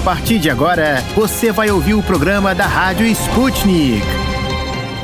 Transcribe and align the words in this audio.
partir 0.00 0.38
de 0.38 0.48
agora, 0.48 1.02
você 1.14 1.52
vai 1.52 1.70
ouvir 1.70 1.94
o 1.94 2.02
programa 2.02 2.54
da 2.54 2.66
Rádio 2.66 3.06
Sputnik. 3.06 4.02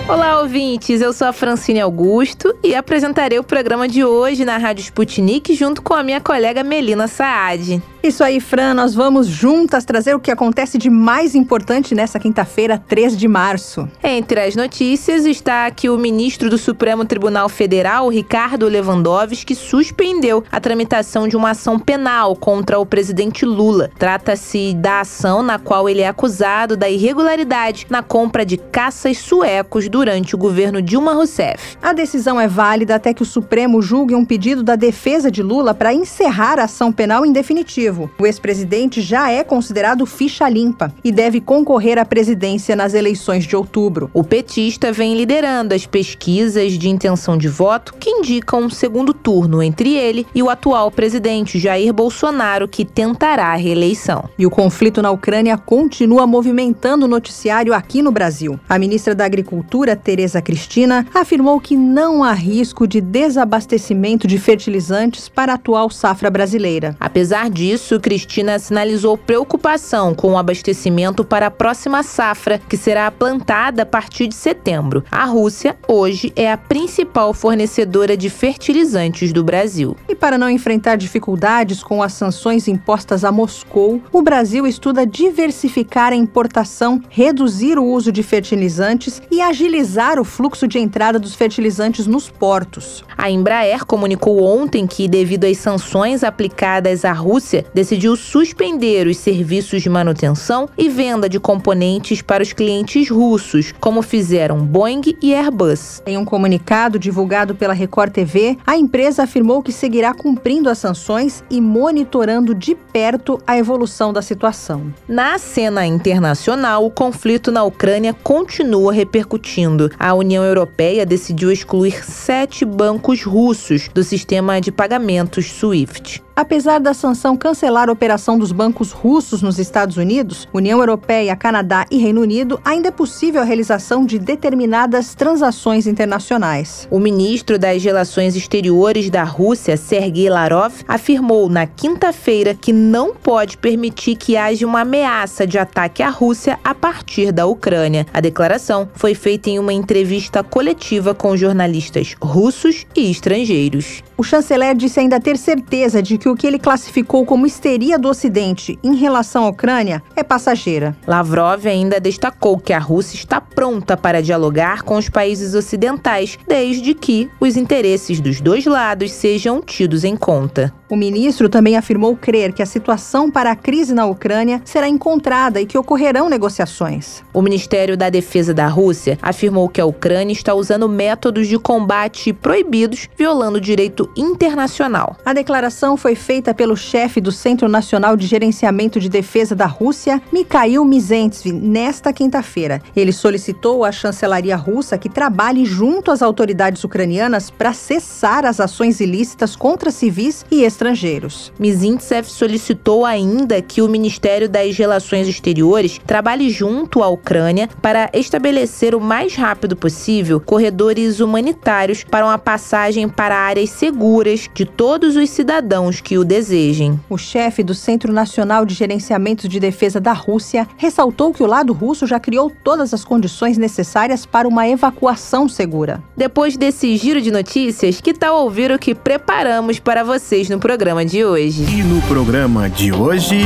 Olá, 0.09 0.41
ouvintes. 0.41 1.03
Eu 1.03 1.13
sou 1.13 1.27
a 1.27 1.33
Francine 1.33 1.81
Augusto 1.81 2.55
e 2.63 2.75
apresentarei 2.75 3.39
o 3.39 3.45
programa 3.45 3.87
de 3.87 4.05
hoje 4.05 4.45
na 4.45 4.57
Rádio 4.57 4.83
Sputnik 4.83 5.55
junto 5.55 5.83
com 5.83 5.93
a 5.93 6.03
minha 6.03 6.21
colega 6.21 6.65
Melina 6.65 7.09
Saad. 7.09 7.83
Isso 8.07 8.23
aí, 8.23 8.39
Fran, 8.39 8.73
nós 8.73 8.95
vamos 8.95 9.27
juntas 9.27 9.85
trazer 9.85 10.15
o 10.15 10.21
que 10.21 10.31
acontece 10.31 10.79
de 10.79 10.89
mais 10.89 11.35
importante 11.35 11.93
nessa 11.93 12.21
quinta-feira, 12.21 12.79
3 12.79 13.17
de 13.17 13.27
março. 13.27 13.89
Entre 14.01 14.39
as 14.39 14.55
notícias 14.55 15.27
está 15.27 15.69
que 15.73 15.91
o 15.91 15.99
ministro 15.99 16.49
do 16.49 16.57
Supremo 16.57 17.05
Tribunal 17.05 17.49
Federal, 17.49 18.09
Ricardo 18.09 18.69
Lewandowski, 18.69 19.57
suspendeu 19.57 20.45
a 20.53 20.61
tramitação 20.61 21.27
de 21.27 21.37
uma 21.37 21.51
ação 21.51 21.81
penal 21.81 22.37
contra 22.37 22.79
o 22.79 22.87
presidente 22.87 23.45
Lula. 23.45 23.91
Trata-se 23.99 24.73
da 24.75 25.01
ação 25.01 25.43
na 25.43 25.59
qual 25.59 25.89
ele 25.89 26.03
é 26.03 26.07
acusado 26.07 26.77
da 26.77 26.89
irregularidade 26.89 27.89
na 27.91 28.05
compra 28.05 28.47
de 28.47 28.57
caças 28.57 29.19
suecos 29.19 29.89
durante 29.89 30.37
o 30.37 30.39
governo 30.39 30.81
Dilma 30.81 31.13
Rousseff. 31.13 31.77
A 31.83 31.93
decisão 31.93 32.41
é 32.41 32.47
válida 32.47 32.95
até 32.95 33.13
que 33.13 33.23
o 33.23 33.27
Supremo 33.27 33.83
julgue 33.83 34.15
um 34.15 34.25
pedido 34.25 34.63
da 34.63 34.77
defesa 34.77 35.29
de 35.29 35.43
Lula 35.43 35.75
para 35.75 35.93
encerrar 35.93 36.61
a 36.61 36.65
ação 36.67 36.93
penal 36.93 37.27
em 37.27 37.33
definitivo. 37.33 37.96
O 38.19 38.27
ex-presidente 38.27 39.01
já 39.01 39.31
é 39.31 39.43
considerado 39.43 40.05
ficha 40.07 40.49
limpa 40.49 40.93
e 41.03 41.11
deve 41.11 41.41
concorrer 41.41 41.99
à 41.99 42.05
presidência 42.05 42.77
nas 42.77 42.95
eleições 42.95 43.45
de 43.45 43.57
outubro. 43.57 44.11
O 44.13 44.25
petista 44.25 44.93
vem 44.93 45.17
liderando 45.17 45.75
as 45.75 45.87
pesquisas 45.87 46.73
de 46.73 46.89
intenção 46.89 47.37
de 47.37 47.49
voto 47.49 47.95
que 47.99 48.11
indicam 48.11 48.65
um 48.65 48.71
segundo 48.71 49.13
turno 49.13 49.63
entre 49.63 49.95
ele 49.95 50.27
e 50.35 50.43
o 50.43 50.51
atual 50.51 50.91
presidente 50.91 51.59
Jair 51.59 51.93
Bolsonaro, 51.93 52.69
que 52.69 52.85
tentará 52.85 53.47
a 53.47 53.57
reeleição. 53.57 54.29
E 54.39 54.47
o 54.47 54.51
conflito 54.51 55.03
na 55.03 55.11
Ucrânia 55.11 55.57
continua 55.57 56.27
movimentando 56.27 57.07
o 57.07 57.09
noticiário 57.09 57.73
aqui 57.73 58.03
no 58.03 58.11
Brasil. 58.11 58.59
A 58.69 58.79
ministra 58.79 59.15
da 59.15 59.25
Agricultura, 59.25 59.97
Tereza 59.97 60.43
Cristina, 60.43 61.07
afirmou 61.15 61.61
que 61.61 61.77
não 61.77 62.23
há 62.23 62.33
risco 62.33 62.87
de 62.87 63.01
desabastecimento 63.01 64.27
de 64.27 64.39
fertilizantes 64.39 65.29
para 65.29 65.53
a 65.53 65.55
atual 65.57 65.91
safra 65.91 66.31
brasileira. 66.31 66.97
Apesar 67.01 67.51
disso, 67.51 67.76
isso, 67.77 68.01
Cristina 68.01 68.59
sinalizou 68.59 69.19
preocupação 69.19 70.15
com 70.15 70.33
o 70.33 70.39
abastecimento 70.39 71.23
para 71.23 71.49
a 71.49 71.51
próxima 71.51 72.03
safra, 72.03 72.59
que 72.59 72.75
será 72.75 73.11
plantada 73.11 73.83
a 73.83 73.87
partir 73.87 74.29
de 74.29 74.35
setembro. 74.35 75.05
A 75.11 75.27
Rússia, 75.27 75.77
hoje, 75.87 76.33
é 76.35 76.51
a 76.51 76.57
principal 76.57 77.35
fornecedora 77.35 78.17
de 78.17 78.31
fertilizantes 78.31 79.31
do 79.31 79.45
Brasil. 79.45 79.95
E 80.09 80.15
para 80.15 80.39
não 80.39 80.49
enfrentar 80.49 80.97
dificuldades 80.97 81.83
com 81.83 82.03
as 82.03 82.15
sanções 82.15 82.67
impostas 82.67 83.25
a 83.25 83.31
Moscou, 83.31 84.01
o 84.11 84.23
Brasil 84.23 84.67
estuda 84.67 85.07
diversificar 85.07 86.15
a 86.15 86.17
importação, 86.17 87.03
reduzir 87.11 87.79
o 87.79 87.85
uso 87.85 88.11
de 88.11 88.23
fertilizantes 88.23 89.21
e 89.31 89.43
agilizar 89.43 90.19
o 90.19 90.25
fluxo 90.25 90.67
de 90.67 90.79
entrada 90.79 91.19
dos 91.19 91.35
fertilizantes 91.35 92.07
nos 92.07 92.31
portos. 92.31 93.05
A 93.19 93.31
Embraer 93.31 93.85
comunicou 93.85 94.43
ontem 94.43 94.87
que, 94.87 95.07
devido 95.07 95.45
às 95.45 95.59
sanções 95.59 96.25
aplicadas 96.25 97.05
à 97.05 97.13
Rússia, 97.13 97.66
decidiu 97.75 98.17
suspender 98.17 99.07
os 99.07 99.17
serviços 99.17 99.83
de 99.83 99.89
manutenção 99.89 100.69
e 100.77 100.89
venda 100.89 101.29
de 101.29 101.39
componentes 101.39 102.23
para 102.23 102.43
os 102.43 102.53
clientes 102.53 103.09
russos, 103.11 103.73
como 103.81 104.03
fizeram 104.03 104.59
Boeing 104.59 105.17
e 105.23 105.35
Airbus. 105.35 106.03
Em 106.07 106.17
um 106.17 106.25
comunicado 106.25 106.99
divulgado 106.99 107.55
pela 107.55 107.73
Record 107.73 108.13
TV, 108.13 108.57
a 108.67 108.77
empresa 108.77 109.23
afirmou 109.25 109.63
que 109.63 109.73
seguirá 109.73 110.15
cumprindo 110.15 110.69
as 110.69 110.79
sanções 110.79 111.45
e 111.51 111.61
monitorando 111.61 112.55
de 112.55 112.75
perto 112.75 113.41
a 113.47 113.57
evolução 113.59 114.13
da 114.13 114.23
situação. 114.23 114.93
Na 115.09 115.39
cena 115.39 115.87
internacional, 115.87 116.85
o 116.85 116.91
conflito 116.91 117.51
na 117.53 117.63
Ucrânia 117.65 118.13
continua 118.13 118.93
repercutindo. 118.93 119.91
A 119.99 120.15
União 120.15 120.43
Europeia 120.43 121.07
decidiu 121.07 121.51
excluir 121.51 122.05
sete 122.05 122.65
bancos 122.65 123.23
russos 123.23 123.89
do 123.93 124.03
sistema 124.03 124.61
de 124.61 124.73
pagamentos 124.73 125.47
SWIFT. 125.47 126.26
Apesar 126.39 126.81
da 126.81 126.93
sanção 126.93 127.35
cancelar 127.35 127.89
a 127.89 127.93
operação 127.93 128.39
dos 128.39 128.53
bancos 128.53 128.93
russos 128.93 129.41
nos 129.41 129.59
Estados 129.59 129.97
Unidos, 129.97 130.47
União 130.53 130.79
Europeia, 130.81 131.35
Canadá 131.35 131.87
e 131.91 131.97
Reino 131.97 132.21
Unido, 132.21 132.61
ainda 132.63 132.89
é 132.89 132.91
possível 132.91 133.41
a 133.41 133.45
realização 133.45 134.05
de 134.05 134.19
determinadas 134.19 135.15
transações 135.15 135.87
internacionais. 135.87 136.87
O 136.91 137.01
ministro 137.01 137.59
das 137.59 137.83
Relações 137.83 138.37
Exteriores 138.37 139.09
da 139.09 139.25
Rússia, 139.25 139.79
Sergei 139.79 140.29
Larov, 140.29 140.75
afirmou 140.87 141.49
na 141.49 141.67
quinta-feira 141.67 142.55
que 142.55 142.71
não 142.71 143.15
pode 143.15 143.57
permitir 143.57 144.17
que 144.17 144.37
haja 144.37 144.67
uma 144.67 144.83
ameaça 144.83 145.47
de 145.47 145.59
ataque 145.59 146.03
à 146.03 146.11
Rússia 146.11 146.59
a 146.63 146.75
partir 146.75 147.33
da 147.33 147.47
Ucrânia. 147.47 148.07
A 148.13 148.21
declaração 148.21 148.87
foi 148.93 149.15
feita 149.15 149.49
em 149.49 149.59
uma 149.59 149.73
entrevista 149.73 150.45
coletiva 150.45 151.15
com 151.15 151.35
jornalistas 151.35 152.15
russos 152.21 152.85
e 152.95 153.11
estrangeiros. 153.11 154.03
O 154.19 154.23
chanceler 154.23 154.75
disse 154.75 155.01
ainda 155.01 155.19
ter 155.19 155.39
certeza 155.39 156.03
de 156.03 156.17
que 156.17 156.26
que 156.27 156.31
o 156.31 156.35
que 156.35 156.45
ele 156.45 156.59
classificou 156.59 157.25
como 157.25 157.47
histeria 157.47 157.97
do 157.97 158.09
Ocidente 158.09 158.77
em 158.83 158.97
relação 158.97 159.45
à 159.45 159.49
Ucrânia 159.49 160.03
é 160.17 160.25
passageira. 160.25 160.97
Lavrov 161.07 161.65
ainda 161.69 162.01
destacou 162.01 162.59
que 162.59 162.73
a 162.73 162.81
Rússia 162.81 163.15
está 163.15 163.41
pronta 163.41 163.97
para 163.97 164.21
dialogar 164.21 164.83
com 164.83 164.97
os 164.97 165.09
países 165.09 165.55
ocidentais, 165.55 166.37
desde 166.49 166.95
que 166.95 167.31
os 167.39 167.57
interesses 167.57 168.19
dos 168.19 168.41
dois 168.41 168.67
lados 168.67 169.13
sejam 169.13 169.63
tidos 169.63 170.03
em 170.03 170.17
conta. 170.17 170.75
O 170.89 170.95
ministro 170.95 171.49
também 171.49 171.77
afirmou 171.77 172.17
crer 172.17 172.53
que 172.53 172.63
a 172.63 172.67
situação 172.67 173.29
para 173.29 173.51
a 173.51 173.57
crise 173.57 173.93
na 173.93 174.07
Ucrânia 174.07 174.63
será 174.65 174.89
encontrada 174.89 175.61
e 175.61 175.67
que 175.67 175.77
ocorrerão 175.77 176.29
negociações. 176.29 177.25
O 177.35 177.43
Ministério 177.43 177.97
da 177.97 178.09
Defesa 178.09 178.55
da 178.55 178.69
Rússia 178.69 179.19
afirmou 179.21 179.69
que 179.69 179.81
a 179.81 179.87
Ucrânia 179.87 180.33
está 180.33 180.55
usando 180.55 180.89
métodos 180.89 181.49
de 181.49 181.59
combate 181.59 182.33
proibidos, 182.33 183.09
violando 183.19 183.59
o 183.59 183.61
direito 183.61 184.09
internacional. 184.17 185.17
A 185.25 185.33
declaração 185.33 185.97
foi 185.97 186.15
feita 186.15 186.55
pelo 186.55 186.77
chefe 186.77 187.21
do 187.21 187.33
Centro 187.33 187.69
Nacional 187.69 188.17
de 188.17 188.27
Gerenciamento 188.27 189.01
de 189.01 189.09
Defesa 189.09 189.57
da 189.57 189.67
Rússia, 189.67 190.23
Mikhail 190.33 190.85
Mizentsevy, 190.85 191.53
nesta 191.53 192.13
quinta-feira. 192.13 192.81
Ele 192.95 193.13
solicitou 193.13 193.85
à 193.85 193.91
chancelaria 193.91 194.55
russa 194.55 194.97
que 194.97 195.09
trabalhe 195.09 195.65
junto 195.65 196.13
às 196.13 196.23
autoridades 196.23 196.85
ucranianas 196.85 197.51
para 197.51 197.73
cessar 197.73 198.47
as 198.47 198.61
ações 198.61 199.01
ilícitas 199.01 199.57
contra 199.57 199.91
civis 199.91 200.47
e 200.49 200.63
estrangeiros. 200.77 201.51
Mizintsev 201.59 202.27
solicitou 202.29 203.07
ainda 203.07 203.63
que 203.63 203.81
o 203.81 203.89
Ministério 203.89 204.49
das 204.49 204.77
Relações 204.77 205.27
Exteriores 205.27 205.99
trabalhe 206.07 206.51
junto 206.51 207.03
à 207.03 207.09
Ucrânia 207.09 207.69
para 207.81 208.11
estabelecer 208.13 208.95
o 208.95 209.01
mais 209.01 209.35
rápido 209.35 209.75
possível 209.75 210.39
corredores 210.39 211.21
humanitários 211.21 212.05
para 212.05 212.27
uma 212.27 212.39
passagem 212.39 213.09
para 213.09 213.37
áreas 213.37 213.71
seguras 213.71 214.49
de 214.53 214.65
todos 214.67 215.17
os 215.17 215.31
cidadãos 215.31 216.01
que 216.01 216.19
o 216.19 216.25
desejem. 216.25 217.01
O 217.09 217.17
chefe 217.17 217.63
do 217.63 217.75
Centro 217.75 218.13
Nacional 218.13 218.67
de 218.67 218.75
Gerenciamento 218.75 219.49
de 219.49 219.59
Defesa 219.59 219.99
da 219.99 220.13
Rússia 220.13 220.69
ressaltou 220.77 221.33
que 221.33 221.43
o 221.43 221.47
lado 221.47 221.73
russo 221.73 222.07
já 222.07 222.21
criou 222.21 222.53
todas 222.63 222.93
as 222.93 223.05
condições 223.05 223.57
necessárias 223.57 224.27
para 224.27 224.47
uma 224.47 224.69
evacuação 224.69 225.49
segura. 225.49 226.03
Depois 226.17 226.57
desse 226.57 226.97
giro 226.97 227.21
de 227.21 227.31
notícias, 227.31 228.01
que 228.01 228.13
tal 228.13 228.43
ouvir 228.43 228.71
o 228.71 228.79
que 228.79 228.95
preparamos 228.95 229.79
para 229.79 230.05
vocês 230.05 230.51
no 230.51 230.59
programa 230.67 231.05
de 231.05 231.25
hoje. 231.25 231.63
E 231.63 231.81
no 231.85 232.03
programa 232.09 232.69
de 232.69 232.93
hoje. 232.93 233.37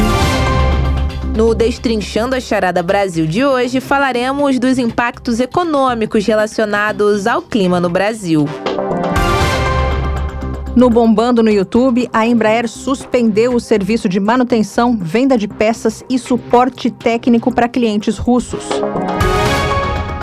No 1.36 1.54
Destrinchando 1.54 2.34
a 2.34 2.41
Charada 2.41 2.82
Brasil 2.82 3.26
de 3.26 3.44
hoje, 3.44 3.78
falaremos 3.78 4.58
dos 4.58 4.78
impactos 4.78 5.38
econômicos 5.38 6.25
relacionados 6.25 7.26
ao 7.26 7.42
clima 7.42 7.78
no 7.78 7.90
Brasil. 7.90 8.49
No 10.75 10.88
Bombando 10.88 11.43
no 11.43 11.50
YouTube, 11.50 12.08
a 12.11 12.26
Embraer 12.26 12.67
suspendeu 12.67 13.55
o 13.55 13.61
serviço 13.61 14.08
de 14.08 14.19
manutenção, 14.19 14.96
venda 14.99 15.37
de 15.37 15.46
peças 15.46 16.02
e 16.08 16.19
suporte 16.19 16.90
técnico 16.90 17.55
para 17.55 17.69
clientes 17.69 18.17
russos. 18.17 18.64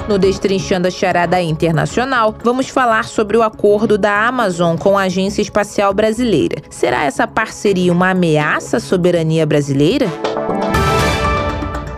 No 0.08 0.18
Destrinchando 0.18 0.88
a 0.88 0.92
Charada 0.92 1.42
Internacional, 1.42 2.34
vamos 2.42 2.70
falar 2.70 3.04
sobre 3.04 3.36
o 3.36 3.44
acordo 3.44 3.98
da 3.98 4.26
Amazon 4.26 4.78
com 4.78 4.98
a 4.98 5.04
Agência 5.04 5.42
Espacial 5.42 5.94
Brasileira. 5.94 6.62
Será 6.70 7.04
essa 7.04 7.28
parceria 7.28 7.92
uma 7.92 8.12
ameaça 8.12 8.78
à 8.78 8.80
soberania 8.80 9.46
brasileira? 9.46 10.08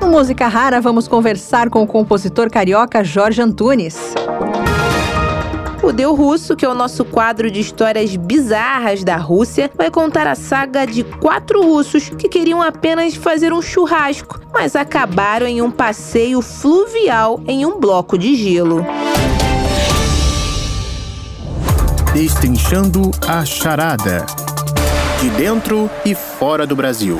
No 0.01 0.07
Música 0.07 0.47
Rara, 0.47 0.81
vamos 0.81 1.07
conversar 1.07 1.69
com 1.69 1.83
o 1.83 1.87
compositor 1.87 2.49
carioca 2.49 3.03
Jorge 3.03 3.43
Antunes. 3.43 4.15
O 5.81 5.93
Deu 5.93 6.13
Russo, 6.13 6.55
que 6.55 6.65
é 6.65 6.69
o 6.69 6.73
nosso 6.73 7.05
quadro 7.05 7.49
de 7.49 7.61
histórias 7.61 8.15
bizarras 8.15 9.03
da 9.03 9.15
Rússia, 9.15 9.71
vai 9.75 9.89
contar 9.89 10.27
a 10.27 10.35
saga 10.35 10.85
de 10.85 11.03
quatro 11.03 11.61
russos 11.63 12.09
que 12.09 12.27
queriam 12.27 12.61
apenas 12.61 13.15
fazer 13.15 13.53
um 13.53 13.61
churrasco, 13.61 14.39
mas 14.53 14.75
acabaram 14.75 15.47
em 15.47 15.61
um 15.61 15.71
passeio 15.71 16.41
fluvial 16.41 17.41
em 17.47 17.65
um 17.65 17.79
bloco 17.79 18.17
de 18.17 18.35
gelo. 18.35 18.85
Destrinchando 22.13 23.11
a 23.25 23.45
charada. 23.45 24.25
De 25.21 25.29
dentro 25.29 25.89
e 26.05 26.13
fora 26.13 26.67
do 26.67 26.75
Brasil 26.75 27.19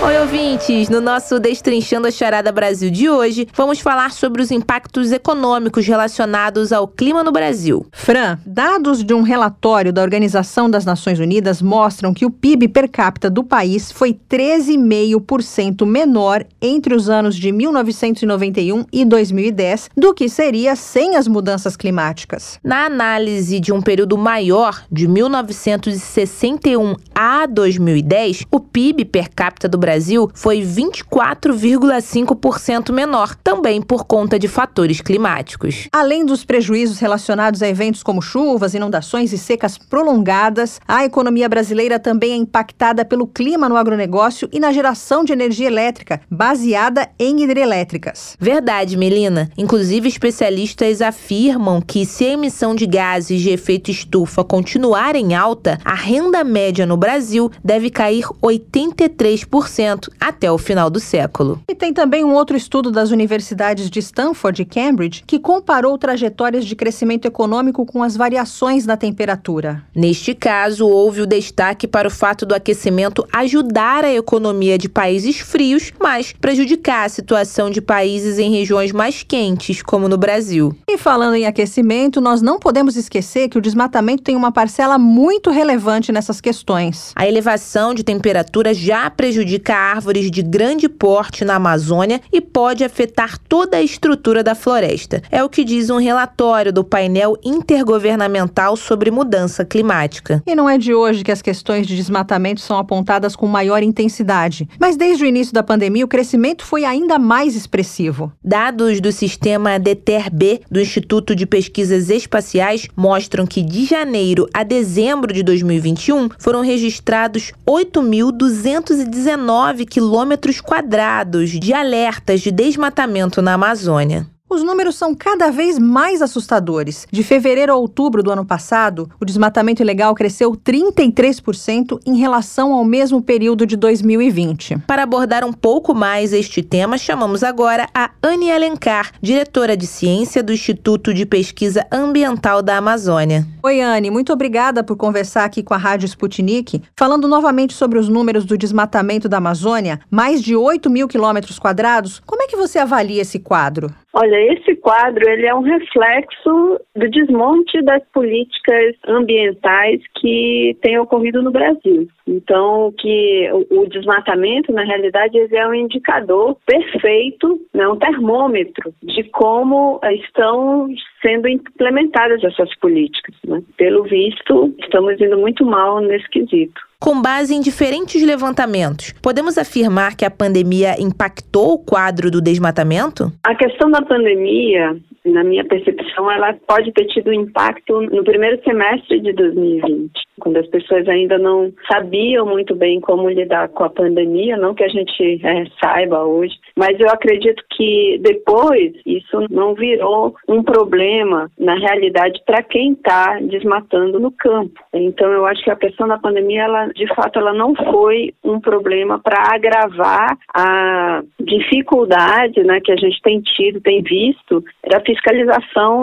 Oi, 0.00 0.16
ouvintes! 0.20 0.88
No 0.88 1.00
nosso 1.00 1.40
Destrinchando 1.40 2.06
a 2.06 2.10
Charada 2.12 2.52
Brasil 2.52 2.88
de 2.88 3.10
hoje, 3.10 3.48
vamos 3.52 3.80
falar 3.80 4.12
sobre 4.12 4.40
os 4.40 4.52
impactos 4.52 5.10
econômicos 5.10 5.84
relacionados 5.84 6.72
ao 6.72 6.86
clima 6.86 7.24
no 7.24 7.32
Brasil. 7.32 7.84
Fran, 7.90 8.38
dados 8.46 9.02
de 9.02 9.12
um 9.12 9.22
relatório 9.22 9.92
da 9.92 10.00
Organização 10.00 10.70
das 10.70 10.84
Nações 10.84 11.18
Unidas 11.18 11.60
mostram 11.60 12.14
que 12.14 12.24
o 12.24 12.30
PIB 12.30 12.68
per 12.68 12.88
capita 12.88 13.28
do 13.28 13.42
país 13.42 13.90
foi 13.90 14.14
13,5% 14.14 15.84
menor 15.84 16.46
entre 16.62 16.94
os 16.94 17.10
anos 17.10 17.34
de 17.34 17.50
1991 17.50 18.84
e 18.92 19.04
2010 19.04 19.90
do 19.96 20.14
que 20.14 20.28
seria 20.28 20.76
sem 20.76 21.16
as 21.16 21.26
mudanças 21.26 21.76
climáticas. 21.76 22.60
Na 22.62 22.86
análise 22.86 23.58
de 23.58 23.72
um 23.72 23.82
período 23.82 24.16
maior, 24.16 24.84
de 24.92 25.08
1961 25.08 26.94
a 27.12 27.46
2010, 27.46 28.44
o 28.48 28.60
PIB 28.60 29.04
per 29.04 29.28
capita 29.34 29.68
do 29.68 29.76
Brasil 29.76 29.87
Brasil 29.88 30.28
foi 30.34 30.60
24,5% 30.60 32.92
menor, 32.92 33.34
também 33.36 33.80
por 33.80 34.04
conta 34.04 34.38
de 34.38 34.46
fatores 34.46 35.00
climáticos. 35.00 35.88
Além 35.90 36.26
dos 36.26 36.44
prejuízos 36.44 36.98
relacionados 36.98 37.62
a 37.62 37.68
eventos 37.68 38.02
como 38.02 38.20
chuvas, 38.20 38.74
inundações 38.74 39.32
e 39.32 39.38
secas 39.38 39.78
prolongadas, 39.78 40.78
a 40.86 41.06
economia 41.06 41.48
brasileira 41.48 41.98
também 41.98 42.32
é 42.32 42.36
impactada 42.36 43.02
pelo 43.02 43.26
clima 43.26 43.66
no 43.66 43.78
agronegócio 43.78 44.46
e 44.52 44.60
na 44.60 44.72
geração 44.72 45.24
de 45.24 45.32
energia 45.32 45.68
elétrica, 45.68 46.20
baseada 46.30 47.08
em 47.18 47.42
hidrelétricas. 47.42 48.36
Verdade, 48.38 48.94
Melina. 48.94 49.50
Inclusive, 49.56 50.06
especialistas 50.06 51.00
afirmam 51.00 51.80
que 51.80 52.04
se 52.04 52.26
a 52.26 52.34
emissão 52.34 52.74
de 52.74 52.84
gases 52.84 53.40
de 53.40 53.48
efeito 53.48 53.90
estufa 53.90 54.44
continuar 54.44 55.16
em 55.16 55.34
alta, 55.34 55.78
a 55.82 55.94
renda 55.94 56.44
média 56.44 56.84
no 56.84 56.98
Brasil 56.98 57.50
deve 57.64 57.88
cair 57.88 58.26
83% 58.42 59.77
até 60.20 60.50
o 60.50 60.58
final 60.58 60.90
do 60.90 61.00
século. 61.00 61.62
E 61.68 61.74
tem 61.74 61.92
também 61.92 62.24
um 62.24 62.34
outro 62.34 62.56
estudo 62.56 62.90
das 62.90 63.10
universidades 63.10 63.90
de 63.90 63.98
Stanford 64.00 64.62
e 64.62 64.64
Cambridge 64.64 65.22
que 65.26 65.38
comparou 65.38 65.96
trajetórias 65.96 66.64
de 66.64 66.74
crescimento 66.74 67.26
econômico 67.26 67.86
com 67.86 68.02
as 68.02 68.16
variações 68.16 68.86
na 68.86 68.96
temperatura. 68.96 69.82
Neste 69.94 70.34
caso, 70.34 70.86
houve 70.86 71.22
o 71.22 71.26
destaque 71.26 71.86
para 71.86 72.08
o 72.08 72.10
fato 72.10 72.44
do 72.44 72.54
aquecimento 72.54 73.26
ajudar 73.32 74.04
a 74.04 74.12
economia 74.12 74.76
de 74.76 74.88
países 74.88 75.38
frios, 75.38 75.92
mas 76.00 76.34
prejudicar 76.40 77.04
a 77.04 77.08
situação 77.08 77.70
de 77.70 77.80
países 77.80 78.38
em 78.38 78.50
regiões 78.50 78.92
mais 78.92 79.22
quentes, 79.22 79.82
como 79.82 80.08
no 80.08 80.16
Brasil. 80.16 80.76
E 80.88 80.98
falando 80.98 81.34
em 81.34 81.46
aquecimento, 81.46 82.20
nós 82.20 82.42
não 82.42 82.58
podemos 82.58 82.96
esquecer 82.96 83.48
que 83.48 83.58
o 83.58 83.60
desmatamento 83.60 84.22
tem 84.22 84.36
uma 84.36 84.50
parcela 84.50 84.98
muito 84.98 85.50
relevante 85.50 86.10
nessas 86.10 86.40
questões. 86.40 87.12
A 87.14 87.26
elevação 87.26 87.94
de 87.94 88.02
temperatura 88.02 88.74
já 88.74 89.08
prejudica 89.10 89.67
árvores 89.74 90.30
de 90.30 90.42
grande 90.42 90.88
porte 90.88 91.44
na 91.44 91.56
Amazônia 91.56 92.20
e 92.32 92.40
pode 92.40 92.84
afetar 92.84 93.38
toda 93.38 93.76
a 93.76 93.82
estrutura 93.82 94.42
da 94.42 94.54
floresta. 94.54 95.22
É 95.30 95.42
o 95.44 95.48
que 95.48 95.64
diz 95.64 95.90
um 95.90 95.98
relatório 95.98 96.72
do 96.72 96.84
painel 96.84 97.36
intergovernamental 97.44 98.76
sobre 98.76 99.10
mudança 99.10 99.64
climática. 99.64 100.42
E 100.46 100.54
não 100.54 100.68
é 100.68 100.78
de 100.78 100.94
hoje 100.94 101.24
que 101.24 101.32
as 101.32 101.42
questões 101.42 101.86
de 101.86 101.96
desmatamento 101.96 102.60
são 102.60 102.78
apontadas 102.78 103.36
com 103.36 103.46
maior 103.46 103.82
intensidade, 103.82 104.68
mas 104.78 104.96
desde 104.96 105.24
o 105.24 105.26
início 105.26 105.52
da 105.52 105.62
pandemia 105.62 106.04
o 106.04 106.08
crescimento 106.08 106.64
foi 106.64 106.84
ainda 106.84 107.18
mais 107.18 107.54
expressivo. 107.56 108.32
Dados 108.42 109.00
do 109.00 109.12
sistema 109.12 109.78
DETER-B 109.78 110.62
do 110.70 110.80
Instituto 110.80 111.34
de 111.34 111.46
Pesquisas 111.46 112.10
Espaciais 112.10 112.88
mostram 112.96 113.46
que 113.46 113.62
de 113.62 113.84
janeiro 113.84 114.48
a 114.54 114.62
dezembro 114.62 115.32
de 115.32 115.42
2021 115.42 116.28
foram 116.38 116.60
registrados 116.62 117.52
8.219 117.66 119.57
9 119.58 119.86
quilômetros 119.86 120.60
quadrados 120.60 121.50
de 121.50 121.74
alertas 121.74 122.40
de 122.42 122.52
desmatamento 122.52 123.42
na 123.42 123.54
Amazônia. 123.54 124.24
Os 124.50 124.62
números 124.62 124.96
são 124.96 125.14
cada 125.14 125.50
vez 125.50 125.78
mais 125.78 126.22
assustadores. 126.22 127.06
De 127.12 127.22
fevereiro 127.22 127.70
a 127.70 127.76
outubro 127.76 128.22
do 128.22 128.30
ano 128.30 128.46
passado, 128.46 129.10
o 129.20 129.24
desmatamento 129.24 129.82
ilegal 129.82 130.14
cresceu 130.14 130.52
33% 130.52 132.00
em 132.06 132.16
relação 132.16 132.72
ao 132.72 132.82
mesmo 132.82 133.20
período 133.20 133.66
de 133.66 133.76
2020. 133.76 134.78
Para 134.86 135.02
abordar 135.02 135.44
um 135.44 135.52
pouco 135.52 135.94
mais 135.94 136.32
este 136.32 136.62
tema, 136.62 136.96
chamamos 136.96 137.42
agora 137.42 137.90
a 137.92 138.10
Anne 138.22 138.50
Alencar, 138.50 139.12
diretora 139.20 139.76
de 139.76 139.86
ciência 139.86 140.42
do 140.42 140.50
Instituto 140.50 141.12
de 141.12 141.26
Pesquisa 141.26 141.86
Ambiental 141.92 142.62
da 142.62 142.78
Amazônia. 142.78 143.46
Oi, 143.62 143.82
Anne, 143.82 144.10
muito 144.10 144.32
obrigada 144.32 144.82
por 144.82 144.96
conversar 144.96 145.44
aqui 145.44 145.62
com 145.62 145.74
a 145.74 145.78
Rádio 145.78 146.06
Sputnik. 146.06 146.82
Falando 146.96 147.28
novamente 147.28 147.74
sobre 147.74 147.98
os 147.98 148.08
números 148.08 148.46
do 148.46 148.56
desmatamento 148.56 149.28
da 149.28 149.36
Amazônia, 149.36 150.00
mais 150.10 150.42
de 150.42 150.56
8 150.56 150.88
mil 150.88 151.06
quilômetros 151.06 151.58
quadrados, 151.58 152.22
como 152.24 152.42
é 152.42 152.46
que 152.46 152.56
você 152.56 152.78
avalia 152.78 153.20
esse 153.20 153.38
quadro? 153.38 153.92
Olha, 154.20 154.52
esse 154.52 154.74
quadro 154.74 155.30
ele 155.30 155.46
é 155.46 155.54
um 155.54 155.60
reflexo 155.60 156.80
do 156.96 157.08
desmonte 157.08 157.80
das 157.82 158.02
políticas 158.12 158.96
ambientais 159.06 160.02
que 160.16 160.76
tem 160.82 160.98
ocorrido 160.98 161.40
no 161.40 161.52
Brasil. 161.52 162.08
Então, 162.26 162.92
que 162.98 163.48
o, 163.52 163.82
o 163.82 163.86
desmatamento, 163.88 164.72
na 164.72 164.82
realidade, 164.82 165.38
ele 165.38 165.56
é 165.56 165.68
um 165.68 165.74
indicador 165.74 166.56
perfeito, 166.66 167.60
né, 167.72 167.86
um 167.86 167.96
termômetro 167.96 168.92
de 169.04 169.22
como 169.30 170.00
estão 170.02 170.88
sendo 171.22 171.46
implementadas 171.46 172.42
essas 172.42 172.76
políticas. 172.80 173.36
Né? 173.46 173.62
Pelo 173.76 174.02
visto, 174.02 174.74
estamos 174.80 175.20
indo 175.20 175.38
muito 175.38 175.64
mal 175.64 176.00
nesse 176.00 176.28
quesito. 176.28 176.87
Com 177.00 177.22
base 177.22 177.54
em 177.54 177.60
diferentes 177.60 178.20
levantamentos, 178.20 179.14
podemos 179.22 179.56
afirmar 179.56 180.16
que 180.16 180.24
a 180.24 180.30
pandemia 180.30 181.00
impactou 181.00 181.74
o 181.74 181.78
quadro 181.78 182.28
do 182.28 182.42
desmatamento? 182.42 183.32
A 183.46 183.54
questão 183.54 183.88
da 183.88 184.02
pandemia, 184.02 184.96
na 185.28 185.44
minha 185.44 185.64
percepção, 185.64 186.30
ela 186.30 186.54
pode 186.66 186.92
ter 186.92 187.06
tido 187.06 187.32
impacto 187.32 188.00
no 188.02 188.24
primeiro 188.24 188.62
semestre 188.62 189.20
de 189.20 189.32
2020, 189.32 190.10
quando 190.40 190.56
as 190.56 190.66
pessoas 190.68 191.08
ainda 191.08 191.38
não 191.38 191.72
sabiam 191.90 192.46
muito 192.46 192.74
bem 192.74 193.00
como 193.00 193.28
lidar 193.28 193.68
com 193.68 193.84
a 193.84 193.90
pandemia, 193.90 194.56
não 194.56 194.74
que 194.74 194.84
a 194.84 194.88
gente 194.88 195.40
é, 195.44 195.64
saiba 195.82 196.24
hoje, 196.24 196.54
mas 196.76 196.98
eu 196.98 197.08
acredito 197.08 197.62
que 197.70 198.18
depois 198.20 198.92
isso 199.04 199.46
não 199.50 199.74
virou 199.74 200.34
um 200.48 200.62
problema 200.62 201.50
na 201.58 201.74
realidade 201.74 202.40
para 202.46 202.62
quem 202.62 202.92
está 202.92 203.38
desmatando 203.40 204.18
no 204.18 204.30
campo. 204.30 204.80
Então 204.92 205.30
eu 205.30 205.46
acho 205.46 205.62
que 205.62 205.70
a 205.70 205.76
questão 205.76 206.08
da 206.08 206.18
pandemia, 206.18 206.62
ela 206.62 206.86
de 206.88 207.06
fato, 207.14 207.38
ela 207.38 207.52
não 207.52 207.74
foi 207.74 208.34
um 208.44 208.60
problema 208.60 209.18
para 209.18 209.54
agravar 209.54 210.36
a 210.54 211.22
dificuldade 211.40 212.62
né, 212.64 212.80
que 212.80 212.92
a 212.92 212.96
gente 212.96 213.20
tem 213.22 213.40
tido, 213.40 213.80
tem 213.80 214.02
visto, 214.02 214.62
da 214.88 215.00
fiscalização, 215.00 215.17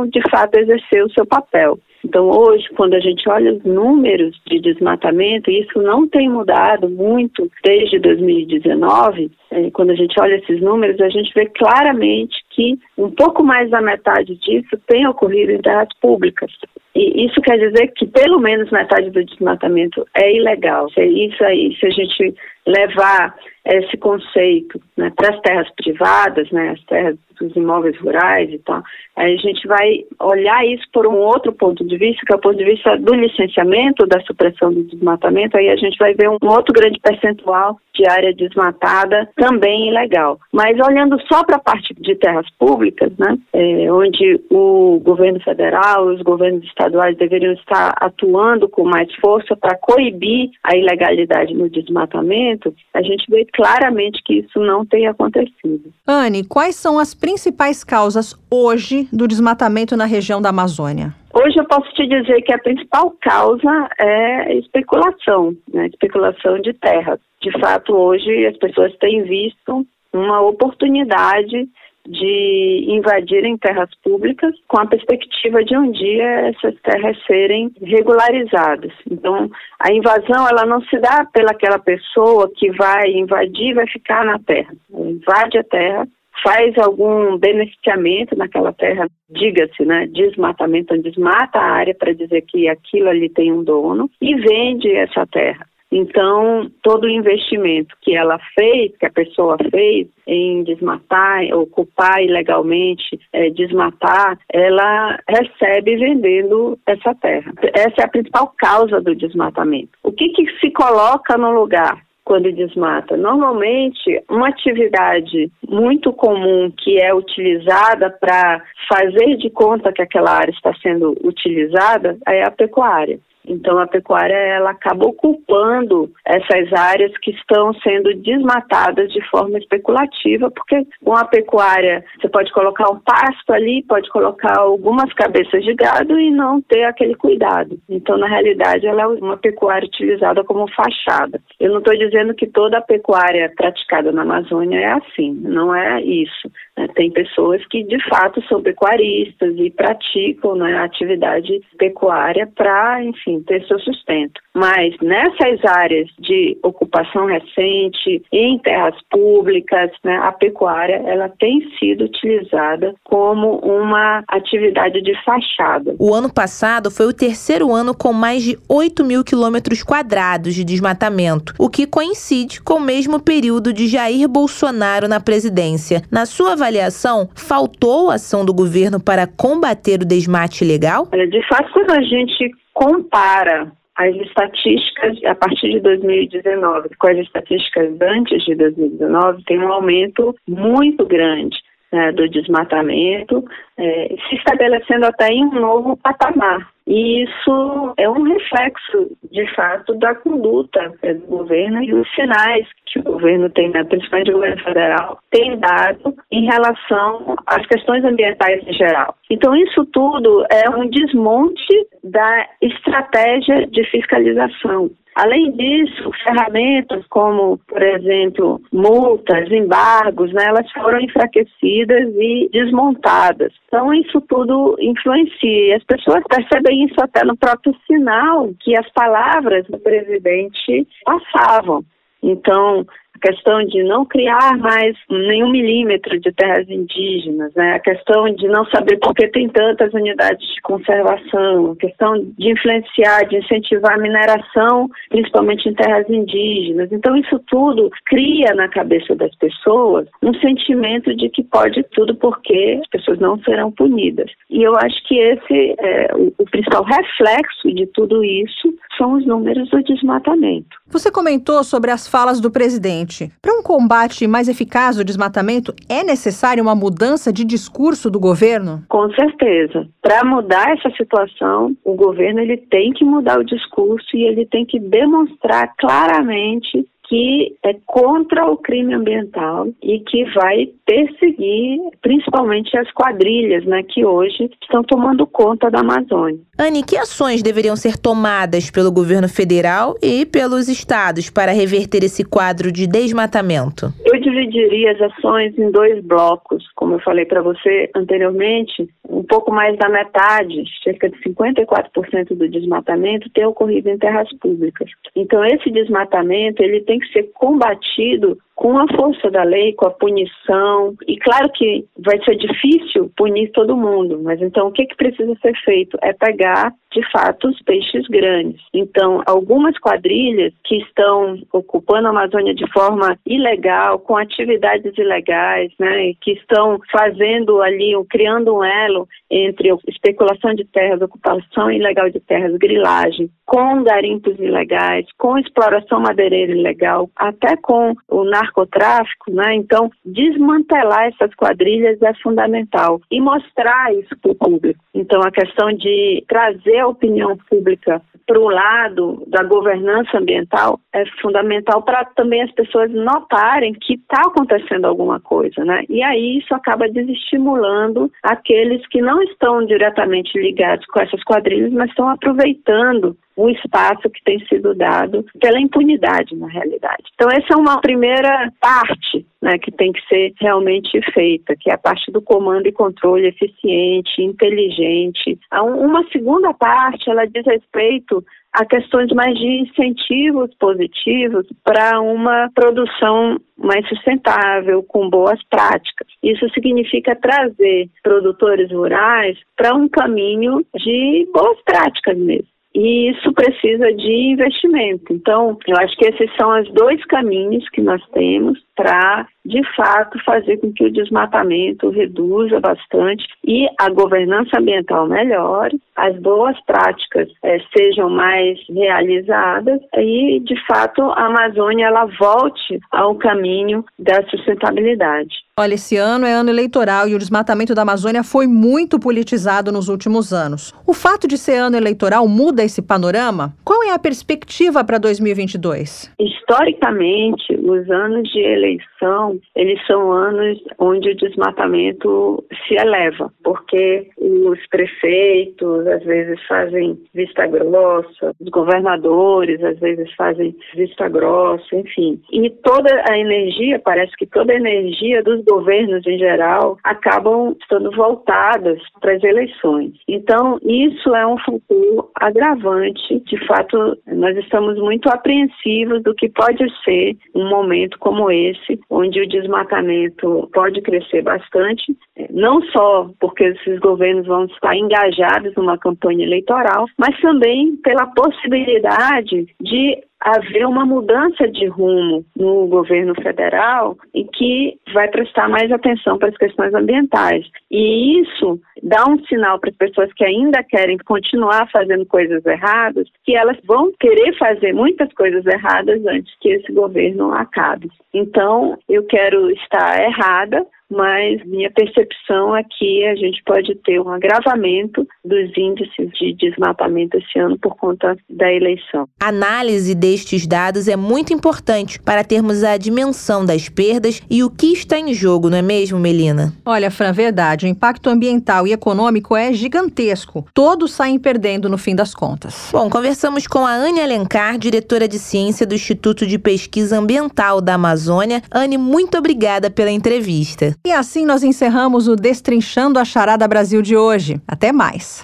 de 0.09 0.21
fato, 0.29 0.55
exercer 0.55 1.03
o 1.03 1.11
seu 1.11 1.25
papel. 1.25 1.79
Então, 2.05 2.29
hoje, 2.29 2.69
quando 2.75 2.93
a 2.93 2.99
gente 2.99 3.27
olha 3.27 3.53
os 3.53 3.63
números 3.63 4.39
de 4.45 4.59
desmatamento, 4.59 5.49
isso 5.49 5.81
não 5.81 6.07
tem 6.07 6.29
mudado 6.29 6.87
muito 6.87 7.49
desde 7.63 7.97
2019. 7.97 9.31
É, 9.49 9.71
quando 9.71 9.89
a 9.89 9.95
gente 9.95 10.13
olha 10.21 10.35
esses 10.35 10.61
números, 10.61 11.01
a 11.01 11.09
gente 11.09 11.33
vê 11.33 11.47
claramente 11.47 12.35
que 12.51 12.77
um 12.95 13.09
pouco 13.09 13.43
mais 13.43 13.71
da 13.71 13.81
metade 13.81 14.35
disso 14.35 14.77
tem 14.87 15.07
ocorrido 15.07 15.51
em 15.51 15.61
terras 15.61 15.89
públicas. 15.99 16.51
E 16.95 17.25
isso 17.25 17.41
quer 17.41 17.57
dizer 17.57 17.91
que 17.95 18.05
pelo 18.05 18.39
menos 18.39 18.69
metade 18.69 19.09
do 19.09 19.25
desmatamento 19.25 20.05
é 20.15 20.31
ilegal. 20.31 20.87
Se 20.91 21.03
isso 21.03 21.43
aí, 21.43 21.75
se 21.79 21.87
a 21.87 21.89
gente 21.89 22.35
levar 22.67 23.35
esse 23.65 23.97
conceito 23.97 24.79
né, 24.95 25.11
para 25.15 25.33
as 25.33 25.41
terras 25.41 25.67
privadas, 25.75 26.49
né, 26.51 26.69
as 26.69 26.83
terras 26.85 27.17
dos 27.39 27.55
imóveis 27.55 27.97
rurais 27.99 28.49
e 28.49 28.59
tal, 28.59 28.81
aí 29.15 29.33
a 29.33 29.37
gente 29.37 29.67
vai 29.67 30.05
olhar 30.19 30.65
isso 30.65 30.83
por 30.93 31.05
um 31.05 31.17
outro 31.17 31.51
ponto 31.51 31.85
de 31.85 31.97
vista, 31.97 32.25
que 32.25 32.33
é 32.33 32.35
o 32.35 32.39
ponto 32.39 32.57
de 32.57 32.63
vista 32.63 32.97
do 32.97 33.13
licenciamento, 33.13 34.07
da 34.07 34.21
supressão 34.21 34.71
do 34.71 34.83
desmatamento, 34.83 35.57
aí 35.57 35.69
a 35.69 35.75
gente 35.75 35.97
vai 35.97 36.13
ver 36.13 36.29
um 36.29 36.37
outro 36.41 36.73
grande 36.73 36.99
percentual 36.99 37.77
de 37.93 38.09
área 38.09 38.33
desmatada 38.33 39.29
também 39.35 39.89
ilegal. 39.89 40.39
Mas 40.51 40.77
olhando 40.85 41.17
só 41.31 41.43
para 41.43 41.55
a 41.55 41.59
parte 41.59 41.93
de 41.93 42.15
terras 42.15 42.49
públicas, 42.57 43.11
né, 43.17 43.37
é, 43.53 43.91
onde 43.91 44.39
o 44.49 44.99
governo 45.03 45.39
federal, 45.41 46.07
os 46.07 46.21
governos 46.21 46.63
estaduais 46.65 47.17
deveriam 47.17 47.53
estar 47.53 47.93
atuando 47.99 48.69
com 48.69 48.83
mais 48.83 49.13
força 49.15 49.55
para 49.55 49.77
coibir 49.77 50.51
a 50.63 50.75
ilegalidade 50.75 51.53
no 51.53 51.69
desmatamento, 51.69 52.73
a 52.93 53.01
gente 53.01 53.29
vê 53.29 53.45
claramente 53.55 54.21
que 54.23 54.39
isso 54.39 54.59
não 54.59 54.85
tem 54.85 55.07
acontecido. 55.07 55.93
Anne, 56.05 56.43
quais 56.43 56.75
são 56.75 56.99
as 56.99 57.15
principais 57.15 57.83
causas 57.83 58.35
hoje 58.51 59.07
do 59.11 59.27
desmatamento 59.27 59.95
na 59.95 60.05
região 60.05 60.41
da 60.41 60.49
Amazônia? 60.49 61.13
Hoje 61.33 61.57
eu 61.57 61.65
posso 61.65 61.89
te 61.93 62.07
dizer 62.07 62.41
que 62.41 62.53
a 62.53 62.57
principal 62.57 63.11
causa 63.21 63.89
é 63.99 64.55
especulação, 64.57 65.55
né? 65.73 65.87
especulação 65.87 66.59
de 66.59 66.73
terras. 66.73 67.19
De 67.41 67.51
fato, 67.59 67.93
hoje 67.93 68.45
as 68.45 68.57
pessoas 68.57 68.95
têm 68.97 69.23
visto 69.23 69.85
uma 70.13 70.41
oportunidade 70.41 71.67
de 72.07 72.85
invadirem 72.87 73.57
terras 73.57 73.89
públicas 74.03 74.53
com 74.67 74.79
a 74.79 74.85
perspectiva 74.85 75.63
de 75.63 75.75
um 75.77 75.91
dia 75.91 76.49
essas 76.49 76.75
terras 76.81 77.17
serem 77.25 77.71
regularizadas. 77.81 78.91
Então, 79.09 79.49
a 79.79 79.91
invasão 79.91 80.47
ela 80.47 80.65
não 80.65 80.81
se 80.81 80.97
dá 80.99 81.25
pelaquela 81.25 81.79
pessoa 81.79 82.51
que 82.55 82.71
vai 82.71 83.11
invadir 83.11 83.71
e 83.71 83.73
vai 83.73 83.87
ficar 83.87 84.23
na 84.23 84.39
terra. 84.39 84.73
Invade 84.91 85.57
a 85.57 85.63
terra, 85.63 86.07
faz 86.43 86.77
algum 86.77 87.37
beneficiamento 87.37 88.35
naquela 88.35 88.71
terra, 88.73 89.07
diga-se, 89.29 89.83
né, 89.83 90.07
desmatamento, 90.07 90.97
desmata 91.01 91.59
a 91.59 91.71
área 91.71 91.95
para 91.95 92.13
dizer 92.13 92.41
que 92.41 92.67
aquilo 92.67 93.09
ali 93.09 93.29
tem 93.29 93.51
um 93.51 93.63
dono 93.63 94.09
e 94.21 94.35
vende 94.35 94.91
essa 94.91 95.25
terra. 95.25 95.65
Então, 95.91 96.69
todo 96.81 97.05
o 97.05 97.09
investimento 97.09 97.95
que 98.01 98.15
ela 98.15 98.39
fez, 98.57 98.91
que 98.97 99.05
a 99.05 99.11
pessoa 99.11 99.55
fez 99.71 100.07
em 100.27 100.63
desmatar, 100.63 101.43
ocupar 101.53 102.21
ilegalmente, 102.21 103.19
é, 103.31 103.49
desmatar, 103.51 104.37
ela 104.51 105.19
recebe 105.27 105.95
vendendo 105.95 106.77
essa 106.85 107.13
terra. 107.15 107.53
Essa 107.73 108.01
é 108.01 108.03
a 108.03 108.09
principal 108.09 108.53
causa 108.57 108.99
do 108.99 109.15
desmatamento. 109.15 109.91
O 110.03 110.11
que, 110.11 110.29
que 110.29 110.45
se 110.59 110.71
coloca 110.71 111.37
no 111.37 111.51
lugar? 111.51 112.03
quando 112.25 112.51
desmata. 112.51 113.15
Normalmente, 113.15 114.19
uma 114.27 114.49
atividade 114.49 115.51
muito 115.69 116.11
comum 116.11 116.71
que 116.75 116.99
é 116.99 117.13
utilizada 117.13 118.09
para 118.09 118.63
fazer 118.91 119.37
de 119.37 119.49
conta 119.51 119.93
que 119.93 120.01
aquela 120.01 120.31
área 120.31 120.51
está 120.51 120.73
sendo 120.81 121.15
utilizada 121.23 122.17
é 122.27 122.43
a 122.43 122.49
pecuária. 122.49 123.19
Então 123.47 123.77
a 123.77 123.87
pecuária 123.87 124.35
ela 124.35 124.71
acaba 124.71 125.05
ocupando 125.05 126.11
essas 126.25 126.71
áreas 126.73 127.11
que 127.19 127.31
estão 127.31 127.73
sendo 127.75 128.13
desmatadas 128.15 129.11
de 129.11 129.21
forma 129.29 129.57
especulativa, 129.57 130.51
porque 130.51 130.85
com 131.03 131.13
a 131.13 131.25
pecuária 131.25 132.03
você 132.19 132.29
pode 132.29 132.51
colocar 132.51 132.89
um 132.91 132.99
pasto 132.99 133.53
ali, 133.53 133.83
pode 133.83 134.09
colocar 134.09 134.59
algumas 134.59 135.11
cabeças 135.13 135.63
de 135.63 135.73
gado 135.73 136.19
e 136.19 136.31
não 136.31 136.61
ter 136.61 136.83
aquele 136.83 137.15
cuidado. 137.15 137.79
Então 137.89 138.17
na 138.17 138.27
realidade 138.27 138.85
ela 138.87 139.03
é 139.03 139.07
uma 139.07 139.37
pecuária 139.37 139.87
utilizada 139.87 140.43
como 140.43 140.67
fachada. 140.71 141.39
Eu 141.59 141.71
não 141.71 141.79
estou 141.79 141.97
dizendo 141.97 142.33
que 142.33 142.47
toda 142.47 142.77
a 142.77 142.81
pecuária 142.81 143.51
praticada 143.55 144.11
na 144.11 144.23
Amazônia 144.23 144.79
é 144.79 144.91
assim, 144.91 145.33
não 145.33 145.73
é 145.73 146.01
isso. 146.01 146.51
Né? 146.77 146.87
Tem 146.95 147.11
pessoas 147.11 147.65
que 147.67 147.83
de 147.83 147.97
fato 148.09 148.41
são 148.47 148.61
pecuaristas 148.61 149.55
e 149.57 149.69
praticam 149.69 150.55
né, 150.55 150.77
a 150.77 150.83
atividade 150.83 151.61
pecuária 151.77 152.47
para, 152.55 153.03
enfim, 153.03 153.34
ter 153.43 153.65
seu 153.67 153.79
sustento. 153.79 154.41
Mas 154.53 154.95
nessas 155.01 155.63
áreas 155.65 156.07
de 156.19 156.57
ocupação 156.63 157.25
recente, 157.25 158.23
em 158.31 158.57
terras 158.59 158.95
públicas, 159.09 159.91
né, 160.03 160.17
a 160.17 160.31
pecuária 160.31 161.01
ela 161.05 161.29
tem 161.29 161.61
sido 161.77 162.05
utilizada 162.05 162.93
como 163.03 163.57
uma 163.57 164.23
atividade 164.27 165.01
de 165.01 165.13
fachada. 165.23 165.95
O 165.99 166.13
ano 166.13 166.33
passado 166.33 166.89
foi 166.89 167.05
o 167.05 167.13
terceiro 167.13 167.73
ano 167.73 167.95
com 167.95 168.13
mais 168.13 168.43
de 168.43 168.57
8 168.69 169.03
mil 169.03 169.23
quilômetros 169.23 169.83
quadrados 169.83 170.55
de 170.55 170.63
desmatamento, 170.63 171.53
o 171.59 171.69
que 171.69 171.85
coincide 171.85 172.61
com 172.61 172.75
o 172.75 172.81
mesmo 172.81 173.21
período 173.21 173.73
de 173.73 173.87
Jair 173.87 174.27
Bolsonaro 174.27 175.07
na 175.07 175.19
presidência. 175.19 176.01
Na 176.11 176.25
sua 176.25 176.53
avaliação, 176.53 177.29
faltou 177.35 178.09
ação 178.09 178.45
do 178.45 178.53
governo 178.53 178.99
para 178.99 179.27
combater 179.27 180.01
o 180.01 180.05
desmate 180.05 180.63
ilegal? 180.63 181.07
De 181.11 181.47
fato, 181.47 181.71
quando 181.73 181.91
a 181.91 182.01
gente 182.01 182.51
compara 182.75 183.71
as 183.95 184.13
estatísticas 184.17 185.17
a 185.23 185.33
partir 185.33 185.71
de 185.71 185.79
2019 185.79 186.89
com 186.99 187.07
as 187.07 187.17
estatísticas 187.17 187.95
antes 188.01 188.43
de 188.43 188.53
2019, 188.55 189.43
tem 189.45 189.57
um 189.57 189.71
aumento 189.71 190.35
muito 190.45 191.05
grande 191.05 191.57
né, 191.91 192.11
do 192.11 192.29
desmatamento, 192.29 193.43
é, 193.77 194.15
se 194.27 194.35
estabelecendo 194.35 195.05
até 195.05 195.29
em 195.29 195.45
um 195.45 195.61
novo 195.61 195.97
patamar. 195.97 196.74
E 196.87 197.23
isso 197.23 197.93
é 197.97 198.07
um 198.07 198.23
reflexo, 198.23 199.17
de 199.31 199.55
fato, 199.55 199.95
da 199.95 200.13
conduta 200.13 200.93
do 201.01 201.27
governo 201.27 201.83
e 201.83 201.93
os 201.93 202.07
sinais 202.13 202.67
que 202.85 202.99
o 202.99 203.03
governo 203.03 203.49
tem, 203.49 203.69
né, 203.71 203.83
principalmente 203.83 204.29
o 204.29 204.35
governo 204.35 204.63
federal, 204.63 205.19
tem 205.31 205.57
dado 205.57 206.15
em 206.31 206.45
relação 206.45 207.35
às 207.47 207.65
questões 207.65 208.03
ambientais 208.03 208.65
em 208.67 208.73
geral. 208.73 209.15
Então, 209.29 209.55
isso 209.55 209.83
tudo 209.85 210.45
é 210.51 210.69
um 210.69 210.87
desmonte 210.87 211.87
da 212.03 212.47
estratégia 212.61 213.65
de 213.67 213.83
fiscalização. 213.89 214.91
Além 215.15 215.49
disso, 215.53 216.11
ferramentas 216.25 217.05
como, 217.07 217.57
por 217.69 217.81
exemplo, 217.81 218.61
multas, 218.71 219.49
embargos, 219.49 220.33
né, 220.33 220.43
elas 220.45 220.69
foram 220.73 220.99
enfraquecidas 220.99 222.13
e 222.15 222.49
desmontadas. 222.51 223.53
Então, 223.67 223.93
isso 223.93 224.19
tudo 224.27 224.75
influencia. 224.77 225.69
E 225.69 225.73
as 225.73 225.83
pessoas 225.85 226.21
percebem 226.27 226.83
isso 226.83 226.99
até 226.99 227.23
no 227.23 227.37
próprio 227.37 227.73
sinal 227.87 228.49
que 228.59 228.77
as 228.77 228.91
palavras 228.91 229.65
do 229.67 229.79
presidente 229.79 230.85
passavam. 231.05 231.85
Então, 232.21 232.85
a 233.15 233.27
questão 233.27 233.63
de 233.65 233.83
não 233.83 234.05
criar 234.05 234.57
mais 234.57 234.95
nenhum 235.09 235.49
milímetro 235.49 236.19
de 236.19 236.31
terras 236.33 236.69
indígenas, 236.69 237.53
né? 237.55 237.73
a 237.73 237.79
questão 237.79 238.29
de 238.33 238.47
não 238.47 238.65
saber 238.65 238.97
por 238.97 239.13
que 239.13 239.27
tem 239.27 239.47
tantas 239.49 239.93
unidades 239.93 240.45
de 240.53 240.61
conservação, 240.61 241.71
a 241.71 241.75
questão 241.75 242.13
de 242.37 242.51
influenciar, 242.51 243.25
de 243.25 243.37
incentivar 243.37 243.93
a 243.93 244.01
mineração, 244.01 244.89
principalmente 245.09 245.69
em 245.69 245.73
terras 245.73 246.09
indígenas. 246.09 246.91
Então, 246.91 247.15
isso 247.15 247.39
tudo 247.47 247.89
cria 248.05 248.53
na 248.53 248.67
cabeça 248.67 249.15
das 249.15 249.33
pessoas 249.35 250.07
um 250.21 250.33
sentimento 250.35 251.15
de 251.15 251.29
que 251.29 251.43
pode 251.43 251.83
tudo 251.91 252.15
porque 252.15 252.79
as 252.81 252.89
pessoas 252.89 253.19
não 253.19 253.39
serão 253.43 253.71
punidas. 253.71 254.29
E 254.49 254.63
eu 254.63 254.75
acho 254.75 255.01
que 255.07 255.17
esse 255.17 255.75
é 255.79 256.13
o, 256.15 256.33
o 256.37 256.45
principal 256.45 256.83
reflexo 256.83 257.73
de 257.73 257.85
tudo 257.87 258.23
isso 258.23 258.73
são 258.97 259.13
os 259.13 259.25
números 259.25 259.69
do 259.69 259.81
desmatamento. 259.83 260.77
Você 260.87 261.11
comentou 261.11 261.63
sobre 261.63 261.89
as 261.91 262.07
falas 262.07 262.39
do 262.39 262.51
presidente. 262.51 263.31
Para 263.41 263.53
um 263.53 263.63
combate 263.63 264.27
mais 264.27 264.47
eficaz 264.47 264.95
do 264.95 265.03
desmatamento, 265.03 265.73
é 265.89 266.03
necessária 266.03 266.61
uma 266.61 266.75
mudança 266.75 267.33
de 267.33 267.43
discurso 267.43 268.09
do 268.09 268.19
governo? 268.19 268.83
Com 268.87 269.11
certeza. 269.13 269.87
Para 270.01 270.23
mudar 270.23 270.71
essa 270.71 270.89
situação, 270.95 271.75
o 271.83 271.95
governo 271.95 272.39
ele 272.39 272.57
tem 272.57 272.93
que 272.93 273.03
mudar 273.03 273.39
o 273.39 273.43
discurso 273.43 274.15
e 274.15 274.23
ele 274.23 274.45
tem 274.45 274.65
que 274.65 274.79
demonstrar 274.79 275.73
claramente 275.75 276.87
que 277.07 277.55
é 277.63 277.73
contra 277.85 278.45
o 278.45 278.57
crime 278.57 278.93
ambiental 278.93 279.67
e 279.81 279.99
que 279.99 280.25
vai 280.33 280.69
perseguir 280.85 281.79
principalmente 282.01 282.77
as 282.77 282.91
quadrilhas, 282.91 283.65
né, 283.65 283.83
que 283.83 284.05
hoje 284.05 284.49
estão 284.61 284.83
tomando 284.83 285.25
conta 285.25 285.69
da 285.69 285.79
Amazônia. 285.79 286.39
Anne, 286.57 286.83
que 286.83 286.97
ações 286.97 287.41
deveriam 287.43 287.75
ser 287.75 287.97
tomadas 287.97 288.69
pelo 288.71 288.91
governo 288.91 289.27
federal 289.27 289.95
e 290.01 290.25
pelos 290.25 290.69
estados 290.69 291.29
para 291.29 291.51
reverter 291.51 292.03
esse 292.03 292.23
quadro 292.23 292.71
de 292.71 292.87
desmatamento? 292.87 293.93
Eu 294.05 294.19
dividiria 294.19 294.91
as 294.91 295.01
ações 295.01 295.57
em 295.57 295.71
dois 295.71 296.03
blocos, 296.03 296.63
como 296.75 296.95
eu 296.95 296.99
falei 296.99 297.25
para 297.25 297.41
você 297.41 297.89
anteriormente, 297.95 298.87
um 299.09 299.23
pouco 299.23 299.51
mais 299.51 299.77
da 299.77 299.89
metade, 299.89 300.63
cerca 300.83 301.09
de 301.09 301.17
54% 301.23 302.35
do 302.35 302.47
desmatamento 302.49 303.29
tem 303.31 303.45
ocorrido 303.45 303.89
em 303.89 303.97
terras 303.97 304.29
públicas. 304.39 304.89
Então 305.15 305.43
esse 305.43 305.69
desmatamento, 305.71 306.61
ele 306.61 306.81
tem 306.81 306.94
que 306.99 307.07
ser 307.11 307.31
combatido 307.33 308.37
com 308.55 308.77
a 308.79 308.87
força 308.95 309.29
da 309.29 309.43
lei, 309.43 309.73
com 309.73 309.87
a 309.87 309.91
punição. 309.91 310.95
E 311.07 311.17
claro 311.17 311.51
que 311.51 311.85
vai 311.99 312.17
ser 312.23 312.35
difícil 312.35 313.11
punir 313.17 313.51
todo 313.51 313.75
mundo, 313.75 314.19
mas 314.23 314.41
então 314.41 314.67
o 314.67 314.71
que, 314.71 314.85
que 314.85 314.95
precisa 314.95 315.35
ser 315.41 315.53
feito? 315.63 315.97
É 316.01 316.13
pegar, 316.13 316.73
de 316.91 317.01
fato, 317.11 317.49
os 317.49 317.61
peixes 317.63 318.07
grandes. 318.07 318.61
Então, 318.73 319.21
algumas 319.25 319.77
quadrilhas 319.77 320.53
que 320.63 320.77
estão 320.77 321.37
ocupando 321.51 322.07
a 322.07 322.11
Amazônia 322.11 322.55
de 322.55 322.65
forma 322.71 323.19
ilegal, 323.25 323.99
com 323.99 324.15
atividades 324.15 324.97
ilegais, 324.97 325.71
né, 325.77 326.13
que 326.21 326.31
estão 326.31 326.79
fazendo 326.91 327.61
ali, 327.61 327.93
criando 328.09 328.55
um 328.55 328.63
elo 328.63 329.07
entre 329.29 329.69
especulação 329.87 330.53
de 330.53 330.63
terras, 330.65 331.01
ocupação 331.01 331.69
ilegal 331.69 332.09
de 332.09 332.19
terras, 332.21 332.55
grilagem, 332.57 333.29
com 333.45 333.83
garimpos 333.83 334.39
ilegais, 334.39 335.05
com 335.17 335.37
exploração 335.37 335.99
madeireira 335.99 336.53
ilegal, 336.53 337.09
até 337.15 337.57
com 337.57 337.93
o 338.09 338.23
narcotráfico, 338.45 339.31
né? 339.31 339.55
Então, 339.55 339.89
desmantelar 340.05 341.07
essas 341.07 341.33
quadrilhas 341.35 342.01
é 342.01 342.13
fundamental 342.15 343.01
e 343.11 343.19
mostrar 343.19 343.93
isso 343.93 344.15
para 344.21 344.31
o 344.31 344.35
público. 344.35 344.79
Então, 344.93 345.21
a 345.21 345.31
questão 345.31 345.71
de 345.73 346.23
trazer 346.27 346.79
a 346.79 346.87
opinião 346.87 347.37
pública 347.49 348.01
para 348.27 348.39
o 348.39 348.49
lado 348.49 349.23
da 349.27 349.43
governança 349.43 350.17
ambiental 350.17 350.79
é 350.93 351.05
fundamental 351.21 351.83
para 351.83 352.05
também 352.15 352.41
as 352.41 352.51
pessoas 352.51 352.91
notarem 352.91 353.73
que 353.73 353.93
está 353.93 354.21
acontecendo 354.21 354.85
alguma 354.85 355.19
coisa, 355.19 355.63
né? 355.63 355.83
E 355.87 356.01
aí 356.01 356.39
isso 356.39 356.53
acaba 356.55 356.89
desestimulando 356.89 358.11
aqueles 358.23 358.85
que 358.87 359.01
não 359.01 359.21
estão 359.21 359.63
diretamente 359.65 360.39
ligados 360.39 360.85
com 360.87 361.01
essas 361.01 361.23
quadrilhas, 361.23 361.71
mas 361.71 361.89
estão 361.89 362.09
aproveitando 362.09 363.15
o 363.35 363.49
espaço 363.49 364.09
que 364.09 364.23
tem 364.23 364.39
sido 364.47 364.73
dado 364.73 365.25
pela 365.39 365.59
impunidade, 365.59 366.35
na 366.35 366.47
realidade. 366.47 367.03
Então, 367.13 367.29
essa 367.29 367.53
é 367.53 367.55
uma 367.55 367.81
primeira 367.81 368.51
parte 368.61 369.25
né, 369.41 369.57
que 369.57 369.71
tem 369.71 369.91
que 369.91 370.01
ser 370.07 370.33
realmente 370.39 370.99
feita, 371.13 371.55
que 371.59 371.69
é 371.69 371.73
a 371.73 371.77
parte 371.77 372.11
do 372.11 372.21
comando 372.21 372.67
e 372.67 372.71
controle 372.71 373.27
eficiente, 373.27 374.21
inteligente. 374.21 375.37
Uma 375.51 376.03
segunda 376.11 376.53
parte, 376.53 377.09
ela 377.09 377.25
diz 377.25 377.45
respeito 377.45 378.23
a 378.53 378.65
questões 378.65 379.11
mais 379.11 379.37
de 379.37 379.45
incentivos 379.45 380.49
positivos 380.57 381.45
para 381.61 381.99
uma 381.99 382.49
produção 382.55 383.37
mais 383.57 383.85
sustentável, 383.89 384.81
com 384.83 385.09
boas 385.09 385.43
práticas. 385.49 386.07
Isso 386.23 386.47
significa 386.53 387.15
trazer 387.15 387.89
produtores 388.01 388.71
rurais 388.71 389.37
para 389.57 389.75
um 389.75 389.89
caminho 389.89 390.65
de 390.73 391.27
boas 391.33 391.61
práticas 391.65 392.17
mesmo 392.17 392.54
e 392.75 393.09
isso 393.09 393.31
precisa 393.31 393.91
de 393.93 394.31
investimento. 394.31 395.13
Então, 395.13 395.57
eu 395.65 395.77
acho 395.77 395.95
que 395.95 396.05
esses 396.05 396.29
são 396.35 396.59
os 396.59 396.69
dois 396.73 397.03
caminhos 397.05 397.67
que 397.69 397.81
nós 397.81 398.01
temos 398.09 398.59
para, 398.75 399.25
de 399.45 399.63
fato, 399.75 400.21
fazer 400.25 400.57
com 400.57 400.73
que 400.73 400.83
o 400.83 400.91
desmatamento 400.91 401.89
reduza 401.89 402.59
bastante 402.59 403.25
e 403.47 403.65
a 403.79 403.89
governança 403.89 404.59
ambiental 404.59 405.07
melhore, 405.07 405.79
as 405.95 406.19
boas 406.19 406.59
práticas 406.65 407.29
é, 407.43 407.59
sejam 407.75 408.09
mais 408.09 408.59
realizadas 408.69 409.79
e, 409.97 410.41
de 410.41 410.55
fato, 410.67 411.01
a 411.01 411.27
Amazônia 411.27 411.87
ela 411.87 412.05
volte 412.19 412.77
ao 412.91 413.15
caminho 413.15 413.85
da 413.97 414.21
sustentabilidade. 414.27 415.44
Olha, 415.57 415.75
esse 415.75 415.95
ano 415.95 416.25
é 416.25 416.33
ano 416.33 416.49
eleitoral 416.49 417.07
e 417.07 417.15
o 417.15 417.17
desmatamento 417.17 417.73
da 417.73 417.83
Amazônia 417.83 418.25
foi 418.25 418.45
muito 418.45 418.99
politizado 418.99 419.71
nos 419.71 419.87
últimos 419.87 420.33
anos. 420.33 420.73
O 420.85 420.93
fato 420.93 421.29
de 421.29 421.37
ser 421.37 421.55
ano 421.55 421.77
eleitoral 421.77 422.27
muda 422.27 422.61
esse 422.61 422.81
panorama? 422.81 423.53
Qual 423.63 423.81
é 423.81 423.93
a 423.93 423.97
perspectiva 423.97 424.83
para 424.83 424.97
2022? 424.97 426.13
Historicamente, 426.19 427.53
os 427.53 427.89
anos 427.89 428.29
de 428.33 428.41
eleição, 428.41 429.39
eles 429.55 429.79
são 429.87 430.11
anos 430.11 430.61
onde 430.77 431.11
o 431.11 431.15
desmatamento 431.15 432.43
se 432.67 432.75
eleva, 432.75 433.31
porque 433.41 434.09
os 434.17 434.59
prefeitos 434.67 435.87
às 435.87 436.03
vezes 436.03 436.37
fazem 436.49 436.99
vista 437.13 437.47
grossa, 437.47 438.35
os 438.41 438.49
governadores 438.49 439.63
às 439.63 439.79
vezes 439.79 440.13
fazem 440.15 440.53
vista 440.75 441.07
grossa, 441.07 441.73
enfim. 441.73 442.21
E 442.29 442.49
toda 442.61 442.89
a 443.09 443.17
energia, 443.17 443.79
parece 443.79 444.11
que 444.17 444.25
toda 444.25 444.51
a 444.51 444.57
energia 444.57 445.23
dos 445.23 445.44
governos 445.45 446.05
em 446.05 446.17
geral 446.17 446.77
acabam 446.83 447.55
estando 447.59 447.91
voltadas 447.91 448.81
para 448.99 449.13
as 449.13 449.23
eleições. 449.23 449.93
Então, 450.07 450.59
isso 450.63 451.15
é 451.15 451.25
um 451.25 451.37
futuro 451.39 452.09
agravante. 452.15 453.19
De 453.25 453.45
fato, 453.47 453.97
nós 454.07 454.35
estamos 454.37 454.77
muito 454.79 455.09
apreensivos 455.09 456.03
do 456.03 456.13
que 456.13 456.29
pode 456.29 456.65
ser 456.83 457.17
um 457.33 457.49
momento 457.49 457.97
como 457.99 458.31
esse, 458.31 458.79
onde 458.89 459.21
o 459.21 459.27
desmatamento 459.27 460.49
pode 460.53 460.81
crescer 460.81 461.21
bastante, 461.21 461.95
não 462.29 462.61
só 462.71 463.09
porque 463.19 463.43
esses 463.45 463.79
governos 463.79 464.27
vão 464.27 464.45
estar 464.45 464.75
engajados 464.75 465.53
numa 465.55 465.77
campanha 465.77 466.25
eleitoral, 466.25 466.85
mas 466.97 467.19
também 467.21 467.75
pela 467.77 468.07
possibilidade 468.07 469.47
de 469.61 470.03
haver 470.25 470.65
uma 470.65 470.83
mudança 470.83 471.47
de 471.47 471.67
rumo 471.67 472.25
no 472.35 472.65
governo 472.65 473.13
federal 473.21 473.95
e 474.11 474.23
que 474.23 474.75
vai 474.91 475.07
prestar 475.07 475.47
mais 475.47 475.71
atenção 475.71 476.17
para 476.17 476.29
as 476.29 476.37
questões 476.37 476.73
ambientais. 476.73 477.45
E 477.69 478.21
isso 478.21 478.59
dá 478.81 479.07
um 479.07 479.23
sinal 479.25 479.59
para 479.59 479.69
as 479.69 479.75
pessoas 479.75 480.11
que 480.13 480.25
ainda 480.25 480.63
querem 480.63 480.97
continuar 480.97 481.69
fazendo 481.71 482.07
coisas 482.07 482.43
erradas, 482.43 483.07
que 483.23 483.35
elas 483.35 483.57
vão 483.65 483.91
querer 483.99 484.35
fazer 484.39 484.73
muitas 484.73 485.13
coisas 485.13 485.45
erradas 485.45 486.03
antes 486.07 486.33
que 486.41 486.49
esse 486.49 486.73
governo 486.73 487.31
acabe. 487.31 487.91
Então, 488.11 488.79
eu 488.89 489.03
quero 489.05 489.51
estar 489.51 490.01
errada, 490.01 490.65
mas 490.89 491.43
minha 491.45 491.71
percepção 491.71 492.55
é 492.55 492.63
que 492.63 493.05
a 493.05 493.15
gente 493.15 493.41
pode 493.45 493.75
ter 493.83 493.99
um 493.99 494.09
agravamento 494.09 495.05
dos 495.23 495.51
índices 495.57 496.09
de 496.19 496.33
desmatamento 496.33 497.17
esse 497.17 497.39
ano 497.39 497.57
por 497.59 497.75
conta 497.75 498.15
da 498.29 498.51
eleição. 498.51 499.07
A 499.21 499.29
análise 499.29 499.95
destes 499.95 500.45
dados 500.45 500.87
é 500.87 500.95
muito 500.95 501.33
importante 501.33 501.99
para 501.99 502.23
termos 502.23 502.63
a 502.63 502.77
dimensão 502.77 503.45
das 503.45 503.69
perdas 503.69 504.21
e 504.29 504.43
o 504.43 504.49
que 504.49 504.67
está 504.73 504.99
em 504.99 505.13
jogo, 505.13 505.49
não 505.49 505.57
é 505.57 505.61
mesmo, 505.61 505.99
Melina? 505.99 506.53
Olha, 506.65 506.91
Fran, 506.91 507.11
verdade. 507.11 507.65
O 507.65 507.69
impacto 507.69 508.09
ambiental 508.09 508.67
e 508.67 508.73
econômico 508.73 509.35
é 509.35 509.51
gigantesco. 509.53 510.45
Todos 510.53 510.93
saem 510.93 511.19
perdendo 511.19 511.69
no 511.69 511.77
fim 511.77 511.95
das 511.95 512.13
contas. 512.13 512.69
Bom, 512.71 512.89
conversamos 512.89 513.47
com 513.47 513.65
a 513.65 513.73
Anne 513.73 514.01
Alencar, 514.01 514.57
diretora 514.57 515.07
de 515.07 515.17
ciência 515.17 515.65
do 515.65 515.75
Instituto 515.75 516.25
de 516.25 516.37
Pesquisa 516.37 516.97
Ambiental 516.97 517.61
da 517.61 517.73
Amazônia. 517.73 518.41
Anne, 518.51 518.77
muito 518.77 519.17
obrigada 519.17 519.69
pela 519.69 519.91
entrevista. 519.91 520.74
E 520.83 520.91
assim 520.91 521.25
nós 521.25 521.43
encerramos 521.43 522.07
o 522.07 522.15
Destrinchando 522.15 522.99
a 522.99 523.05
Charada 523.05 523.47
Brasil 523.47 523.81
de 523.81 523.95
hoje. 523.95 524.41
Até 524.47 524.71
mais. 524.71 525.23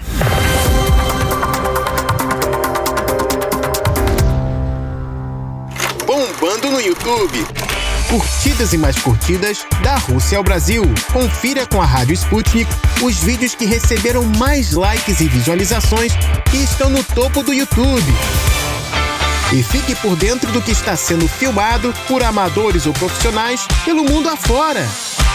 Bombando 6.05 6.71
no 6.71 6.79
YouTube. 6.79 7.45
Curtidas 8.09 8.73
e 8.73 8.77
mais 8.77 8.99
curtidas 8.99 9.65
da 9.81 9.95
Rússia 9.95 10.37
ao 10.37 10.43
Brasil. 10.43 10.83
Confira 11.13 11.65
com 11.65 11.81
a 11.81 11.85
Rádio 11.85 12.13
Sputnik 12.13 12.69
os 13.01 13.23
vídeos 13.23 13.55
que 13.55 13.65
receberam 13.65 14.23
mais 14.37 14.73
likes 14.73 15.21
e 15.21 15.27
visualizações 15.27 16.11
e 16.53 16.63
estão 16.63 16.89
no 16.89 17.03
topo 17.03 17.41
do 17.41 17.53
YouTube. 17.53 18.13
E 19.53 19.61
fique 19.61 19.93
por 19.95 20.15
dentro 20.15 20.49
do 20.53 20.61
que 20.61 20.71
está 20.71 20.95
sendo 20.95 21.27
filmado 21.27 21.93
por 22.07 22.23
amadores 22.23 22.85
ou 22.85 22.93
profissionais 22.93 23.67
pelo 23.83 24.01
mundo 24.01 24.29
afora. 24.29 24.79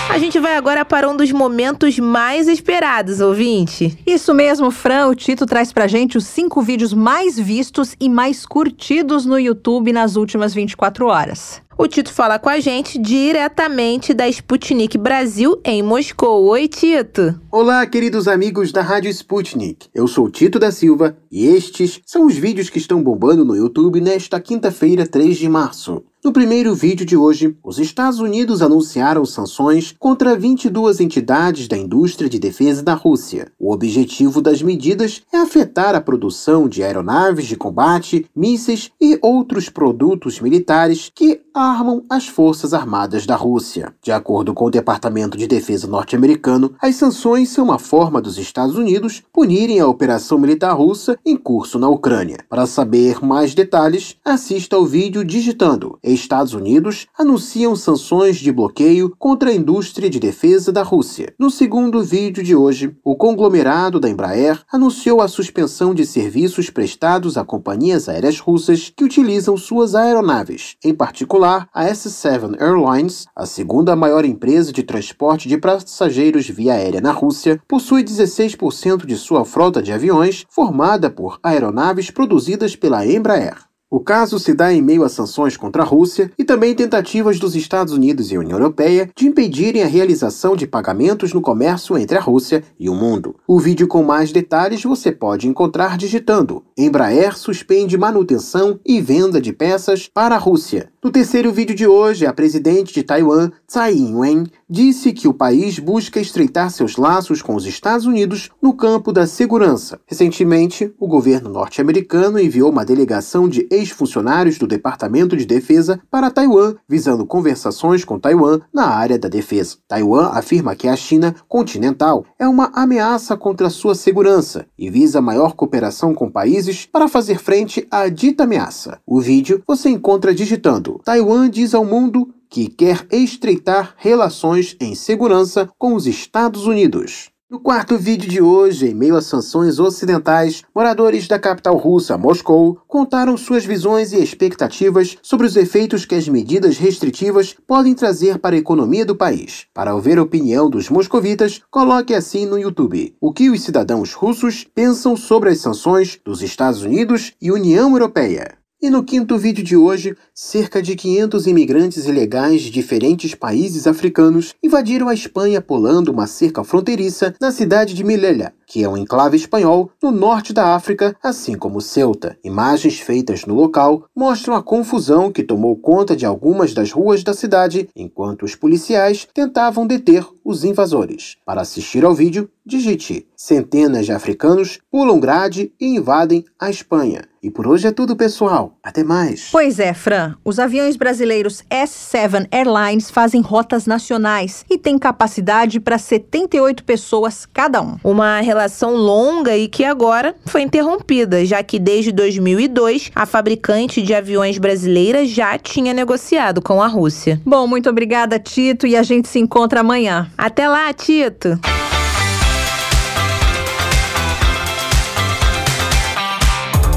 A 0.09 0.19
gente 0.19 0.39
vai 0.39 0.57
agora 0.57 0.87
para 0.87 1.07
um 1.07 1.15
dos 1.15 1.31
momentos 1.33 1.99
mais 1.99 2.49
esperados, 2.49 3.21
ouvinte. 3.21 3.99
Isso 4.07 4.33
mesmo, 4.33 4.71
Fran. 4.71 5.09
O 5.09 5.15
Tito 5.15 5.45
traz 5.45 5.71
pra 5.71 5.87
gente 5.87 6.17
os 6.17 6.25
cinco 6.25 6.63
vídeos 6.63 6.95
mais 6.95 7.39
vistos 7.39 7.95
e 8.01 8.09
mais 8.09 8.47
curtidos 8.47 9.27
no 9.27 9.39
YouTube 9.39 9.93
nas 9.93 10.17
últimas 10.17 10.55
24 10.55 11.09
horas. 11.09 11.61
O 11.79 11.87
Tito 11.87 12.11
fala 12.11 12.39
com 12.39 12.49
a 12.49 12.59
gente 12.59 12.99
diretamente 12.99 14.15
da 14.15 14.27
Sputnik 14.27 14.97
Brasil, 14.97 15.61
em 15.63 15.83
Moscou. 15.83 16.47
Oi, 16.47 16.67
Tito. 16.69 17.39
Olá, 17.53 17.85
queridos 17.85 18.27
amigos 18.27 18.73
da 18.73 18.81
Rádio 18.81 19.11
Sputnik. 19.11 19.87
Eu 19.95 20.09
sou 20.09 20.31
Tito 20.31 20.59
da 20.59 20.73
Silva 20.73 21.19
e 21.31 21.45
estes 21.45 22.01
são 22.07 22.25
os 22.25 22.35
vídeos 22.35 22.71
que 22.71 22.79
estão 22.79 23.03
bombando 23.03 23.45
no 23.45 23.55
YouTube 23.55 24.01
nesta 24.01 24.41
quinta-feira, 24.41 25.07
3 25.07 25.37
de 25.37 25.51
março. 25.51 26.03
No 26.27 26.33
primeiro 26.33 26.75
vídeo 26.75 27.07
de 27.07 27.17
hoje, 27.17 27.57
os 27.63 27.79
Estados 27.79 28.19
Unidos 28.19 28.61
anunciaram 28.61 29.25
sanções 29.25 29.95
contra 29.97 30.37
22 30.37 30.99
entidades 30.99 31.69
da 31.69 31.79
indústria 31.79 32.29
de 32.29 32.37
defesa 32.37 32.83
da 32.83 32.95
Rússia. 32.95 33.53
O 33.57 33.73
objetivo 33.73 34.43
das 34.43 34.61
medidas 34.61 35.23
é 35.33 35.37
afetar 35.37 35.95
a 35.95 36.01
produção 36.01 36.69
de 36.69 36.83
aeronaves 36.83 37.47
de 37.47 37.55
combate, 37.55 38.27
mísseis 38.35 38.91
e 39.01 39.17
outros 39.23 39.69
produtos 39.69 40.41
militares 40.41 41.13
que 41.15 41.43
armam 41.55 42.05
as 42.11 42.27
forças 42.27 42.75
armadas 42.75 43.25
da 43.25 43.37
Rússia. 43.37 43.95
De 44.03 44.11
acordo 44.11 44.53
com 44.53 44.65
o 44.65 44.71
Departamento 44.71 45.39
de 45.39 45.47
Defesa 45.47 45.87
norte-americano, 45.87 46.75
as 46.83 46.97
sanções 46.97 47.51
são 47.51 47.65
uma 47.65 47.79
forma 47.79 48.21
dos 48.21 48.37
Estados 48.37 48.77
Unidos 48.77 49.23
punirem 49.33 49.79
a 49.79 49.87
operação 49.87 50.39
militar 50.39 50.77
russa 50.77 51.17
em 51.25 51.37
curso 51.37 51.79
na 51.79 51.89
Ucrânia. 51.89 52.39
Para 52.49 52.67
saber 52.67 53.25
mais 53.25 53.55
detalhes, 53.55 54.17
assista 54.25 54.75
ao 54.75 54.85
vídeo 54.85 55.25
digitando 55.25 55.97
Estados 56.21 56.55
Unidos 56.55 57.07
anunciam 57.17 57.77
sanções 57.77 58.37
de 58.37 58.51
bloqueio 58.51 59.15
contra 59.19 59.51
a 59.51 59.55
indústria 59.55 60.11
de 60.11 60.19
defesa 60.19 60.73
da 60.73 60.83
Rússia. 60.83 61.35
No 61.39 61.51
segundo 61.51 62.03
vídeo 62.03 62.43
de 62.43 62.57
hoje, 62.57 62.97
o 63.05 63.15
conglomerado 63.15 64.01
da 64.01 64.09
Embraer 64.09 64.61
anunciou 64.73 65.21
a 65.21 65.29
suspensão 65.29 65.95
de 65.95 66.05
serviços 66.05 66.71
prestados 66.71 67.37
a 67.37 67.45
companhias 67.45 68.09
aéreas 68.09 68.41
russas 68.41 68.93
que 68.95 69.05
utilizam 69.05 69.57
suas 69.57 69.95
aeronaves, 69.95 70.77
em 70.85 70.95
particular 70.95 71.69
a 71.73 71.85
S7 71.87 72.61
Airlines, 72.61 73.27
a 73.35 73.47
segunda 73.47 73.95
maior 73.95 74.25
empresa 74.25 74.73
de 74.73 74.83
transporte 74.83 75.49
de 75.49 75.59
passageiros 75.59 76.49
via 76.49 76.75
aérea 76.75 77.01
na 77.01 77.13
Rússia, 77.13 77.61
possui 77.69 78.03
16% 78.03 79.07
de 79.07 79.17
sua 79.17 79.45
frota 79.45 79.83
de 79.83 79.93
aviões 79.93 80.45
formada 80.49 81.11
por 81.11 81.39
aeronaves 81.43 82.11
produzidas 82.11 82.75
pela 82.75 83.07
Embraer. 83.07 83.66
O 83.89 84.01
caso 84.01 84.37
se 84.41 84.53
dá 84.53 84.73
em 84.73 84.83
meio 84.83 85.05
a 85.05 85.09
sanções 85.09 85.57
contra 85.57 85.83
a 85.83 85.85
Rússia 85.85 86.33
e 86.37 86.45
também 86.45 86.75
tentativas 86.75 87.39
dos 87.39 87.55
Estados 87.55 87.93
Unidos 87.93 88.33
e 88.33 88.37
União 88.37 88.59
Europeia 88.59 89.09
de 89.15 89.29
impedirem 89.29 89.85
a 89.85 89.87
realização 89.87 90.57
de 90.57 90.67
pagamentos 90.67 91.33
no 91.33 91.41
comércio 91.41 91.97
entre 91.97 92.19
a 92.19 92.21
Rússia 92.21 92.65
e 92.81 92.91
o 92.91 92.95
mundo. 92.97 93.37
O 93.47 93.61
vídeo 93.61 93.87
com 93.87 94.03
mais 94.03 94.33
detalhes 94.33 94.83
você 94.83 95.13
pode 95.13 95.47
encontrar 95.47 95.97
digitando 95.97 96.65
Embraer 96.77 97.39
suspende 97.39 97.97
manutenção 97.97 98.81
e 98.85 99.01
venda 99.01 99.41
de 99.41 99.53
peças 99.53 100.11
para 100.13 100.35
a 100.35 100.39
Rússia 100.39 100.91
No 101.07 101.13
terceiro 101.13 101.53
vídeo 101.53 101.73
de 101.73 101.87
hoje, 101.87 102.27
a 102.27 102.33
presidente 102.33 102.93
de 102.93 103.05
Taiwan, 103.05 103.53
Tsai 103.65 103.95
Ing-wen, 103.95 104.45
disse 104.69 105.13
que 105.13 105.29
o 105.29 105.33
país 105.33 105.79
busca 105.79 106.19
estreitar 106.19 106.69
seus 106.69 106.97
laços 106.97 107.41
com 107.41 107.55
os 107.55 107.65
Estados 107.65 108.07
Unidos 108.07 108.51
no 108.61 108.75
campo 108.75 109.13
da 109.13 109.25
segurança. 109.25 110.01
Recentemente, 110.05 110.93
o 110.99 111.07
governo 111.07 111.49
norte-americano 111.49 112.41
enviou 112.41 112.73
uma 112.73 112.85
delegação 112.85 113.49
de 113.49 113.69
ex-funcionários 113.71 114.59
do 114.59 114.67
Departamento 114.67 115.37
de 115.37 115.47
Defesa 115.47 116.01
para 116.11 116.29
Taiwan, 116.29 116.75
visando 116.89 117.25
conversações 117.25 118.05
com 118.05 118.19
Taiwan 118.19 118.61
na 118.75 118.89
área 118.89 119.17
da 119.17 119.29
defesa. 119.29 119.77
Taiwan 119.87 120.31
afirma 120.31 120.75
que 120.75 120.89
a 120.89 120.97
China 120.97 121.37
continental 121.47 122.25
é 122.37 122.49
uma 122.49 122.73
ameaça 122.75 123.37
contra 123.37 123.71
sua 123.71 123.95
segurança 123.95 124.67
e 124.77 124.91
visa 124.91 125.21
maior 125.21 125.55
cooperação 125.55 126.13
com 126.13 126.29
países 126.29 126.85
para 126.85 127.07
fazer 127.07 127.39
frente 127.39 127.87
à 127.93 128.09
dita 128.09 128.43
ameaça. 128.43 128.99
O 129.07 129.21
vídeo 129.21 129.63
você 129.65 129.89
encontra 129.89 130.35
digitando 130.35 130.96
Taiwan 131.05 131.49
diz 131.51 131.75
ao 131.75 131.85
mundo 131.85 132.35
que 132.49 132.69
quer 132.69 133.07
estreitar 133.11 133.95
relações 133.97 134.77
em 134.81 134.95
segurança 134.95 135.69
com 135.79 135.95
os 135.95 136.07
Estados 136.07 136.67
Unidos. 136.67 137.31
No 137.49 137.61
quarto 137.61 137.97
vídeo 137.97 138.29
de 138.29 138.43
hoje, 138.43 138.89
em 138.89 138.95
meio 138.95 139.15
a 139.15 139.23
sanções 139.23 139.79
ocidentais, 139.79 140.65
moradores 140.75 141.29
da 141.29 141.39
capital 141.39 141.77
russa, 141.77 142.19
Moscou, 142.19 142.77
contaram 142.89 143.37
suas 143.37 143.65
visões 143.65 144.13
e 144.13 144.21
expectativas 144.21 145.17
sobre 145.23 145.47
os 145.47 145.55
efeitos 145.55 146.05
que 146.05 146.17
as 146.17 146.29
medidas 146.29 146.77
restritivas 146.77 147.55
podem 147.65 147.95
trazer 147.95 148.41
para 148.41 148.57
a 148.57 148.59
economia 148.59 149.07
do 149.07 149.15
país. 149.15 149.67
Para 149.73 149.95
ouvir 149.95 150.19
a 150.19 150.25
opinião 150.25 150.69
dos 150.69 150.91
moscovitas, 150.91 151.63
coloque 151.71 152.15
assim 152.15 152.47
no 152.47 152.59
YouTube 152.59 153.15
o 153.21 153.33
que 153.33 153.49
os 153.49 153.63
cidadãos 153.63 154.13
russos 154.13 154.67
pensam 154.75 155.17
sobre 155.17 155.51
as 155.51 155.61
sanções 155.61 156.19
dos 156.25 156.43
Estados 156.43 156.83
Unidos 156.83 157.33
e 157.41 157.53
União 157.53 157.93
Europeia. 157.93 158.59
E 158.87 158.91
no 158.91 159.03
quinto 159.03 159.37
vídeo 159.37 159.65
de 159.65 159.77
hoje, 159.77 160.17
cerca 160.33 160.81
de 160.81 160.95
500 160.95 161.49
imigrantes 161.49 162.07
ilegais 162.07 162.63
de 162.63 162.71
diferentes 162.71 163.35
países 163.35 163.85
africanos 163.85 164.55
invadiram 164.63 165.09
a 165.09 165.15
Espanha 165.15 165.61
pulando 165.61 166.13
uma 166.13 166.29
cerca 166.29 166.63
fronteiriça 166.63 167.35
na 167.41 167.51
cidade 167.51 167.95
de 167.95 168.05
Melilla, 168.05 168.55
que 168.67 168.83
é 168.83 168.89
um 168.89 168.97
enclave 168.97 169.37
espanhol 169.37 169.91
no 170.03 170.11
norte 170.11 170.53
da 170.53 170.75
África, 170.75 171.17
assim 171.23 171.57
como 171.57 171.81
Ceuta. 171.81 172.37
Imagens 172.43 172.99
feitas 172.99 173.47
no 173.47 173.55
local 173.55 174.05
mostram 174.15 174.55
a 174.55 174.63
confusão 174.63 175.31
que 175.31 175.43
tomou 175.43 175.77
conta 175.77 176.17
de 176.17 176.27
algumas 176.27 176.75
das 176.75 176.91
ruas 176.91 177.23
da 177.23 177.33
cidade 177.33 177.89
enquanto 177.95 178.43
os 178.43 178.55
policiais 178.55 179.27
tentavam 179.33 179.87
deter 179.87 180.27
os 180.45 180.65
invasores. 180.65 181.37
Para 181.45 181.63
assistir 181.63 182.05
ao 182.05 182.15
vídeo, 182.15 182.49
digite: 182.65 183.27
Centenas 183.37 184.07
de 184.07 184.13
africanos 184.13 184.81
pulam 184.91 185.21
grade 185.21 185.73
e 185.81 185.97
invadem 185.97 186.45
a 186.59 186.69
Espanha. 186.69 187.23
E 187.43 187.51
por 187.51 187.69
hoje 187.69 187.87
é 187.87 187.93
tudo, 187.93 188.17
pessoal. 188.17 188.77
Até 188.83 189.05
mais. 189.05 189.51
Pois 189.53 189.79
é, 189.79 189.95
Fran. 189.95 190.35
Os 190.45 190.59
aviões 190.59 190.97
brasileiros 190.97 191.63
S7 191.71 192.49
Airlines 192.51 193.09
fazem 193.09 193.41
rotas 193.41 193.87
nacionais 193.87 194.65
e 194.69 194.77
têm 194.77 194.99
capacidade 194.99 195.79
para 195.79 195.97
78 195.97 196.83
pessoas 196.83 197.47
cada 197.47 197.81
um. 197.81 197.99
Uma 198.03 198.41
relação 198.57 198.97
longa 198.97 199.55
e 199.55 199.69
que 199.69 199.85
agora 199.85 200.35
foi 200.47 200.63
interrompida, 200.63 201.45
já 201.45 201.63
que 201.63 201.79
desde 201.79 202.11
2002 202.11 203.11
a 203.15 203.27
fabricante 203.27 204.01
de 204.01 204.15
aviões 204.15 204.57
brasileira 204.57 205.27
já 205.27 205.59
tinha 205.59 205.93
negociado 205.93 206.63
com 206.63 206.81
a 206.83 206.87
Rússia. 206.87 207.41
Bom, 207.45 207.67
muito 207.67 207.91
obrigada, 207.91 208.39
Tito, 208.39 208.87
e 208.87 208.97
a 208.97 209.03
gente 209.03 209.29
se 209.29 209.39
encontra 209.39 209.81
amanhã. 209.81 210.31
Até 210.39 210.67
lá, 210.67 210.91
Tito. 210.95 211.61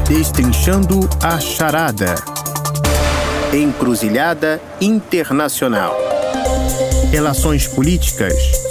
Destrinchando 0.08 1.02
a 1.22 1.40
Charada. 1.40 2.16
Encruzilhada 3.54 4.62
Internacional. 4.80 5.96
Relações 7.12 7.68
políticas, 7.68 8.34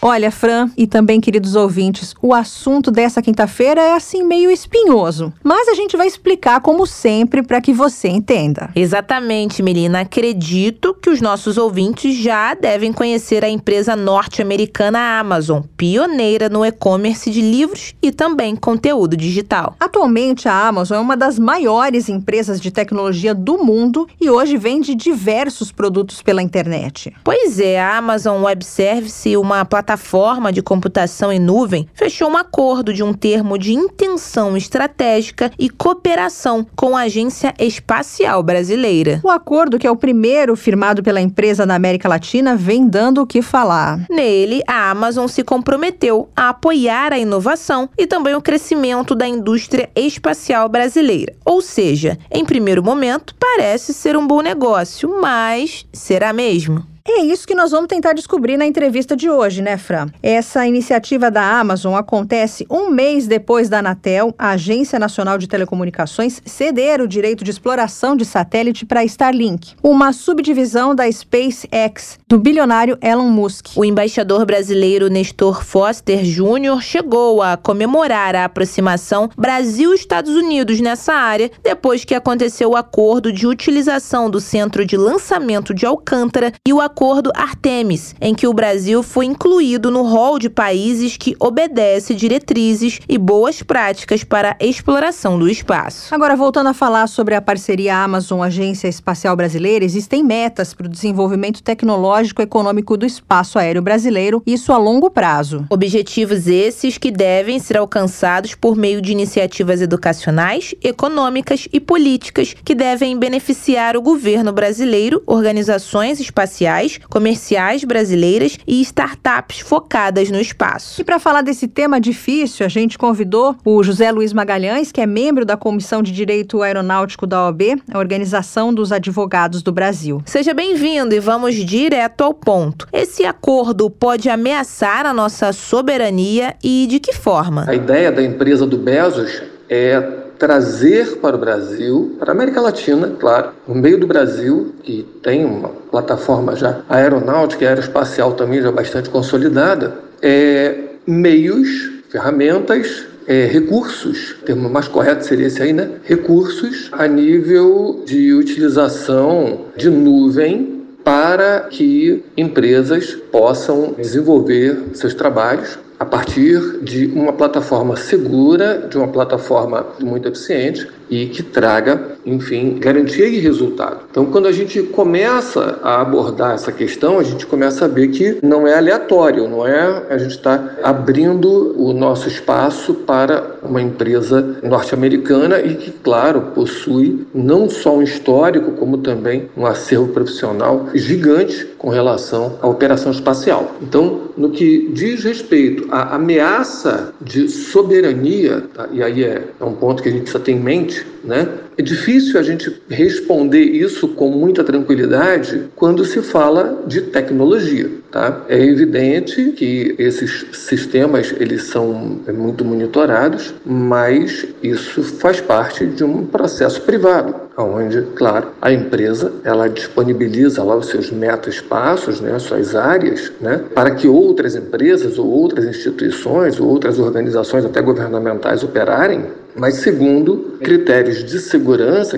Olha, 0.00 0.30
Fran 0.30 0.70
e 0.76 0.86
também 0.86 1.20
queridos 1.20 1.56
ouvintes, 1.56 2.14
o 2.22 2.32
assunto 2.32 2.88
dessa 2.88 3.20
quinta-feira 3.20 3.80
é 3.80 3.94
assim 3.94 4.22
meio 4.22 4.48
espinhoso, 4.48 5.32
mas 5.42 5.66
a 5.66 5.74
gente 5.74 5.96
vai 5.96 6.06
explicar 6.06 6.60
como 6.60 6.86
sempre 6.86 7.42
para 7.42 7.60
que 7.60 7.72
você 7.72 8.06
entenda. 8.06 8.70
Exatamente, 8.76 9.60
Melina. 9.60 10.02
Acredito 10.02 10.94
que 10.94 11.10
os 11.10 11.20
nossos 11.20 11.58
ouvintes 11.58 12.14
já 12.14 12.54
devem 12.54 12.92
conhecer 12.92 13.44
a 13.44 13.48
empresa 13.48 13.96
norte-americana 13.96 15.18
Amazon, 15.18 15.62
pioneira 15.76 16.48
no 16.48 16.64
e-commerce 16.64 17.28
de 17.28 17.40
livros 17.40 17.92
e 18.00 18.12
também 18.12 18.54
conteúdo 18.54 19.16
digital. 19.16 19.74
Atualmente, 19.80 20.48
a 20.48 20.68
Amazon 20.68 20.98
é 20.98 21.00
uma 21.00 21.16
das 21.16 21.40
maiores 21.40 22.08
empresas 22.08 22.60
de 22.60 22.70
tecnologia 22.70 23.34
do 23.34 23.58
mundo 23.58 24.06
e 24.20 24.30
hoje 24.30 24.56
vende 24.56 24.94
diversos 24.94 25.72
produtos 25.72 26.22
pela 26.22 26.40
internet. 26.40 27.12
Pois 27.24 27.58
é, 27.58 27.80
a 27.80 27.96
Amazon 27.96 28.44
Web 28.44 28.64
Service, 28.64 29.36
uma 29.36 29.64
plataforma 29.64 29.87
plataforma 29.88 30.52
de 30.52 30.60
computação 30.60 31.32
em 31.32 31.38
nuvem 31.38 31.88
fechou 31.94 32.28
um 32.28 32.36
acordo 32.36 32.92
de 32.92 33.02
um 33.02 33.14
termo 33.14 33.56
de 33.56 33.72
intenção 33.72 34.54
estratégica 34.54 35.50
e 35.58 35.70
cooperação 35.70 36.66
com 36.76 36.94
a 36.94 37.02
Agência 37.02 37.54
Espacial 37.58 38.42
Brasileira. 38.42 39.18
O 39.24 39.30
acordo, 39.30 39.78
que 39.78 39.86
é 39.86 39.90
o 39.90 39.96
primeiro 39.96 40.54
firmado 40.56 41.02
pela 41.02 41.22
empresa 41.22 41.64
na 41.64 41.74
América 41.74 42.06
Latina, 42.06 42.54
vem 42.54 42.86
dando 42.86 43.22
o 43.22 43.26
que 43.26 43.40
falar. 43.40 44.04
Nele, 44.10 44.62
a 44.66 44.90
Amazon 44.90 45.26
se 45.26 45.42
comprometeu 45.42 46.28
a 46.36 46.50
apoiar 46.50 47.14
a 47.14 47.18
inovação 47.18 47.88
e 47.96 48.06
também 48.06 48.34
o 48.34 48.42
crescimento 48.42 49.14
da 49.14 49.26
indústria 49.26 49.88
espacial 49.96 50.68
brasileira. 50.68 51.34
Ou 51.46 51.62
seja, 51.62 52.18
em 52.30 52.44
primeiro 52.44 52.82
momento, 52.82 53.34
parece 53.40 53.94
ser 53.94 54.18
um 54.18 54.26
bom 54.26 54.42
negócio, 54.42 55.18
mas 55.22 55.86
será 55.94 56.30
mesmo? 56.30 56.97
É 57.10 57.22
isso 57.22 57.46
que 57.46 57.54
nós 57.54 57.70
vamos 57.70 57.88
tentar 57.88 58.12
descobrir 58.12 58.58
na 58.58 58.66
entrevista 58.66 59.16
de 59.16 59.30
hoje, 59.30 59.62
né, 59.62 59.78
Fran? 59.78 60.08
Essa 60.22 60.66
iniciativa 60.66 61.30
da 61.30 61.58
Amazon 61.58 61.94
acontece 61.94 62.66
um 62.70 62.90
mês 62.90 63.26
depois 63.26 63.66
da 63.70 63.78
Anatel, 63.78 64.34
a 64.38 64.50
Agência 64.50 64.98
Nacional 64.98 65.38
de 65.38 65.48
Telecomunicações, 65.48 66.42
ceder 66.44 67.00
o 67.00 67.08
direito 67.08 67.42
de 67.42 67.50
exploração 67.50 68.14
de 68.14 68.26
satélite 68.26 68.84
para 68.84 69.02
Starlink, 69.04 69.74
uma 69.82 70.12
subdivisão 70.12 70.94
da 70.94 71.10
SpaceX, 71.10 72.18
do 72.28 72.38
bilionário 72.38 72.98
Elon 73.00 73.30
Musk. 73.30 73.68
O 73.74 73.86
embaixador 73.86 74.44
brasileiro 74.44 75.08
Nestor 75.08 75.64
Foster 75.64 76.22
Jr. 76.22 76.82
chegou 76.82 77.40
a 77.40 77.56
comemorar 77.56 78.36
a 78.36 78.44
aproximação 78.44 79.30
Brasil-Estados 79.34 80.36
Unidos 80.36 80.78
nessa 80.78 81.14
área 81.14 81.50
depois 81.62 82.04
que 82.04 82.14
aconteceu 82.14 82.72
o 82.72 82.76
acordo 82.76 83.32
de 83.32 83.46
utilização 83.46 84.28
do 84.28 84.40
centro 84.40 84.84
de 84.84 84.98
lançamento 84.98 85.72
de 85.72 85.86
Alcântara 85.86 86.52
e 86.66 86.72
o 86.74 86.82
acordo 86.82 86.97
Artemis, 87.32 88.12
em 88.20 88.34
que 88.34 88.48
o 88.48 88.52
Brasil 88.52 89.04
foi 89.04 89.24
incluído 89.24 89.88
no 89.88 90.02
rol 90.02 90.36
de 90.36 90.50
países 90.50 91.16
que 91.16 91.36
obedece 91.38 92.12
diretrizes 92.12 92.98
e 93.08 93.16
boas 93.16 93.62
práticas 93.62 94.24
para 94.24 94.56
a 94.60 94.64
exploração 94.64 95.38
do 95.38 95.48
espaço. 95.48 96.12
Agora, 96.12 96.34
voltando 96.34 96.70
a 96.70 96.74
falar 96.74 97.06
sobre 97.06 97.36
a 97.36 97.40
parceria 97.40 97.96
Amazon 97.96 98.42
Agência 98.42 98.88
Espacial 98.88 99.36
Brasileira, 99.36 99.84
existem 99.84 100.24
metas 100.24 100.74
para 100.74 100.86
o 100.86 100.90
desenvolvimento 100.90 101.62
tecnológico 101.62 102.42
e 102.42 102.44
econômico 102.44 102.96
do 102.96 103.06
espaço 103.06 103.60
aéreo 103.60 103.80
brasileiro, 103.80 104.42
isso 104.44 104.72
a 104.72 104.76
longo 104.76 105.08
prazo. 105.08 105.66
Objetivos 105.70 106.48
esses 106.48 106.98
que 106.98 107.12
devem 107.12 107.60
ser 107.60 107.76
alcançados 107.76 108.56
por 108.56 108.74
meio 108.74 109.00
de 109.00 109.12
iniciativas 109.12 109.80
educacionais, 109.80 110.74
econômicas 110.82 111.68
e 111.72 111.78
políticas 111.78 112.56
que 112.64 112.74
devem 112.74 113.16
beneficiar 113.16 113.96
o 113.96 114.02
governo 114.02 114.52
brasileiro, 114.52 115.22
organizações 115.26 116.18
espaciais 116.18 116.87
comerciais 116.96 117.84
brasileiras 117.84 118.56
e 118.66 118.80
startups 118.80 119.60
focadas 119.60 120.30
no 120.30 120.40
espaço. 120.40 121.00
E 121.00 121.04
para 121.04 121.18
falar 121.18 121.42
desse 121.42 121.68
tema 121.68 122.00
difícil, 122.00 122.64
a 122.64 122.68
gente 122.68 122.96
convidou 122.96 123.56
o 123.64 123.82
José 123.82 124.10
Luiz 124.10 124.32
Magalhães, 124.32 124.90
que 124.90 125.00
é 125.00 125.06
membro 125.06 125.44
da 125.44 125.56
Comissão 125.56 126.02
de 126.02 126.12
Direito 126.12 126.62
Aeronáutico 126.62 127.26
da 127.26 127.44
OAB, 127.44 127.82
a 127.92 127.98
Organização 127.98 128.72
dos 128.72 128.92
Advogados 128.92 129.62
do 129.62 129.72
Brasil. 129.72 130.22
Seja 130.24 130.54
bem-vindo 130.54 131.14
e 131.14 131.20
vamos 131.20 131.54
direto 131.54 132.22
ao 132.22 132.32
ponto. 132.32 132.86
Esse 132.92 133.24
acordo 133.24 133.90
pode 133.90 134.30
ameaçar 134.30 135.04
a 135.04 135.12
nossa 135.12 135.52
soberania 135.52 136.54
e 136.62 136.86
de 136.88 137.00
que 137.00 137.12
forma? 137.12 137.64
A 137.68 137.74
ideia 137.74 138.12
da 138.12 138.22
empresa 138.22 138.66
do 138.66 138.78
Bezos 138.78 139.42
é 139.68 140.27
trazer 140.38 141.16
para 141.16 141.36
o 141.36 141.38
Brasil, 141.38 142.16
para 142.18 142.30
a 142.30 142.34
América 142.34 142.60
Latina, 142.60 143.12
claro, 143.18 143.50
no 143.66 143.74
meio 143.74 143.98
do 143.98 144.06
Brasil, 144.06 144.74
que 144.82 145.06
tem 145.22 145.44
uma 145.44 145.68
plataforma 145.68 146.54
já 146.54 146.80
aeronáutica 146.88 147.64
e 147.64 147.66
aeroespacial 147.66 148.32
também 148.32 148.62
já 148.62 148.70
bastante 148.70 149.10
consolidada, 149.10 149.98
é, 150.22 150.74
meios, 151.06 151.68
ferramentas, 152.08 153.06
é, 153.26 153.44
recursos, 153.44 154.36
o 154.40 154.44
termo 154.44 154.70
mais 154.70 154.88
correto 154.88 155.26
seria 155.26 155.48
esse 155.48 155.62
aí, 155.62 155.72
né? 155.72 155.90
Recursos 156.04 156.88
a 156.92 157.06
nível 157.06 158.02
de 158.06 158.32
utilização 158.32 159.66
de 159.76 159.90
nuvem 159.90 160.78
para 161.04 161.60
que 161.70 162.24
empresas 162.36 163.14
possam 163.30 163.94
desenvolver 163.98 164.78
seus 164.94 165.12
trabalhos 165.12 165.78
a 165.98 166.04
partir 166.04 166.78
de 166.82 167.06
uma 167.06 167.32
plataforma 167.32 167.96
segura, 167.96 168.86
de 168.88 168.96
uma 168.96 169.08
plataforma 169.08 169.86
muito 170.00 170.28
eficiente 170.28 170.88
e 171.10 171.26
que 171.26 171.42
traga, 171.42 172.18
enfim, 172.24 172.78
garantia 172.78 173.26
e 173.26 173.38
resultado. 173.38 174.00
Então, 174.10 174.26
quando 174.26 174.46
a 174.46 174.52
gente 174.52 174.82
começa 174.82 175.78
a 175.82 176.00
abordar 176.00 176.54
essa 176.54 176.72
questão, 176.72 177.18
a 177.18 177.22
gente 177.22 177.46
começa 177.46 177.84
a 177.84 177.88
ver 177.88 178.08
que 178.08 178.38
não 178.42 178.66
é 178.66 178.76
aleatório, 178.76 179.48
não 179.48 179.66
é 179.66 180.04
a 180.08 180.18
gente 180.18 180.32
está 180.32 180.76
abrindo 180.82 181.74
o 181.78 181.92
nosso 181.92 182.28
espaço 182.28 182.94
para 182.94 183.56
uma 183.62 183.80
empresa 183.80 184.58
norte-americana 184.62 185.60
e 185.60 185.74
que, 185.76 185.90
claro, 185.90 186.52
possui 186.54 187.26
não 187.34 187.68
só 187.68 187.96
um 187.96 188.02
histórico, 188.02 188.72
como 188.72 188.98
também 188.98 189.48
um 189.56 189.66
acervo 189.66 190.08
profissional 190.08 190.88
gigante 190.94 191.66
com 191.78 191.88
relação 191.88 192.58
à 192.60 192.66
operação 192.66 193.12
espacial. 193.12 193.76
Então, 193.80 194.28
no 194.36 194.50
que 194.50 194.90
diz 194.92 195.24
respeito 195.24 195.86
à 195.90 196.14
ameaça 196.14 197.12
de 197.20 197.48
soberania, 197.48 198.64
tá? 198.74 198.88
e 198.92 199.02
aí 199.02 199.24
é, 199.24 199.44
é 199.58 199.64
um 199.64 199.74
ponto 199.74 200.02
que 200.02 200.08
a 200.08 200.12
gente 200.12 200.22
precisa 200.22 200.42
ter 200.42 200.52
em 200.52 200.60
mente, 200.60 200.97
né? 201.24 201.67
É 201.78 201.82
difícil 201.82 202.40
a 202.40 202.42
gente 202.42 202.82
responder 202.90 203.60
isso 203.62 204.08
com 204.08 204.28
muita 204.30 204.64
tranquilidade 204.64 205.68
quando 205.76 206.04
se 206.04 206.20
fala 206.20 206.82
de 206.88 207.02
tecnologia. 207.02 207.88
Tá? 208.10 208.44
É 208.48 208.58
evidente 208.58 209.52
que 209.52 209.94
esses 209.96 210.46
sistemas 210.52 211.32
eles 211.38 211.64
são 211.64 212.18
muito 212.34 212.64
monitorados, 212.64 213.54
mas 213.64 214.44
isso 214.60 215.04
faz 215.04 215.40
parte 215.40 215.86
de 215.86 216.02
um 216.02 216.26
processo 216.26 216.80
privado, 216.82 217.34
onde, 217.56 218.02
claro, 218.16 218.48
a 218.60 218.72
empresa 218.72 219.34
ela 219.44 219.68
disponibiliza 219.68 220.64
lá 220.64 220.74
os 220.74 220.86
seus 220.86 221.12
meta-espaços, 221.12 222.20
né, 222.20 222.36
suas 222.40 222.74
áreas, 222.74 223.30
né, 223.40 223.62
para 223.72 223.92
que 223.92 224.08
outras 224.08 224.56
empresas 224.56 225.16
ou 225.16 225.28
outras 225.28 225.66
instituições 225.66 226.58
ou 226.58 226.66
outras 226.66 226.98
organizações 226.98 227.64
até 227.64 227.80
governamentais 227.80 228.64
operarem 228.64 229.26
mas 229.58 229.76
segundo 229.76 230.56
critérios 230.60 231.24
de 231.24 231.40
segurança 231.40 231.67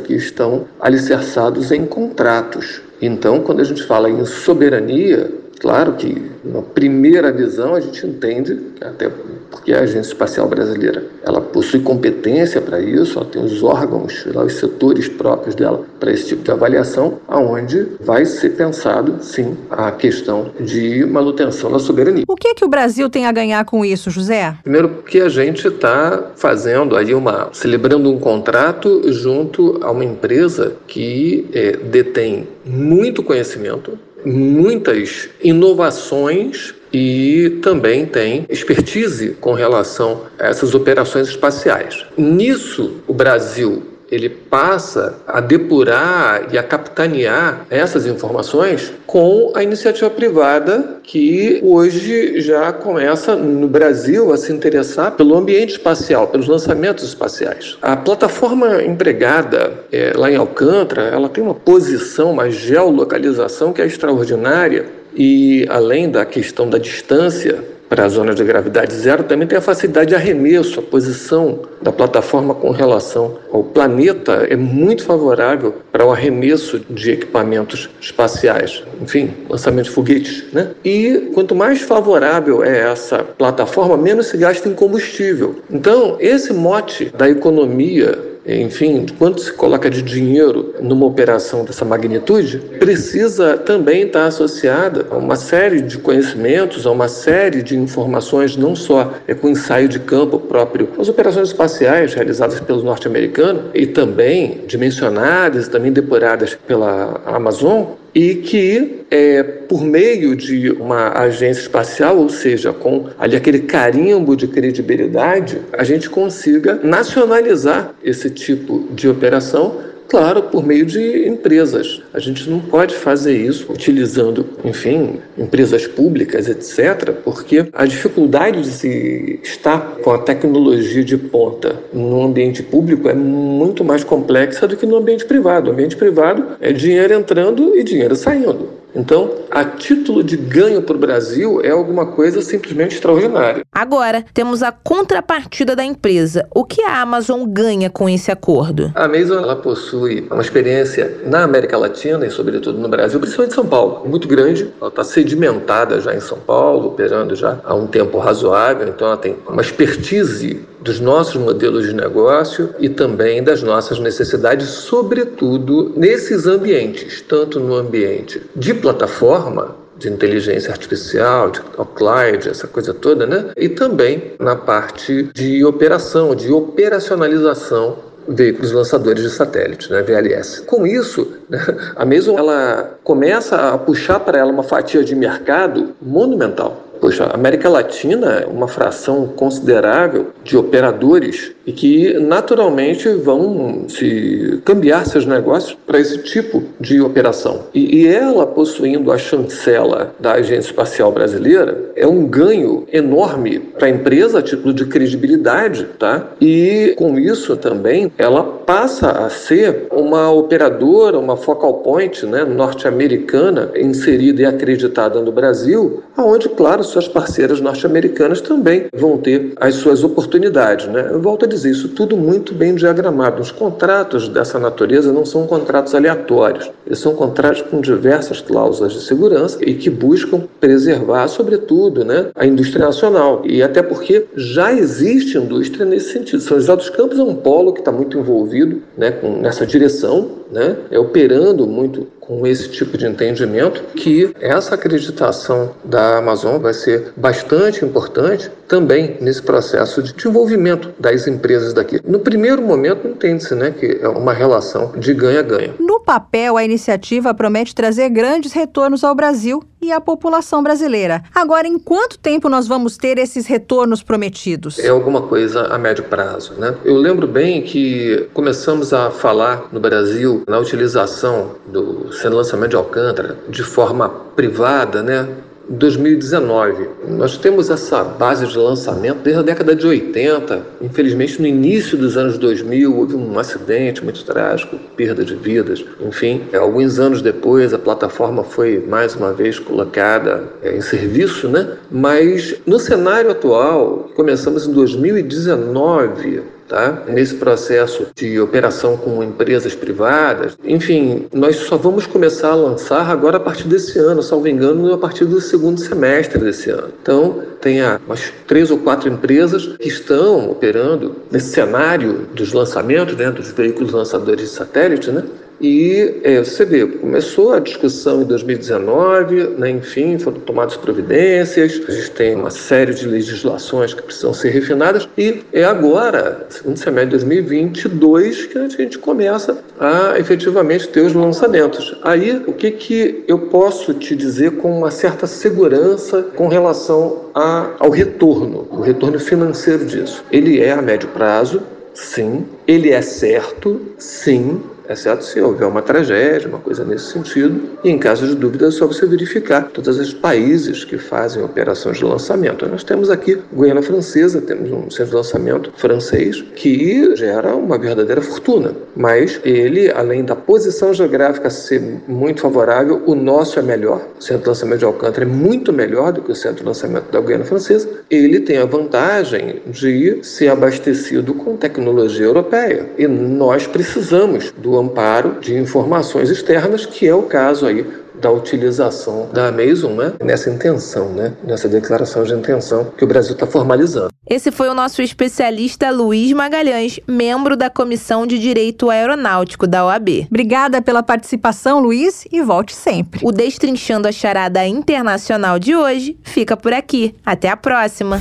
que 0.01 0.15
estão 0.15 0.67
alicerçados 0.81 1.73
em 1.73 1.85
contratos. 1.87 2.81
Então, 3.03 3.41
quando 3.41 3.61
a 3.61 3.65
gente 3.65 3.83
fala 3.83 4.11
em 4.11 4.25
soberania, 4.25 5.31
claro 5.61 5.93
que 5.93 6.31
na 6.43 6.63
primeira 6.63 7.31
visão 7.31 7.75
a 7.75 7.81
gente 7.81 8.07
entende, 8.07 8.59
até 8.81 9.11
porque 9.51 9.73
a 9.73 9.81
Agência 9.81 10.13
Espacial 10.13 10.49
Brasileira 10.49 11.05
ela 11.23 11.41
possui 11.41 11.81
competência 11.81 12.61
para 12.61 12.81
isso, 12.81 13.19
ela 13.19 13.29
tem 13.29 13.45
os 13.45 13.63
órgãos, 13.63 14.25
os 14.27 14.53
setores 14.55 15.09
próprios 15.09 15.55
dela 15.55 15.85
para 15.99 16.13
esse 16.13 16.29
tipo 16.29 16.43
de 16.43 16.51
avaliação, 16.51 17.19
aonde 17.29 17.87
vai 18.01 18.25
ser 18.25 18.51
pensado, 18.51 19.23
sim, 19.23 19.57
a 19.71 19.93
questão 19.93 20.51
de 20.59 21.05
manutenção 21.05 21.71
da 21.71 21.79
soberania. 21.79 22.25
O 22.27 22.37
que, 22.37 22.49
é 22.49 22.55
que 22.55 22.65
o 22.65 22.69
Brasil 22.69 23.11
tem 23.11 23.27
a 23.27 23.33
ganhar 23.33 23.65
com 23.65 23.85
isso, 23.85 24.11
José? 24.11 24.55
Primeiro, 24.63 24.89
porque 24.89 25.21
a 25.21 25.29
gente 25.29 25.67
está 25.67 26.31
fazendo 26.37 26.97
aí 26.97 27.15
uma, 27.15 27.51
celebrando 27.53 28.11
um 28.11 28.19
contrato 28.19 29.13
junto 29.13 29.79
a 29.83 29.91
uma 29.91 30.05
empresa 30.05 30.77
que 30.87 31.47
é, 31.53 31.73
detém 31.73 32.49
muito 32.65 33.23
conhecimento, 33.23 33.99
muitas 34.25 35.29
inovações 35.43 36.75
e 36.93 37.59
também 37.63 38.05
tem 38.05 38.45
expertise 38.49 39.37
com 39.41 39.53
relação 39.53 40.23
a 40.39 40.49
essas 40.49 40.75
operações 40.75 41.29
espaciais. 41.29 42.05
Nisso, 42.17 42.97
o 43.07 43.15
Brasil 43.15 43.90
ele 44.11 44.29
passa 44.29 45.15
a 45.27 45.41
depurar 45.41 46.49
e 46.53 46.59
a 46.59 46.63
capitanear 46.63 47.65
essas 47.71 48.07
informações 48.07 48.93
com 49.07 49.53
a 49.55 49.63
iniciativa 49.63 50.11
privada 50.11 50.99
que 51.03 51.61
hoje 51.63 52.41
já 52.41 52.73
começa 52.73 53.37
no 53.37 53.69
Brasil 53.69 54.33
a 54.33 54.37
se 54.37 54.53
interessar 54.53 55.13
pelo 55.13 55.37
ambiente 55.37 55.71
espacial, 55.71 56.29
pelos 56.29 56.49
lançamentos 56.49 57.05
espaciais. 57.05 57.77
A 57.81 57.97
plataforma 57.97 58.83
empregada 58.83 59.73
é, 59.93 60.13
lá 60.17 60.31
em 60.31 60.37
Alcântara, 60.37 61.03
ela 61.03 61.29
tem 61.29 61.43
uma 61.43 61.55
posição, 61.55 62.33
uma 62.33 62.51
geolocalização 62.51 63.73
que 63.73 63.81
é 63.81 63.87
extraordinária 63.87 64.87
e 65.15 65.67
além 65.69 66.11
da 66.11 66.25
questão 66.25 66.69
da 66.69 66.79
distância 66.79 67.63
para 67.91 68.05
a 68.05 68.09
zona 68.09 68.33
de 68.33 68.45
gravidade 68.45 68.95
zero, 68.95 69.25
também 69.25 69.49
tem 69.49 69.59
a 69.59 69.61
facilidade 69.61 70.11
de 70.11 70.15
arremesso, 70.15 70.79
a 70.79 70.83
posição 70.83 71.59
da 71.83 71.91
plataforma 71.91 72.55
com 72.55 72.71
relação 72.71 73.37
ao 73.53 73.65
planeta 73.65 74.47
é 74.49 74.55
muito 74.55 75.03
favorável 75.03 75.75
para 75.91 76.07
o 76.07 76.13
arremesso 76.13 76.81
de 76.89 77.11
equipamentos 77.11 77.91
espaciais, 78.01 78.85
enfim, 79.03 79.35
lançamento 79.49 79.87
de 79.87 79.91
foguetes. 79.91 80.45
Né? 80.53 80.71
E 80.85 81.33
quanto 81.35 81.53
mais 81.53 81.83
favorável 81.83 82.63
é 82.63 82.93
essa 82.93 83.25
plataforma, 83.25 83.97
menos 83.97 84.29
se 84.29 84.37
gasta 84.37 84.69
em 84.69 84.73
combustível. 84.73 85.57
Então, 85.69 86.17
esse 86.21 86.53
mote 86.53 87.13
da 87.17 87.29
economia 87.29 88.30
enfim, 88.59 89.07
quanto 89.19 89.41
se 89.41 89.53
coloca 89.53 89.91
de 89.91 90.03
dinheiro 90.03 90.75
numa 90.81 91.07
operação 91.07 91.65
dessa 91.65 91.85
magnitude, 91.85 92.59
precisa 92.79 93.57
também 93.57 94.03
estar 94.03 94.27
associada 94.27 95.07
a 95.11 95.17
uma 95.17 95.37
série 95.37 95.81
de 95.81 95.99
conhecimentos, 95.99 96.87
a 96.87 96.91
uma 96.91 97.09
série 97.09 97.63
de 97.63 97.77
informações, 97.77 98.57
não 98.57 98.75
só 98.75 99.13
é 99.27 99.35
com 99.35 99.49
ensaio 99.49 99.89
de 99.89 99.99
campo 99.99 100.39
próprio, 100.39 100.89
as 100.99 101.09
operações 101.09 101.49
espaciais 101.49 102.15
realizadas 102.15 102.61
pelo 102.61 102.83
norte-americano 102.83 103.71
e 103.75 103.87
também 103.87 104.63
dimensionadas, 104.67 105.69
também 105.69 105.93
depuradas 105.93 106.55
pela 106.67 107.21
Amazon, 107.27 108.00
e 108.15 108.37
que 108.37 109.05
é, 109.11 109.43
por 109.43 109.85
meio 109.85 110.35
de 110.35 110.71
uma 110.73 111.13
agência 111.19 111.63
espacial, 111.63 112.19
ou 112.19 112.29
seja, 112.29 112.73
com 112.73 113.09
ali 113.19 113.37
aquele 113.37 113.61
carimbo 113.61 114.37
de 114.37 114.47
credibilidade, 114.47 115.59
a 115.73 115.85
gente 115.85 116.09
consiga 116.09 116.81
nacionalizar 116.83 117.95
esse 118.03 118.31
tipo 118.31 118.89
de 118.93 119.09
operação 119.09 119.91
Claro, 120.11 120.43
por 120.43 120.67
meio 120.67 120.85
de 120.85 121.29
empresas. 121.29 122.03
A 122.13 122.19
gente 122.19 122.51
não 122.51 122.59
pode 122.59 122.97
fazer 122.97 123.37
isso 123.37 123.73
utilizando, 123.73 124.45
enfim, 124.65 125.21
empresas 125.39 125.87
públicas, 125.87 126.49
etc., 126.49 127.13
porque 127.23 127.67
a 127.73 127.87
dificuldade 127.87 128.61
de 128.61 128.71
se 128.73 129.39
estar 129.41 129.79
com 130.03 130.11
a 130.11 130.19
tecnologia 130.19 131.05
de 131.05 131.17
ponta 131.17 131.77
no 131.93 132.25
ambiente 132.25 132.61
público 132.61 133.09
é 133.09 133.15
muito 133.15 133.85
mais 133.85 134.03
complexa 134.03 134.67
do 134.67 134.77
que 134.77 134.85
no 134.85 134.97
ambiente 134.97 135.25
privado. 135.25 135.71
O 135.71 135.73
ambiente 135.73 135.95
privado 135.95 136.57
é 136.61 136.73
dinheiro 136.73 137.15
entrando 137.15 137.77
e 137.77 137.85
dinheiro 137.85 138.17
saindo. 138.17 138.81
Então, 138.95 139.31
a 139.51 139.65
título 139.65 140.23
de 140.23 140.37
ganho 140.37 140.83
para 140.83 140.97
o 140.97 140.99
Brasil 140.99 141.61
é 141.63 141.71
alguma 141.71 142.07
coisa 142.07 142.43
simplesmente 142.43 142.95
extraordinária. 142.95 143.65
Agora, 143.73 144.25
temos 144.35 144.63
a 144.63 144.73
contrapartida 144.73 145.77
da 145.77 145.85
empresa. 145.85 146.47
O 146.55 146.65
que 146.65 146.83
a 146.83 147.01
Amazon 147.01 147.45
ganha 147.47 147.89
com 147.89 148.09
esse 148.09 148.31
acordo? 148.31 148.91
A 148.95 149.05
Amazon 149.05 149.43
ela 149.43 149.57
possui 149.57 150.27
uma 150.31 150.43
experiência 150.43 151.21
na 151.27 151.45
América 151.45 151.77
Latina 151.77 152.27
e, 152.27 152.31
sobretudo, 152.31 152.79
no 152.79 152.89
Brasil, 152.89 153.21
principalmente 153.21 153.53
em 153.53 153.55
São 153.55 153.67
Paulo, 153.67 154.09
muito 154.09 154.27
grande. 154.27 154.71
Ela 154.81 154.89
está 154.89 155.05
sedimentada 155.05 156.01
já 156.01 156.15
em 156.15 156.21
São 156.21 156.39
Paulo, 156.39 156.89
operando 156.89 157.35
já 157.35 157.59
há 157.65 157.75
um 157.75 157.87
tempo 157.87 158.19
razoável, 158.19 158.89
então 158.89 159.07
ela 159.07 159.17
tem 159.17 159.37
uma 159.49 159.63
expertise 159.63 160.61
dos 160.81 161.01
nossos 161.01 161.37
modelos 161.37 161.87
de 161.87 161.93
negócio 161.93 162.75
e 162.79 162.89
também 162.89 163.43
das 163.43 163.63
nossas 163.63 163.99
necessidades, 163.99 164.69
sobretudo 164.69 165.93
nesses 165.97 166.47
ambientes, 166.47 167.21
tanto 167.23 167.61
no 167.61 167.75
ambiente 167.75 168.43
de 168.57 168.75
plataforma, 168.75 169.77
de 169.99 170.09
inteligência 170.09 170.71
artificial, 170.71 171.51
de 171.51 171.61
cloud, 171.95 172.49
essa 172.49 172.67
coisa 172.67 172.95
toda, 172.95 173.27
né? 173.27 173.51
E 173.55 173.69
também 173.69 174.33
na 174.39 174.57
parte 174.57 175.25
de 175.35 175.63
operação, 175.63 176.35
de 176.35 176.51
operacionalização 176.51 178.11
veículos 178.27 178.73
lançadores 178.73 179.23
de 179.23 179.31
satélite, 179.31 179.91
né, 179.91 180.03
VLS. 180.03 180.63
Com 180.63 180.87
isso, 180.87 181.33
né, 181.49 181.59
a 181.97 182.05
Mason 182.05 182.39
ela 182.39 182.99
começa 183.03 183.57
a 183.57 183.79
puxar 183.79 184.21
para 184.21 184.39
ela 184.39 184.53
uma 184.53 184.63
fatia 184.63 185.03
de 185.03 185.15
mercado 185.15 185.95
monumental. 186.01 186.90
Poxa, 187.01 187.25
a 187.25 187.35
América 187.35 187.67
Latina 187.69 188.41
é 188.41 188.47
uma 188.47 188.69
fração 188.69 189.27
considerável 189.29 190.33
de 190.45 190.57
operadores 190.57 191.53
e 191.71 191.73
que 191.73 192.15
naturalmente 192.15 193.09
vão 193.11 193.85
se 193.89 194.61
cambiar 194.65 195.07
seus 195.07 195.25
negócios 195.25 195.77
para 195.87 196.01
esse 196.01 196.19
tipo 196.19 196.65
de 196.81 197.01
operação. 197.01 197.61
E, 197.73 198.01
e, 198.01 198.09
ela 198.09 198.45
possuindo 198.45 199.13
a 199.13 199.19
chancela 199.19 200.13
da 200.19 200.33
Agência 200.33 200.71
Espacial 200.71 201.13
Brasileira 201.13 201.93
é 201.95 202.07
um 202.07 202.27
ganho 202.27 202.87
enorme 202.93 203.61
para 203.61 203.87
a 203.87 203.91
empresa 203.91 204.41
a 204.41 204.43
título 204.43 204.75
de 204.75 204.85
credibilidade, 204.87 205.87
tá? 205.99 206.31
E 206.41 206.95
com 206.99 207.17
isso 207.19 207.57
também 207.57 208.11
ela 208.19 208.43
passa 208.43 209.11
a 209.11 209.31
ser 209.31 209.87
uma 209.93 210.31
operadora, 210.33 211.19
uma 211.19 211.37
focal 211.37 211.75
point, 211.75 212.27
né, 212.27 212.45
norte-americana 212.45 213.71
inserida 213.77 214.43
e 214.43 214.45
acreditada 214.45 215.21
no 215.21 215.31
Brasil, 215.31 216.03
aonde 216.17 216.49
claro 216.49 216.83
suas 216.83 217.07
parceiras 217.07 217.61
norte-americanas 217.61 218.41
também 218.41 218.87
vão 218.93 219.19
ter 219.19 219.53
as 219.61 219.75
suas 219.77 220.03
oportunidades. 220.03 220.87
Né? 220.87 221.09
Eu 221.11 221.21
volto 221.21 221.45
a 221.45 221.49
dizer, 221.49 221.60
isso 221.65 221.89
tudo 221.89 222.17
muito 222.17 222.55
bem 222.55 222.75
diagramado. 222.75 223.41
Os 223.43 223.51
contratos 223.51 224.29
dessa 224.29 224.59
natureza 224.59 225.13
não 225.13 225.25
são 225.25 225.47
contratos 225.47 225.95
aleatórios. 225.95 226.71
Eles 226.87 226.99
são 226.99 227.15
contratos 227.15 227.63
com 227.63 227.81
diversas 227.81 228.41
cláusulas 228.41 228.93
de 228.93 229.01
segurança 229.03 229.59
e 229.61 229.75
que 229.75 229.91
buscam 229.91 230.43
preservar, 230.61 231.29
sobretudo, 231.29 232.05
né, 232.05 232.29
a 232.35 232.47
indústria 232.47 232.87
nacional. 232.87 233.43
E 233.45 233.63
até 233.63 233.83
porque 233.83 234.27
já 234.37 234.73
existe 234.73 235.39
indústria 235.39 235.85
nesse 235.85 236.13
sentido. 236.13 236.41
São 236.41 236.59
José 236.59 236.77
dos 236.77 236.91
Campos 236.91 237.19
é 237.19 237.23
um 237.23 237.35
polo 237.35 237.73
que 237.73 237.81
está 237.81 237.93
muito 237.93 238.19
envolvido 238.19 238.83
né, 238.97 239.11
com, 239.11 239.41
nessa 239.41 239.67
direção, 239.67 240.40
né, 240.51 240.77
é 240.91 240.99
operando 240.99 241.67
muito 241.67 242.07
com 242.21 242.47
esse 242.47 242.69
tipo 242.69 242.97
de 242.97 243.07
entendimento 243.07 243.83
que 243.97 244.33
essa 244.41 244.77
acreditação 244.77 245.75
da 245.85 246.19
Amazon 246.19 246.59
vai 246.59 246.73
ser 246.73 247.13
bastante 247.17 247.85
importante 247.85 248.51
também 248.69 249.17
nesse 249.21 249.43
processo 249.43 250.01
de 250.01 250.13
desenvolvimento 250.13 250.95
das 250.99 251.27
empresas 251.27 251.75
daqui. 251.75 252.01
No 252.05 252.21
primeiro 252.21 252.63
momento, 252.63 253.09
entende-se 253.09 253.55
né, 253.55 253.73
que 253.73 253.99
é 254.01 254.09
uma 254.09 254.33
relação 254.33 254.93
de 254.97 255.13
ganha-ganha. 255.13 255.75
No 255.81 255.99
papel, 256.01 256.57
a 256.57 256.65
iniciativa 256.65 257.35
promete 257.35 257.75
trazer 257.75 258.09
grandes 258.11 258.53
retornos 258.53 259.03
ao 259.03 259.15
Brasil 259.15 259.61
e 259.81 259.93
à 259.93 260.01
população 260.01 260.63
brasileira. 260.63 261.23
Agora, 261.35 261.67
em 261.67 261.79
quanto 261.79 262.19
tempo 262.19 262.49
nós 262.49 262.67
vamos 262.67 262.97
ter 262.97 263.19
esses 263.19 263.47
retornos 263.47 264.03
prometidos? 264.03 264.79
É 264.79 264.89
alguma 264.89 265.23
coisa 265.23 265.67
a 265.67 265.79
médio 265.79 266.05
prazo. 266.05 266.55
Né? 266.55 266.75
Eu 266.85 266.97
lembro 266.97 267.27
bem 267.27 267.63
que 267.63 268.29
começamos 268.35 268.93
a 268.93 269.11
falar 269.11 269.69
no 269.73 269.81
Brasil 269.81 270.43
na 270.47 270.59
utilização 270.59 271.57
do 271.67 272.13
sendo 272.13 272.37
lançamento 272.37 272.71
de 272.71 272.77
Alcântara 272.77 273.39
de 273.49 273.63
forma 273.63 274.09
privada, 274.09 275.03
né? 275.03 275.29
2019. 275.71 276.89
Nós 277.09 277.39
temos 277.39 277.71
essa 277.71 278.03
base 278.03 278.47
de 278.47 278.59
lançamento 278.59 279.19
desde 279.23 279.41
a 279.41 279.45
década 279.45 279.75
de 279.75 279.87
80. 279.87 280.67
Infelizmente, 280.83 281.41
no 281.41 281.47
início 281.47 281.97
dos 281.97 282.17
anos 282.17 282.37
2000, 282.37 282.97
houve 282.97 283.15
um 283.15 283.39
acidente 283.39 284.03
muito 284.03 284.25
trágico, 284.25 284.77
perda 284.97 285.25
de 285.25 285.37
vidas. 285.37 285.85
Enfim, 286.01 286.43
alguns 286.53 286.99
anos 286.99 287.23
depois, 287.23 287.73
a 287.73 287.79
plataforma 287.79 288.43
foi 288.43 288.85
mais 288.89 289.15
uma 289.15 289.33
vez 289.33 289.59
colocada 289.59 290.45
é, 290.63 290.77
em 290.77 290.81
serviço, 290.81 291.49
né? 291.49 291.77
Mas 291.91 292.57
no 292.67 292.79
cenário 292.79 293.31
atual, 293.31 294.11
começamos 294.17 294.67
em 294.67 294.73
2019 294.73 296.43
tá? 296.71 297.03
nesse 297.09 297.35
processo 297.35 298.07
de 298.15 298.41
operação 298.41 298.97
com 298.97 299.23
empresas 299.23 299.75
privadas. 299.75 300.57
Enfim, 300.65 301.27
nós 301.35 301.57
só 301.57 301.77
vamos 301.77 302.07
começar 302.07 302.51
a 302.51 302.55
lançar 302.55 303.11
agora 303.11 303.37
a 303.37 303.41
partir 303.41 303.67
desse 303.67 303.99
ano, 303.99 304.23
salvo 304.23 304.49
engano, 304.49 304.95
a 304.95 304.99
partir 304.99 305.25
do 305.25 305.41
segundo 305.41 305.81
semestre 305.81 306.39
desse 306.39 306.71
ano. 306.71 306.93
Então, 307.03 307.43
tem 307.61 307.81
umas 308.07 308.33
três 308.47 308.71
ou 308.71 308.79
quatro 308.79 309.09
empresas 309.09 309.77
que 309.79 309.89
estão 309.89 310.51
operando 310.51 311.17
nesse 311.31 311.51
cenário 311.51 312.29
dos 312.35 312.53
lançamentos, 312.53 313.17
né, 313.17 313.31
dos 313.31 313.51
veículos 313.51 313.93
lançadores 313.93 314.43
de 314.43 314.49
satélite, 314.49 315.11
né? 315.11 315.25
E 315.61 316.21
é, 316.25 316.39
você 316.43 316.65
vê, 316.65 316.87
começou 316.87 317.53
a 317.53 317.59
discussão 317.59 318.23
em 318.23 318.25
2019, 318.25 319.49
né, 319.59 319.71
enfim, 319.71 320.19
foram 320.19 320.41
tomadas 320.41 320.77
providências, 320.77 321.81
a 321.87 321.93
gente 321.93 322.11
tem 322.13 322.35
uma 322.35 322.51
série 322.51 322.95
de 322.95 323.07
legislações 323.07 323.93
que 323.93 324.03
precisam 324.03 324.33
ser 324.33 324.51
refinadas, 324.51 325.07
e 325.19 325.43
é 325.53 325.65
agora, 325.65 326.47
segundo 326.49 326.79
semestre 326.79 327.19
de 327.19 327.25
2022, 327.27 328.47
que 328.47 328.59
a 328.59 328.69
gente 328.69 328.99
começa 328.99 329.59
a 329.79 330.19
efetivamente 330.19 330.89
ter 330.89 331.03
os 331.03 331.13
lançamentos. 331.13 331.95
Aí, 332.03 332.43
o 332.47 332.55
que, 332.55 332.71
que 332.71 333.25
eu 333.29 333.39
posso 333.39 333.93
te 333.93 334.17
dizer 334.17 334.53
com 334.53 334.79
uma 334.79 334.91
certa 334.91 335.27
segurança 335.27 336.23
com 336.35 336.49
relação 336.49 337.27
a, 337.35 337.71
ao 337.79 337.91
retorno, 337.91 338.67
o 338.71 338.81
retorno 338.81 339.21
financeiro 339.21 339.85
disso? 339.85 340.25
Ele 340.33 340.61
é 340.61 340.73
a 340.73 340.81
médio 340.81 341.09
prazo, 341.09 341.63
sim. 341.93 342.47
Ele 342.67 342.91
é 342.91 343.03
certo, 343.03 343.81
sim 343.99 344.61
exceto 344.91 345.25
se 345.25 345.41
houver 345.41 345.67
uma 345.67 345.83
tragédia, 345.83 346.49
uma 346.49 346.59
coisa 346.59 346.85
nesse 346.85 347.13
sentido. 347.13 347.79
E 347.85 347.91
em 347.91 347.99
caso 347.99 348.27
de 348.27 348.35
dúvida, 348.35 348.67
é 348.67 348.71
só 348.71 348.87
você 348.87 349.07
verificar 349.07 349.69
todos 349.73 349.99
os 349.99 350.13
países 350.13 350.85
que 350.85 350.99
fazem 350.99 351.43
operações 351.43 351.99
de 351.99 352.05
lançamento. 352.05 352.67
Nós 352.67 352.83
temos 352.83 353.09
aqui 353.11 353.41
Guiana 353.53 353.83
Francesa, 353.83 354.41
temos 354.41 354.71
um 354.71 354.91
centro 354.91 355.11
de 355.11 355.17
lançamento 355.17 355.73
francês 355.77 356.43
que 356.57 357.15
gera 357.15 357.55
uma 357.55 357.79
verdadeira 357.79 358.21
fortuna. 358.21 358.75
Mas 358.97 359.41
ele, 359.45 359.91
além 359.91 360.25
da 360.25 360.35
posição 360.35 360.93
geográfica 360.93 361.49
ser 361.49 361.81
muito 362.09 362.41
favorável, 362.41 363.03
o 363.07 363.15
nosso 363.15 363.59
é 363.59 363.63
melhor. 363.63 364.01
O 364.19 364.23
centro 364.23 364.43
de 364.43 364.49
lançamento 364.49 364.79
de 364.81 364.85
Alcântara 364.85 365.25
é 365.25 365.29
muito 365.29 365.73
melhor 365.73 366.13
do 366.13 366.23
que 366.23 366.33
o 366.33 366.35
centro 366.35 366.59
de 366.59 366.65
lançamento 366.65 367.11
da 367.13 367.21
Guiana 367.21 367.45
Francesa. 367.45 367.89
Ele 368.11 368.41
tem 368.41 368.59
a 368.59 368.65
vantagem 368.65 369.63
de 369.67 370.19
ser 370.23 370.49
abastecido 370.49 371.33
com 371.35 371.57
tecnologia 371.57 372.27
europeia. 372.27 372.87
E 372.99 373.07
nós 373.07 373.67
precisamos 373.67 374.53
do 374.59 374.80
amparo 374.81 375.41
de 375.41 375.57
informações 375.57 376.31
externas, 376.31 376.87
que 376.87 377.07
é 377.07 377.15
o 377.15 377.23
caso 377.23 377.67
aí 377.67 377.87
da 378.21 378.31
utilização 378.31 379.29
da 379.33 379.49
Amazon, 379.49 379.93
né? 379.93 380.13
Nessa 380.23 380.51
intenção, 380.51 381.09
né? 381.09 381.33
Nessa 381.43 381.69
declaração 381.69 382.23
de 382.23 382.35
intenção 382.35 382.85
que 382.97 383.05
o 383.05 383.07
Brasil 383.07 383.33
está 383.33 383.47
formalizando. 383.47 384.11
Esse 384.29 384.53
foi 384.53 384.69
o 384.69 384.75
nosso 384.75 385.03
especialista 385.03 385.91
Luiz 385.91 386.33
Magalhães, 386.33 387.01
membro 387.07 387.57
da 387.57 387.71
Comissão 387.71 388.27
de 388.27 388.39
Direito 388.39 388.91
Aeronáutico 388.91 389.67
da 389.67 389.85
OAB. 389.87 390.27
Obrigada 390.29 390.83
pela 390.83 391.03
participação, 391.03 391.81
Luiz, 391.81 392.25
e 392.31 392.41
volte 392.43 392.75
sempre. 392.75 393.21
O 393.25 393.33
Destrinchando 393.33 394.07
a 394.07 394.13
Charada 394.13 394.65
Internacional 394.67 395.59
de 395.59 395.75
hoje 395.75 396.17
fica 396.23 396.57
por 396.57 396.73
aqui. 396.73 397.15
Até 397.25 397.49
a 397.49 397.57
próxima! 397.57 398.21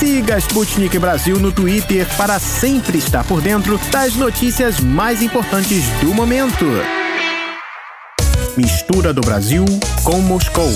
Siga 0.00 0.38
Sputnik 0.38 0.98
Brasil 0.98 1.38
no 1.38 1.52
Twitter 1.52 2.06
para 2.16 2.38
sempre 2.38 2.96
estar 2.96 3.22
por 3.22 3.42
dentro 3.42 3.76
das 3.92 4.14
notícias 4.14 4.80
mais 4.80 5.20
importantes 5.20 5.84
do 6.00 6.14
momento. 6.14 6.64
Mistura 8.56 9.12
do 9.12 9.20
Brasil 9.20 9.62
com 10.02 10.22
Moscou. 10.22 10.72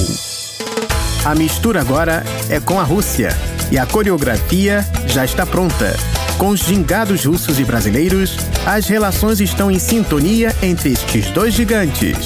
A 1.24 1.34
mistura 1.34 1.80
agora 1.80 2.22
é 2.50 2.60
com 2.60 2.78
a 2.78 2.82
Rússia 2.82 3.30
e 3.72 3.78
a 3.78 3.86
coreografia 3.86 4.86
já 5.06 5.24
está 5.24 5.46
pronta. 5.46 5.96
Com 6.36 6.48
os 6.48 6.60
gingados 6.60 7.24
russos 7.24 7.58
e 7.58 7.64
brasileiros, 7.64 8.36
as 8.66 8.88
relações 8.88 9.40
estão 9.40 9.70
em 9.70 9.78
sintonia 9.78 10.54
entre 10.62 10.92
estes 10.92 11.30
dois 11.30 11.54
gigantes. 11.54 12.18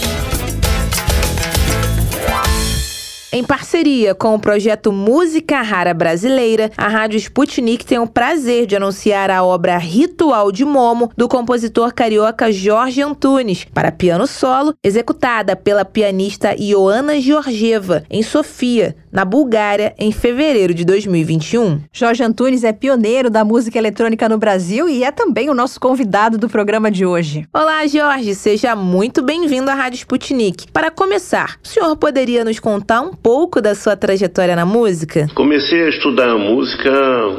Em 3.31 3.45
parceria 3.45 4.15
com 4.15 4.35
o 4.35 4.39
projeto 4.39 4.91
Música 4.91 5.61
Rara 5.61 5.93
Brasileira, 5.93 6.71
a 6.79 6.89
Rádio 6.89 7.19
Sputnik 7.19 7.85
tem 7.85 7.99
o 7.99 8.07
prazer 8.07 8.65
de 8.65 8.75
anunciar 8.75 9.31
a 9.31 9.45
obra 9.45 9.77
Ritual 9.77 10.51
de 10.51 10.65
Momo 10.65 11.11
do 11.15 11.29
compositor 11.29 11.93
carioca 11.93 12.51
Jorge 12.51 13.03
Antunes 13.03 13.67
para 13.75 13.93
piano 13.93 14.27
solo, 14.27 14.73
executada 14.83 15.55
pela 15.55 15.85
pianista 15.85 16.57
Ioana 16.59 17.21
Georgieva 17.21 18.03
em 18.09 18.23
Sofia, 18.23 18.97
na 19.13 19.27
Bulgária, 19.27 19.95
em 19.99 20.11
fevereiro 20.11 20.73
de 20.73 20.87
2021. 20.87 21.83
Jorge 21.93 22.23
Antunes 22.23 22.65
é 22.65 22.73
pioneiro 22.73 23.29
da 23.29 23.45
música 23.45 23.77
eletrônica 23.77 24.27
no 24.27 24.39
Brasil 24.39 24.89
e 24.89 25.05
é 25.05 25.11
também 25.11 25.51
o 25.51 25.55
nosso 25.55 25.79
convidado 25.79 26.39
do 26.39 26.49
programa 26.49 26.91
de 26.91 27.05
hoje. 27.05 27.47
Olá, 27.53 27.87
Jorge, 27.87 28.35
seja 28.35 28.75
muito 28.75 29.21
bem-vindo 29.23 29.71
à 29.71 29.75
Rádio 29.75 29.99
Sputnik. 29.99 30.73
Para 30.73 30.91
começar, 30.91 31.59
o 31.63 31.69
senhor 31.69 31.95
poderia 31.97 32.43
nos 32.43 32.59
contar 32.59 33.03
um 33.03 33.18
pouco 33.23 33.61
da 33.61 33.75
sua 33.75 33.97
trajetória 33.97 34.55
na 34.57 34.65
música? 34.65 35.29
Comecei 35.35 35.85
a 35.85 35.89
estudar 35.89 36.37
música 36.37 36.91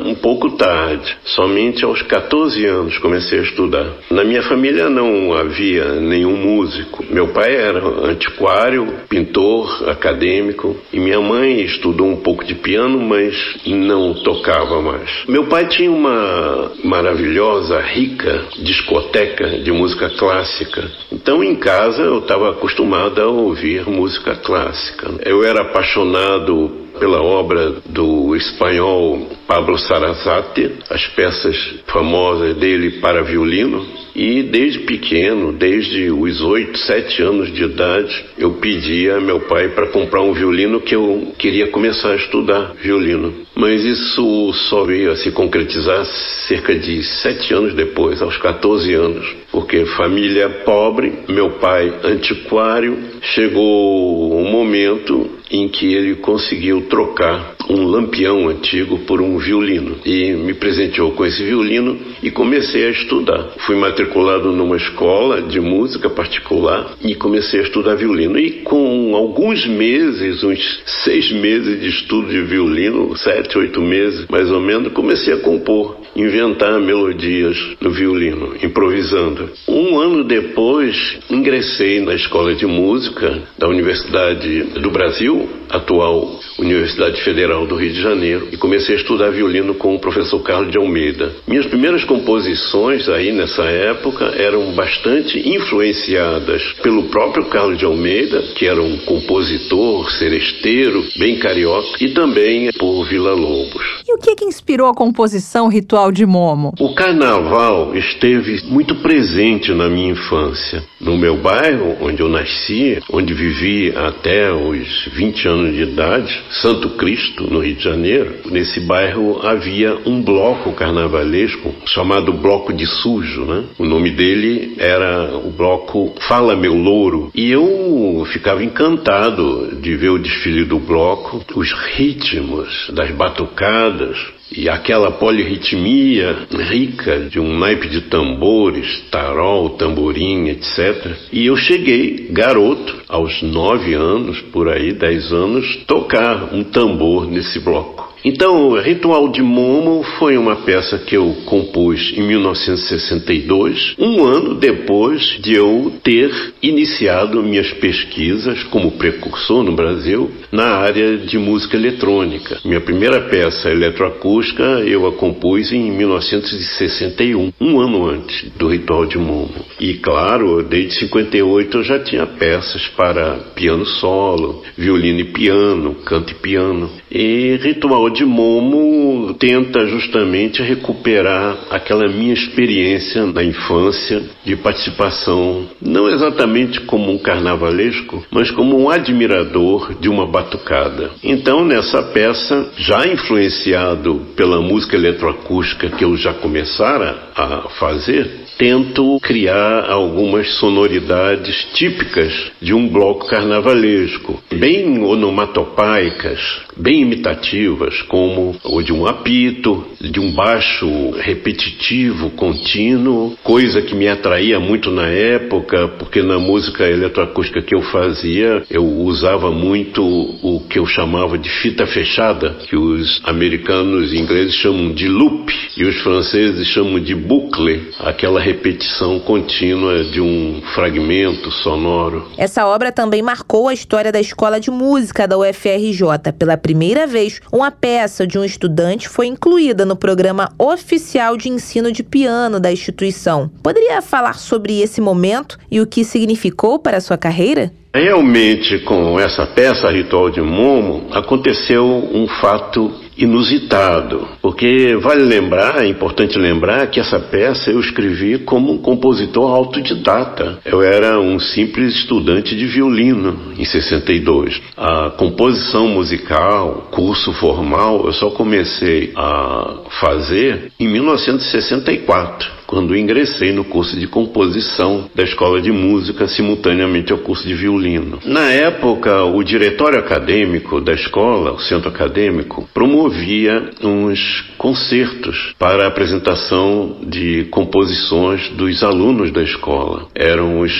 um 0.05 0.15
pouco 0.15 0.51
tarde, 0.51 1.17
somente 1.23 1.83
aos 1.83 2.01
14 2.01 2.65
anos 2.65 2.97
comecei 2.99 3.39
a 3.39 3.43
estudar. 3.43 3.87
Na 4.11 4.23
minha 4.23 4.43
família 4.43 4.89
não 4.89 5.33
havia 5.33 5.95
nenhum 5.95 6.35
músico. 6.35 7.05
Meu 7.09 7.29
pai 7.29 7.55
era 7.55 7.79
antiquário, 8.05 8.87
pintor, 9.07 9.89
acadêmico 9.89 10.75
e 10.91 10.99
minha 10.99 11.19
mãe 11.21 11.61
estudou 11.61 12.07
um 12.07 12.17
pouco 12.17 12.43
de 12.43 12.55
piano, 12.55 12.99
mas 12.99 13.35
não 13.65 14.13
tocava 14.13 14.81
mais. 14.81 15.09
Meu 15.27 15.47
pai 15.47 15.67
tinha 15.67 15.91
uma 15.91 16.71
maravilhosa, 16.83 17.79
rica 17.79 18.45
discoteca 18.59 19.47
de 19.59 19.71
música 19.71 20.09
clássica. 20.17 20.89
Então, 21.11 21.43
em 21.43 21.55
casa, 21.55 22.01
eu 22.01 22.19
estava 22.19 22.51
acostumado 22.51 23.21
a 23.21 23.27
ouvir 23.27 23.87
música 23.87 24.35
clássica. 24.35 25.11
Eu 25.25 25.43
era 25.43 25.68
apaixonado 25.69 26.71
pela 26.99 27.21
obra 27.21 27.81
do 27.85 28.35
espanhol 28.35 29.27
Pablo 29.49 29.79
Sarasate, 29.79 30.73
as 30.91 31.07
peças 31.07 31.57
famosas 31.87 32.55
dele 32.57 32.99
para 33.01 33.23
violino. 33.23 33.83
E 34.15 34.43
desde 34.43 34.81
pequeno, 34.81 35.51
desde 35.51 36.11
os 36.11 36.39
oito, 36.41 36.77
sete 36.77 37.23
anos 37.23 37.51
de 37.51 37.63
idade, 37.63 38.25
eu 38.37 38.53
pedia 38.55 39.15
a 39.15 39.19
meu 39.21 39.39
pai 39.39 39.69
para 39.69 39.87
comprar 39.87 40.21
um 40.21 40.33
violino 40.33 40.81
que 40.81 40.95
eu 40.95 41.33
queria 41.35 41.67
começar 41.67 42.11
a 42.11 42.15
estudar 42.15 42.75
violino. 42.75 43.33
Mas 43.55 43.83
isso 43.83 44.53
só 44.69 44.83
veio 44.83 45.11
a 45.11 45.15
se 45.15 45.31
concretizar 45.31 46.05
cerca 46.47 46.75
de 46.75 47.01
sete 47.01 47.51
anos 47.51 47.73
depois, 47.73 48.21
aos 48.21 48.37
14 48.37 48.93
anos, 48.93 49.35
porque 49.51 49.85
família 49.97 50.47
pobre, 50.63 51.23
meu 51.27 51.51
pai 51.51 51.91
antiquário, 52.03 52.97
chegou 53.21 54.39
um 54.39 54.51
momento 54.51 55.39
em 55.51 55.67
que 55.67 55.93
ele 55.93 56.15
conseguiu 56.15 56.81
trocar 56.89 57.55
um 57.69 57.85
lampião 57.85 58.47
antigo 58.47 58.99
por 58.99 59.21
um 59.21 59.38
violino 59.39 59.97
e 60.05 60.33
me 60.33 60.53
presenteou 60.53 61.11
com 61.11 61.25
esse 61.25 61.43
violino 61.43 61.97
e 62.21 62.31
comecei 62.31 62.85
a 62.85 62.89
estudar. 62.91 63.53
Fui 63.65 63.75
matriculado 63.75 64.51
numa 64.51 64.77
escola 64.77 65.41
de 65.41 65.59
música 65.59 66.09
particular 66.09 66.95
e 67.01 67.15
comecei 67.15 67.61
a 67.61 67.63
estudar 67.63 67.95
violino. 67.95 68.37
E 68.37 68.61
com 68.63 69.15
alguns 69.15 69.65
meses, 69.65 70.43
uns 70.43 70.81
seis 70.85 71.31
meses 71.31 71.81
de 71.81 71.89
estudo 71.89 72.29
de 72.29 72.41
violino, 72.41 73.15
sete, 73.17 73.57
oito 73.57 73.81
meses 73.81 74.25
mais 74.29 74.51
ou 74.51 74.59
menos, 74.59 74.93
comecei 74.93 75.33
a 75.33 75.37
compor, 75.37 75.97
inventar 76.15 76.79
melodias 76.79 77.57
no 77.81 77.91
violino, 77.91 78.55
improvisando. 78.61 79.49
Um 79.67 79.99
ano 79.99 80.23
depois, 80.23 81.17
ingressei 81.29 82.01
na 82.01 82.13
escola 82.13 82.53
de 82.53 82.65
música 82.65 83.41
da 83.57 83.67
Universidade 83.67 84.63
do 84.79 84.91
Brasil, 84.91 85.49
atual 85.69 86.39
Universidade 86.57 87.21
Federal 87.23 87.65
do 87.65 87.75
Rio 87.75 87.91
de 87.91 88.01
Janeiro, 88.01 88.47
e 88.51 88.57
comecei 88.57 88.95
a 88.95 88.99
estudar 88.99 89.28
violino 89.29 89.75
com 89.75 89.95
o 89.95 89.99
professor 89.99 90.39
Carlos 90.41 90.71
de 90.71 90.77
Almeida. 90.77 91.31
Minhas 91.47 91.65
primeiras 91.67 92.03
composições 92.03 93.07
aí 93.09 93.31
nessa 93.31 93.63
época 93.63 94.25
eram 94.37 94.71
bastante 94.73 95.39
influenciadas 95.47 96.61
pelo 96.81 97.03
próprio 97.03 97.45
Carlos 97.45 97.77
de 97.77 97.85
Almeida, 97.85 98.41
que 98.55 98.65
era 98.65 98.81
um 98.81 98.97
compositor 98.99 100.09
seresteiro, 100.11 101.03
bem 101.17 101.39
carioca, 101.39 101.97
e 101.99 102.09
também 102.09 102.69
por 102.77 103.05
Vila 103.05 103.33
Lobos. 103.33 103.83
E 104.07 104.13
o 104.13 104.17
que, 104.17 104.35
que 104.35 104.45
inspirou 104.45 104.87
a 104.87 104.93
composição 104.93 105.67
Ritual 105.67 106.11
de 106.11 106.25
Momo? 106.25 106.73
O 106.79 106.93
carnaval 106.93 107.95
esteve 107.95 108.63
muito 108.65 108.95
presente 108.95 109.71
na 109.73 109.89
minha 109.89 110.11
infância. 110.11 110.83
No 110.99 111.17
meu 111.17 111.37
bairro, 111.37 111.97
onde 112.01 112.21
eu 112.21 112.29
nasci, 112.29 112.99
onde 113.11 113.33
vivi 113.33 113.93
até 113.95 114.51
os 114.51 115.09
20 115.13 115.47
anos 115.47 115.75
de 115.75 115.83
idade, 115.83 116.43
Santo 116.49 116.89
Cristo, 116.91 117.43
no 117.49 117.59
Rio 117.59 117.75
de 117.75 117.83
Janeiro, 117.83 118.35
nesse 118.45 118.79
bairro 118.79 119.18
havia 119.43 119.97
um 120.05 120.21
bloco 120.21 120.73
carnavalesco 120.73 121.73
chamado 121.85 122.33
Bloco 122.33 122.73
de 122.73 122.85
Sujo, 122.85 123.45
né? 123.45 123.63
O 123.77 123.85
nome 123.85 124.11
dele 124.11 124.75
era 124.77 125.35
o 125.37 125.51
bloco 125.51 126.13
Fala 126.27 126.55
Meu 126.55 126.73
Louro. 126.73 127.31
E 127.33 127.51
eu 127.51 128.25
ficava 128.31 128.63
encantado 128.63 129.75
de 129.81 129.95
ver 129.95 130.09
o 130.09 130.19
desfile 130.19 130.63
do 130.63 130.79
bloco, 130.79 131.43
os 131.55 131.71
ritmos 131.71 132.89
das 132.93 133.11
batucadas, 133.11 134.17
e 134.51 134.67
aquela 134.67 135.11
polirritmia 135.11 136.47
rica 136.51 137.19
de 137.29 137.39
um 137.39 137.57
naipe 137.59 137.87
de 137.87 138.01
tambores, 138.01 139.03
tarol, 139.11 139.71
tamborim, 139.71 140.47
etc. 140.47 141.15
E 141.31 141.45
eu 141.45 141.55
cheguei, 141.55 142.29
garoto, 142.31 142.95
aos 143.07 143.41
nove 143.43 143.93
anos, 143.93 144.41
por 144.51 144.69
aí, 144.69 144.93
dez 144.93 145.31
anos, 145.31 145.83
tocar 145.87 146.53
um 146.53 146.63
tambor 146.63 147.27
nesse 147.27 147.59
bloco. 147.59 148.08
Então, 148.23 148.73
Ritual 148.81 149.29
de 149.29 149.41
Momo 149.41 150.03
foi 150.17 150.37
uma 150.37 150.57
peça 150.57 150.97
que 150.97 151.15
eu 151.15 151.37
compus 151.45 152.13
em 152.17 152.21
1962, 152.21 153.95
um 153.97 154.25
ano 154.25 154.55
depois 154.55 155.37
de 155.39 155.53
eu 155.53 155.93
ter 156.03 156.29
iniciado 156.61 157.41
minhas 157.41 157.71
pesquisas 157.73 158.63
como 158.65 158.91
precursor 158.91 159.63
no 159.63 159.71
Brasil 159.71 160.29
na 160.51 160.75
área 160.75 161.17
de 161.17 161.37
música 161.37 161.77
eletrônica. 161.77 162.59
Minha 162.65 162.81
primeira 162.81 163.21
peça 163.21 163.69
eletroacústica 163.69 164.63
eu 164.85 165.07
a 165.07 165.13
compus 165.13 165.71
em 165.71 165.89
1961, 165.91 167.53
um 167.61 167.79
ano 167.79 168.05
antes 168.05 168.49
do 168.57 168.67
Ritual 168.67 169.05
de 169.05 169.17
Momo. 169.17 169.65
E 169.79 169.93
claro, 169.93 170.61
desde 170.61 170.99
58 170.99 171.77
eu 171.77 171.83
já 171.83 171.99
tinha 171.99 172.25
peças 172.25 172.85
para 172.97 173.35
piano 173.55 173.85
solo, 173.85 174.63
violino 174.77 175.21
e 175.21 175.25
piano, 175.25 175.95
canto 176.05 176.31
e 176.33 176.35
piano. 176.35 176.89
E 177.09 177.57
Ritual 177.61 178.08
de 178.09 178.25
Momo 178.25 179.33
tenta 179.35 179.85
justamente 179.87 180.61
recuperar 180.61 181.57
aquela 181.69 182.07
minha 182.07 182.33
experiência 182.33 183.25
na 183.25 183.43
infância 183.43 184.21
de 184.43 184.55
participação, 184.55 185.65
não 185.81 186.09
exatamente 186.09 186.81
como 186.81 187.11
um 187.11 187.17
carnavalesco, 187.17 188.25
mas 188.31 188.51
como 188.51 188.77
um 188.77 188.89
admirador 188.89 189.95
de 189.99 190.09
uma 190.09 190.25
batucada. 190.25 191.11
Então, 191.23 191.63
nessa 191.65 192.01
peça, 192.01 192.69
já 192.77 193.07
influenciado 193.07 194.27
pela 194.35 194.61
música 194.61 194.95
eletroacústica 194.95 195.89
que 195.89 196.03
eu 196.03 196.15
já 196.17 196.33
começara 196.33 197.29
a 197.35 197.69
fazer, 197.79 198.49
tento 198.57 199.17
criar 199.21 199.89
algumas 199.89 200.55
sonoridades 200.55 201.67
típicas 201.73 202.51
de 202.61 202.73
um 202.73 202.89
bloco 202.89 203.27
carnavalesco, 203.27 204.43
bem 204.51 205.01
onomatopaicas, 205.01 206.39
bem 206.75 207.01
imitativas, 207.01 207.98
como 208.03 208.55
o 208.63 208.81
de 208.81 208.93
um 208.93 209.05
apito, 209.05 209.85
de 209.99 210.19
um 210.19 210.31
baixo 210.31 211.11
repetitivo, 211.17 212.31
contínuo, 212.31 213.37
coisa 213.43 213.81
que 213.81 213.95
me 213.95 214.07
atraía 214.07 214.59
muito 214.59 214.91
na 214.91 215.07
época, 215.07 215.87
porque 215.99 216.21
na 216.21 216.39
música 216.39 216.83
eletroacústica 216.83 217.61
que 217.61 217.75
eu 217.75 217.81
fazia, 217.83 218.63
eu 218.69 218.85
usava 218.85 219.51
muito 219.51 220.03
o 220.03 220.61
que 220.69 220.79
eu 220.79 220.85
chamava 220.85 221.37
de 221.37 221.49
fita 221.49 221.85
fechada, 221.87 222.55
que 222.67 222.75
os 222.75 223.21
americanos 223.25 224.13
e 224.13 224.17
ingleses 224.17 224.55
chamam 224.55 224.91
de 224.93 225.07
loop 225.07 225.51
e 225.77 225.85
os 225.85 226.01
franceses 226.01 226.67
chamam 226.67 226.99
de 226.99 227.15
boucle, 227.15 227.91
aquela 227.99 228.39
repetição 228.39 229.19
contínua 229.19 230.03
de 230.03 230.21
um 230.21 230.61
fragmento 230.73 231.51
sonoro. 231.51 232.29
Essa 232.37 232.65
obra 232.65 232.91
também 232.91 233.21
marcou 233.21 233.67
a 233.67 233.73
história 233.73 234.11
da 234.11 234.19
Escola 234.19 234.59
de 234.59 234.71
Música 234.71 235.27
da 235.27 235.37
UFRJ. 235.37 236.33
Pela 236.37 236.57
primeira 236.57 237.07
vez, 237.07 237.39
uma 237.51 237.71
peça 237.89 238.27
de 238.27 238.37
um 238.37 238.43
estudante 238.43 239.09
foi 239.09 239.25
incluída 239.25 239.83
no 239.83 239.95
programa 239.95 240.51
oficial 240.59 241.35
de 241.35 241.49
ensino 241.49 241.91
de 241.91 242.03
piano 242.03 242.59
da 242.59 242.71
instituição. 242.71 243.49
Poderia 243.63 243.99
falar 243.99 244.35
sobre 244.35 244.79
esse 244.79 245.01
momento 245.01 245.57
e 245.71 245.81
o 245.81 245.87
que 245.87 246.03
significou 246.03 246.77
para 246.77 246.97
a 246.97 247.01
sua 247.01 247.17
carreira? 247.17 247.71
Realmente, 247.91 248.77
com 248.85 249.19
essa 249.19 249.47
peça 249.47 249.89
Ritual 249.89 250.29
de 250.29 250.39
Momo, 250.39 251.07
aconteceu 251.11 251.83
um 251.83 252.27
fato 252.39 252.91
inusitado, 253.19 254.27
porque 254.41 254.95
vale 255.01 255.23
lembrar, 255.23 255.83
é 255.83 255.87
importante 255.87 256.37
lembrar 256.37 256.87
que 256.87 256.99
essa 256.99 257.19
peça 257.19 257.69
eu 257.69 257.79
escrevi 257.79 258.39
como 258.39 258.71
um 258.71 258.77
compositor 258.77 259.51
autodidata. 259.51 260.59
Eu 260.65 260.81
era 260.81 261.19
um 261.19 261.39
simples 261.39 261.95
estudante 261.95 262.55
de 262.55 262.65
violino 262.65 263.53
em 263.57 263.65
62. 263.65 264.61
A 264.77 265.11
composição 265.11 265.87
musical, 265.87 266.87
curso 266.91 267.33
formal, 267.33 268.05
eu 268.05 268.13
só 268.13 268.29
comecei 268.31 269.11
a 269.15 269.81
fazer 269.99 270.71
em 270.79 270.87
1964 270.87 272.58
quando 272.69 272.95
ingressei 272.95 273.51
no 273.51 273.63
curso 273.63 273.99
de 273.99 274.05
composição 274.05 275.09
da 275.15 275.23
Escola 275.23 275.59
de 275.59 275.71
Música 275.71 276.27
simultaneamente 276.27 277.11
ao 277.11 277.17
curso 277.17 277.47
de 277.47 277.55
violino. 277.55 278.19
Na 278.23 278.51
época, 278.51 279.23
o 279.23 279.43
diretório 279.43 279.97
acadêmico 279.97 280.79
da 280.79 280.93
escola, 280.93 281.51
o 281.51 281.59
centro 281.59 281.89
acadêmico, 281.89 282.69
promovia 282.71 283.71
uns 283.83 284.45
concertos 284.55 285.55
para 285.57 285.85
a 285.85 285.87
apresentação 285.87 286.97
de 287.07 287.45
composições 287.45 288.49
dos 288.49 288.83
alunos 288.83 289.31
da 289.31 289.41
escola. 289.41 290.07
Eram 290.13 290.59
os 290.59 290.71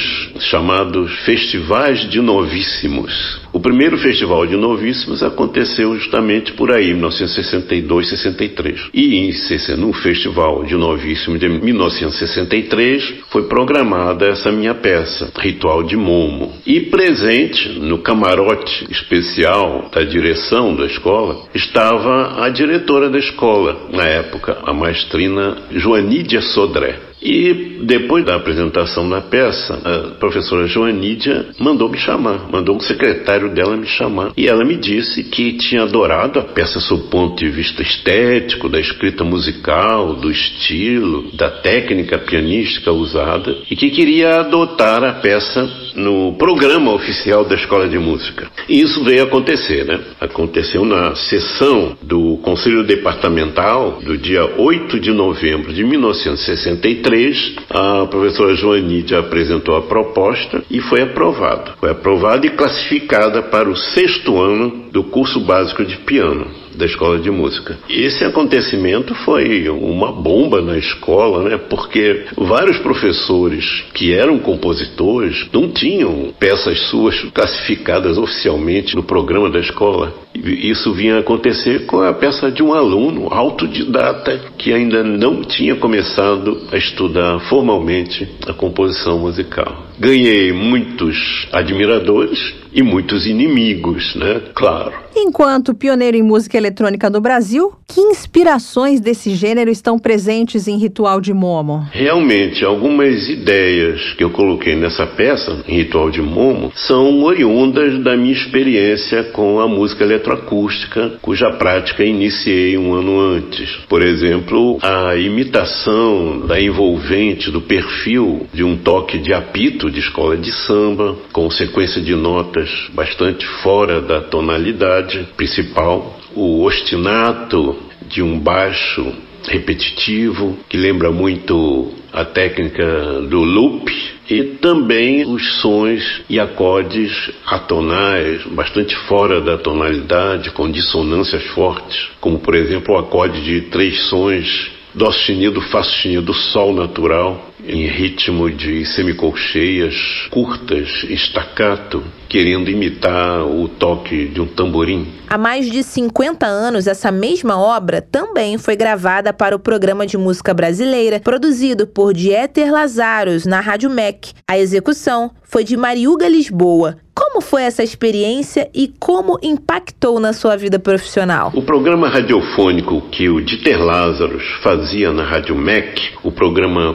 chamados 0.42 1.12
festivais 1.26 2.08
de 2.08 2.22
novíssimos. 2.22 3.40
O 3.52 3.60
primeiro 3.60 3.98
festival 3.98 4.46
de 4.46 4.56
novíssimos 4.56 5.24
aconteceu 5.24 5.96
justamente 5.96 6.54
por 6.54 6.72
aí, 6.72 6.94
1962-63. 6.94 8.92
E 8.94 9.32
no 9.76 9.92
festival 9.92 10.64
de 10.64 10.76
novíssimos 10.76 11.40
de 11.40 11.48
1963 11.80 13.24
foi 13.30 13.44
programada 13.48 14.28
essa 14.28 14.52
minha 14.52 14.76
peça, 14.76 15.32
Ritual 15.38 15.84
de 15.84 15.96
Momo. 15.96 16.54
E 16.66 16.82
presente 16.82 17.80
no 17.80 18.00
camarote 18.00 18.86
especial 18.92 19.90
da 19.92 20.04
direção 20.04 20.76
da 20.76 20.86
escola 20.86 21.48
estava 21.54 22.44
a 22.44 22.50
diretora 22.50 23.10
da 23.10 23.18
escola, 23.18 23.88
na 23.92 24.04
época, 24.04 24.58
a 24.66 24.74
maestrina 24.74 25.58
Joanídia 25.72 26.42
Sodré. 26.42 27.09
E 27.22 27.80
depois 27.84 28.24
da 28.26 28.36
apresentação 28.36 29.10
da 29.10 29.22
peça, 29.22 29.74
a 29.74 30.12
professora 30.16 30.68
Joanídia 30.68 31.48
mandou 31.60 31.90
me 31.90 31.98
chamar, 31.98 32.50
mandou 32.52 32.76
um 32.76 32.80
secretário 32.80 33.54
dela 33.54 33.76
me 33.76 33.88
chamar. 33.88 34.32
E 34.38 34.48
ela 34.48 34.64
me 34.64 34.76
disse 34.76 35.24
que 35.24 35.54
tinha 35.54 35.84
adorado 35.84 36.40
a 36.40 36.44
peça 36.44 36.80
sob 36.80 37.04
o 37.04 37.08
ponto 37.08 37.38
de 37.38 37.50
vista 37.50 37.82
estético, 37.82 38.70
da 38.70 38.80
escrita 38.80 39.24
musical, 39.24 40.16
do 40.16 40.32
estilo, 40.32 41.32
da 41.34 41.50
técnica 41.50 42.18
pianística 42.18 42.92
usada 42.92 43.58
e 43.70 43.76
que 43.76 43.90
queria 43.90 44.40
adotar 44.40 45.04
a 45.04 45.14
peça 45.14 45.89
no 45.96 46.34
programa 46.34 46.94
oficial 46.94 47.46
da 47.46 47.56
Escola 47.56 47.88
de 47.88 47.98
Música. 47.98 48.48
E 48.68 48.82
isso 48.82 49.04
veio 49.04 49.24
acontecer, 49.24 49.86
né? 49.86 50.00
Aconteceu 50.20 50.86
na 50.86 51.16
sessão 51.16 51.98
do 52.02 52.38
Conselho 52.44 52.84
Departamental 52.84 54.00
do 54.04 54.18
dia 54.18 54.46
8 54.58 55.00
de 55.00 55.12
novembro 55.12 55.74
de 55.74 55.84
1963 55.84 57.00
2003, 57.10 57.56
a 57.70 58.06
professora 58.08 58.56
Joanídia 58.56 59.20
apresentou 59.20 59.76
a 59.76 59.82
proposta 59.82 60.64
e 60.70 60.80
foi 60.82 61.02
aprovada. 61.02 61.74
Foi 61.80 61.92
aprovada 61.92 62.46
e 62.46 62.52
classificada 62.52 63.42
para 63.44 63.70
o 63.70 63.76
sexto 63.76 64.42
ano 64.42 64.90
do 64.92 65.04
curso 65.04 65.40
básico 65.40 65.86
de 65.86 65.98
piano 65.98 66.48
da 66.80 66.86
escola 66.86 67.20
de 67.20 67.30
música. 67.30 67.78
Esse 67.90 68.24
acontecimento 68.24 69.14
foi 69.14 69.68
uma 69.70 70.14
bomba 70.14 70.62
na 70.62 70.78
escola, 70.78 71.50
né? 71.50 71.58
Porque 71.58 72.26
vários 72.38 72.78
professores 72.78 73.84
que 73.94 74.14
eram 74.14 74.40
compositores 74.40 75.46
não 75.52 75.70
tinham 75.70 76.34
peças 76.40 76.80
suas 76.90 77.20
classificadas 77.34 78.18
oficialmente 78.18 78.96
no 78.96 79.04
programa 79.04 79.50
da 79.50 79.60
escola. 79.60 80.14
Isso 80.34 80.94
vinha 80.94 81.20
acontecer 81.20 81.86
com 81.86 82.02
a 82.02 82.14
peça 82.14 82.52
de 82.52 82.62
um 82.62 82.74
aluno 82.74 83.34
autodidata 83.34 84.40
que 84.58 84.72
ainda 84.72 85.04
não 85.04 85.42
tinha 85.42 85.76
começado 85.76 86.68
a 86.72 86.78
estudar 86.78 87.40
formalmente 87.50 88.28
a 88.48 88.54
composição 88.54 89.20
musical. 89.20 89.86
Ganhei 90.00 90.54
muitos 90.54 91.48
admiradores 91.52 92.40
e 92.72 92.84
muitos 92.84 93.26
inimigos, 93.26 94.16
né? 94.16 94.42
Claro. 94.54 94.94
Enquanto 95.16 95.74
pioneiro 95.74 96.16
em 96.16 96.24
música 96.24 96.58
eletrônica 96.58 97.10
no 97.10 97.20
Brasil, 97.20 97.74
que 97.88 98.00
inspirações 98.00 99.02
desse 99.02 99.36
gênero 99.36 99.70
estão 99.70 99.98
presentes 99.98 100.68
em 100.68 100.78
Ritual 100.78 101.20
de 101.20 101.34
Momo? 101.34 101.86
Realmente, 101.92 102.64
algumas 102.64 103.28
ideias 103.28 104.14
que 104.14 104.24
eu 104.24 104.30
coloquei 104.30 104.76
nessa 104.76 105.06
peça, 105.08 105.64
em 105.68 105.78
Ritual 105.78 106.12
de 106.12 106.22
Momo, 106.22 106.72
são 106.76 107.24
oriundas 107.24 108.02
da 108.04 108.16
minha 108.16 108.34
experiência 108.34 109.24
com 109.24 109.60
a 109.60 109.68
música 109.68 110.06
eletroacústica, 110.30 111.18
cuja 111.22 111.52
prática 111.52 112.04
iniciei 112.04 112.78
um 112.78 112.94
ano 112.94 113.20
antes. 113.20 113.76
Por 113.88 114.02
exemplo, 114.02 114.78
a 114.82 115.16
imitação 115.16 116.46
da 116.46 116.60
envolvente 116.60 117.50
do 117.52 117.62
perfil 117.62 118.48
de 118.54 118.64
um 118.64 118.78
toque 118.78 119.18
de 119.18 119.34
apito 119.34 119.90
de 119.90 120.00
escola 120.00 120.38
de 120.38 120.52
samba, 120.52 121.16
com 121.32 121.50
sequência 121.50 122.02
de 122.02 122.16
notas 122.16 122.70
bastante 122.94 123.46
fora 123.62 124.02
da 124.02 124.22
tonalidade 124.22 125.28
principal, 125.36 126.20
o 126.36 126.64
ostinato 126.64 127.76
de 128.08 128.22
um 128.22 128.40
baixo 128.40 129.14
repetitivo, 129.48 130.58
que 130.68 130.78
lembra 130.78 131.12
muito 131.12 131.92
a 132.12 132.26
técnica 132.26 133.22
do 133.30 133.44
loop, 133.44 133.92
e 134.30 134.44
também 134.62 135.26
os 135.26 135.62
sons 135.62 136.22
e 136.30 136.40
acordes 136.40 137.12
atonais, 137.46 138.44
bastante 138.52 138.96
fora 139.08 139.42
da 139.42 139.58
tonalidade, 139.58 140.52
com 140.52 140.70
dissonâncias 140.70 141.44
fortes, 141.48 142.10
como 142.20 142.40
por 142.40 142.54
exemplo 142.54 142.94
o 142.94 142.98
acorde 142.98 143.44
de 143.44 143.62
três 143.62 144.00
sons 144.08 144.80
Dó 144.94 145.12
sustenido, 145.12 145.62
Fá 145.62 145.84
sustenido, 145.84 146.34
Sol 146.34 146.74
natural, 146.74 147.49
em 147.66 147.88
ritmo 147.88 148.50
de 148.50 148.86
semicolcheias 148.86 149.94
curtas, 150.32 150.88
estacato, 151.10 152.04
querendo 152.28 152.70
imitar 152.70 153.46
o 153.46 153.68
toque 153.68 154.28
de 154.28 154.40
um 154.40 154.48
tamborim. 154.48 155.08
Há 155.28 155.38
mais 155.38 155.70
de 155.70 155.84
50 155.84 156.46
anos, 156.46 156.88
essa 156.88 157.12
mesma 157.12 157.60
obra 157.60 158.02
também 158.02 158.58
foi 158.58 158.76
gravada 158.76 159.34
para 159.34 159.56
o 159.56 159.60
programa 159.60 160.06
de 160.06 160.18
música 160.18 160.54
brasileira, 160.54 161.20
produzido 161.20 161.86
por 161.86 162.14
Dieter 162.14 162.72
Lazaros 162.72 163.46
na 163.46 163.60
Rádio 163.60 163.90
MEC. 163.90 164.34
A 164.48 164.58
execução 164.58 165.32
foi 165.44 165.64
de 165.64 165.76
Mariuga 165.76 166.28
Lisboa, 166.28 166.98
como 167.20 167.42
foi 167.42 167.64
essa 167.64 167.84
experiência 167.84 168.70
e 168.74 168.88
como 168.98 169.38
impactou 169.44 170.22
na 170.22 170.32
sua 170.32 170.56
vida 170.56 170.80
profissional? 170.80 171.52
O 171.54 171.62
programa 171.62 172.08
radiofônico 172.08 173.02
que 173.12 173.28
o 173.28 173.42
Dieter 173.42 173.84
Lázaros 173.84 174.44
fazia 174.64 175.12
na 175.12 175.24
Rádio 175.24 175.54
MEC, 175.54 176.14
o 176.24 176.32
programa 176.32 176.94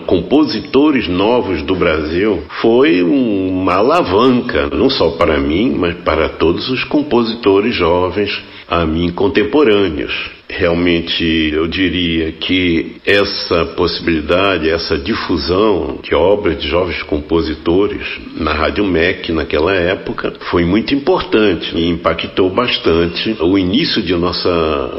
Compositores 0.55 1.09
Novos 1.09 1.63
do 1.63 1.75
Brasil, 1.75 2.45
foi 2.61 3.03
uma 3.03 3.75
alavanca, 3.75 4.69
não 4.73 4.89
só 4.89 5.11
para 5.17 5.41
mim, 5.41 5.75
mas 5.77 5.97
para 6.05 6.29
todos 6.29 6.69
os 6.71 6.85
compositores 6.85 7.75
jovens 7.75 8.31
a 8.69 8.87
mim 8.87 9.11
contemporâneos. 9.11 10.13
Realmente 10.57 11.51
eu 11.53 11.67
diria 11.67 12.33
que 12.33 13.01
essa 13.05 13.65
possibilidade, 13.77 14.71
essa 14.71 14.97
difusão 14.97 15.99
de 16.03 16.15
obras 16.15 16.61
de 16.61 16.69
jovens 16.69 17.03
compositores 17.03 18.07
na 18.37 18.53
Rádio 18.53 18.85
MEC 18.85 19.33
naquela 19.33 19.75
época 19.75 20.33
foi 20.51 20.65
muito 20.65 20.95
importante 20.95 21.77
e 21.77 21.89
impactou 21.89 22.51
bastante 22.51 23.37
o 23.41 23.59
início 23.59 24.03
de 24.03 24.15
nossa 24.15 24.49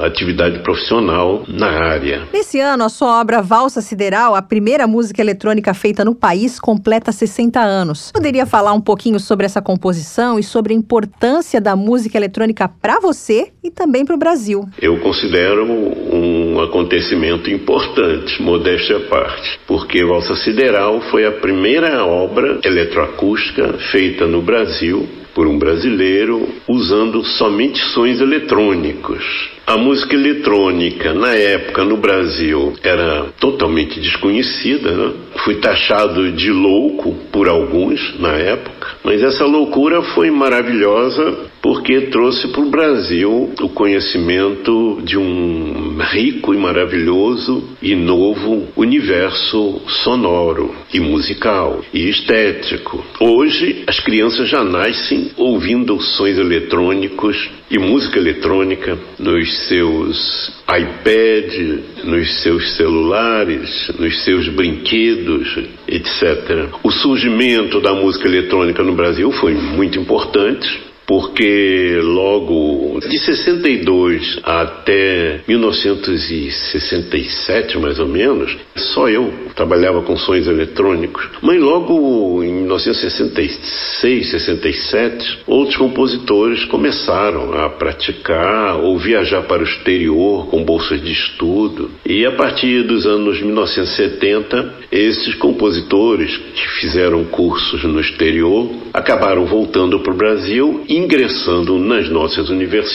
atividade 0.04 0.60
profissional 0.60 1.44
na 1.48 1.68
área. 1.68 2.28
Nesse 2.34 2.60
ano, 2.60 2.84
a 2.84 2.90
sua 2.90 3.20
obra 3.22 3.42
Valsa 3.42 3.82
Sideral, 3.82 4.36
a 4.36 4.42
primeira 4.42 4.86
música 4.86 5.22
eletrônica 5.22 5.74
feita 5.74 6.04
no 6.04 6.14
país, 6.14 6.60
completa 6.60 7.12
60 7.12 7.60
anos. 7.60 8.12
Poderia 8.12 8.46
falar 8.46 8.74
um 8.74 8.82
pouquinho 8.82 9.20
sobre 9.20 9.46
essa 9.46 9.62
composição 9.62 10.38
e 10.38 10.44
sobre 10.44 10.74
a 10.74 10.78
importância 10.78 11.62
da 11.62 11.76
música 11.76 12.18
eletrônica 12.18 12.68
para 12.68 13.00
você 13.00 13.52
e 13.66 13.72
também 13.72 14.06
para 14.06 14.16
o 14.16 14.20
Brasil? 14.20 14.64
Eu 14.80 15.00
considero 15.00 15.66
um 15.66 16.62
acontecimento 16.62 17.50
importante, 17.50 18.42
modéstia 18.42 18.98
à 18.98 19.00
parte, 19.02 19.60
porque 19.68 20.06
Valsa 20.06 20.36
Sideral 20.36 21.02
foi 21.10 21.26
a 21.26 21.32
primeira 21.32 22.06
obra 22.06 22.60
eletroacústica 22.64 23.74
feita 23.92 24.28
no 24.28 24.42
Brasil 24.42 25.08
por 25.34 25.48
um 25.48 25.58
brasileiro 25.58 26.48
usando 26.68 27.24
somente 27.24 27.80
sons 27.94 28.22
eletrônicos. 28.22 29.55
A 29.68 29.78
música 29.78 30.14
eletrônica, 30.14 31.12
na 31.12 31.34
época 31.34 31.84
no 31.84 31.98
Brasil, 31.98 32.74
era 32.84 33.34
totalmente 33.40 34.00
desconhecida. 34.00 34.92
Né? 34.92 35.14
Fui 35.44 35.56
taxado 35.56 36.32
de 36.32 36.52
louco 36.52 37.16
por 37.32 37.50
alguns 37.50 38.20
na 38.20 38.34
época, 38.34 38.90
mas 39.04 39.24
essa 39.24 39.44
loucura 39.44 40.04
foi 40.04 40.30
maravilhosa 40.30 41.50
porque 41.66 42.02
trouxe 42.02 42.48
para 42.50 42.62
o 42.62 42.70
Brasil 42.70 43.50
o 43.60 43.70
conhecimento 43.70 45.02
de 45.04 45.18
um 45.18 45.98
rico 46.00 46.54
e 46.54 46.58
maravilhoso 46.58 47.64
e 47.82 47.96
novo 47.96 48.68
universo 48.76 49.82
sonoro 50.04 50.76
e 50.94 51.00
musical 51.00 51.82
e 51.92 52.08
estético. 52.08 53.04
Hoje, 53.20 53.84
as 53.88 54.00
crianças 54.00 54.48
já 54.48 54.64
nascem 54.64 55.32
ouvindo 55.38 56.00
sons 56.00 56.38
eletrônicos 56.38 57.50
e 57.72 57.80
música 57.80 58.20
eletrônica 58.20 58.98
nos 59.18 59.55
seus 59.68 60.52
iPad, 60.68 62.04
nos 62.04 62.42
seus 62.42 62.74
celulares, 62.76 63.92
nos 64.00 64.24
seus 64.24 64.48
brinquedos, 64.50 65.58
etc. 65.88 66.70
O 66.84 66.92
surgimento 66.92 67.80
da 67.82 67.94
música 67.94 68.28
eletrônica 68.28 68.84
no 68.84 68.94
Brasil 68.94 69.32
foi 69.32 69.54
muito 69.54 70.00
importante 70.00 70.86
porque 71.08 72.00
logo 72.02 72.95
de 73.08 73.18
62 73.18 74.40
até 74.44 75.40
1967, 75.48 77.78
mais 77.78 78.00
ou 78.00 78.08
menos, 78.08 78.58
só 78.76 79.08
eu 79.08 79.34
trabalhava 79.56 80.02
com 80.02 80.18
sons 80.18 80.48
eletrônicos. 80.48 81.30
Mas 81.42 81.62
logo 81.62 82.44
em 82.44 82.54
1966, 82.54 84.32
67, 84.32 85.40
outros 85.48 85.78
compositores 85.78 86.66
começaram 86.66 87.54
a 87.54 87.70
praticar 87.70 88.78
ou 88.78 88.98
viajar 88.98 89.44
para 89.44 89.62
o 89.62 89.66
exterior 89.66 90.48
com 90.48 90.64
bolsas 90.64 91.02
de 91.02 91.12
estudo. 91.12 91.92
E 92.06 92.26
a 92.26 92.32
partir 92.32 92.84
dos 92.84 93.06
anos 93.06 93.42
1970, 93.42 94.74
esses 94.92 95.36
compositores 95.36 96.38
que 96.38 96.68
fizeram 96.80 97.24
cursos 97.26 97.84
no 97.84 98.00
exterior 98.00 98.70
acabaram 98.94 99.46
voltando 99.46 100.00
para 100.00 100.14
o 100.14 100.18
Brasil 100.18 100.84
ingressando 100.88 101.78
nas 101.78 102.10
nossas 102.10 102.50
universidades 102.50 102.95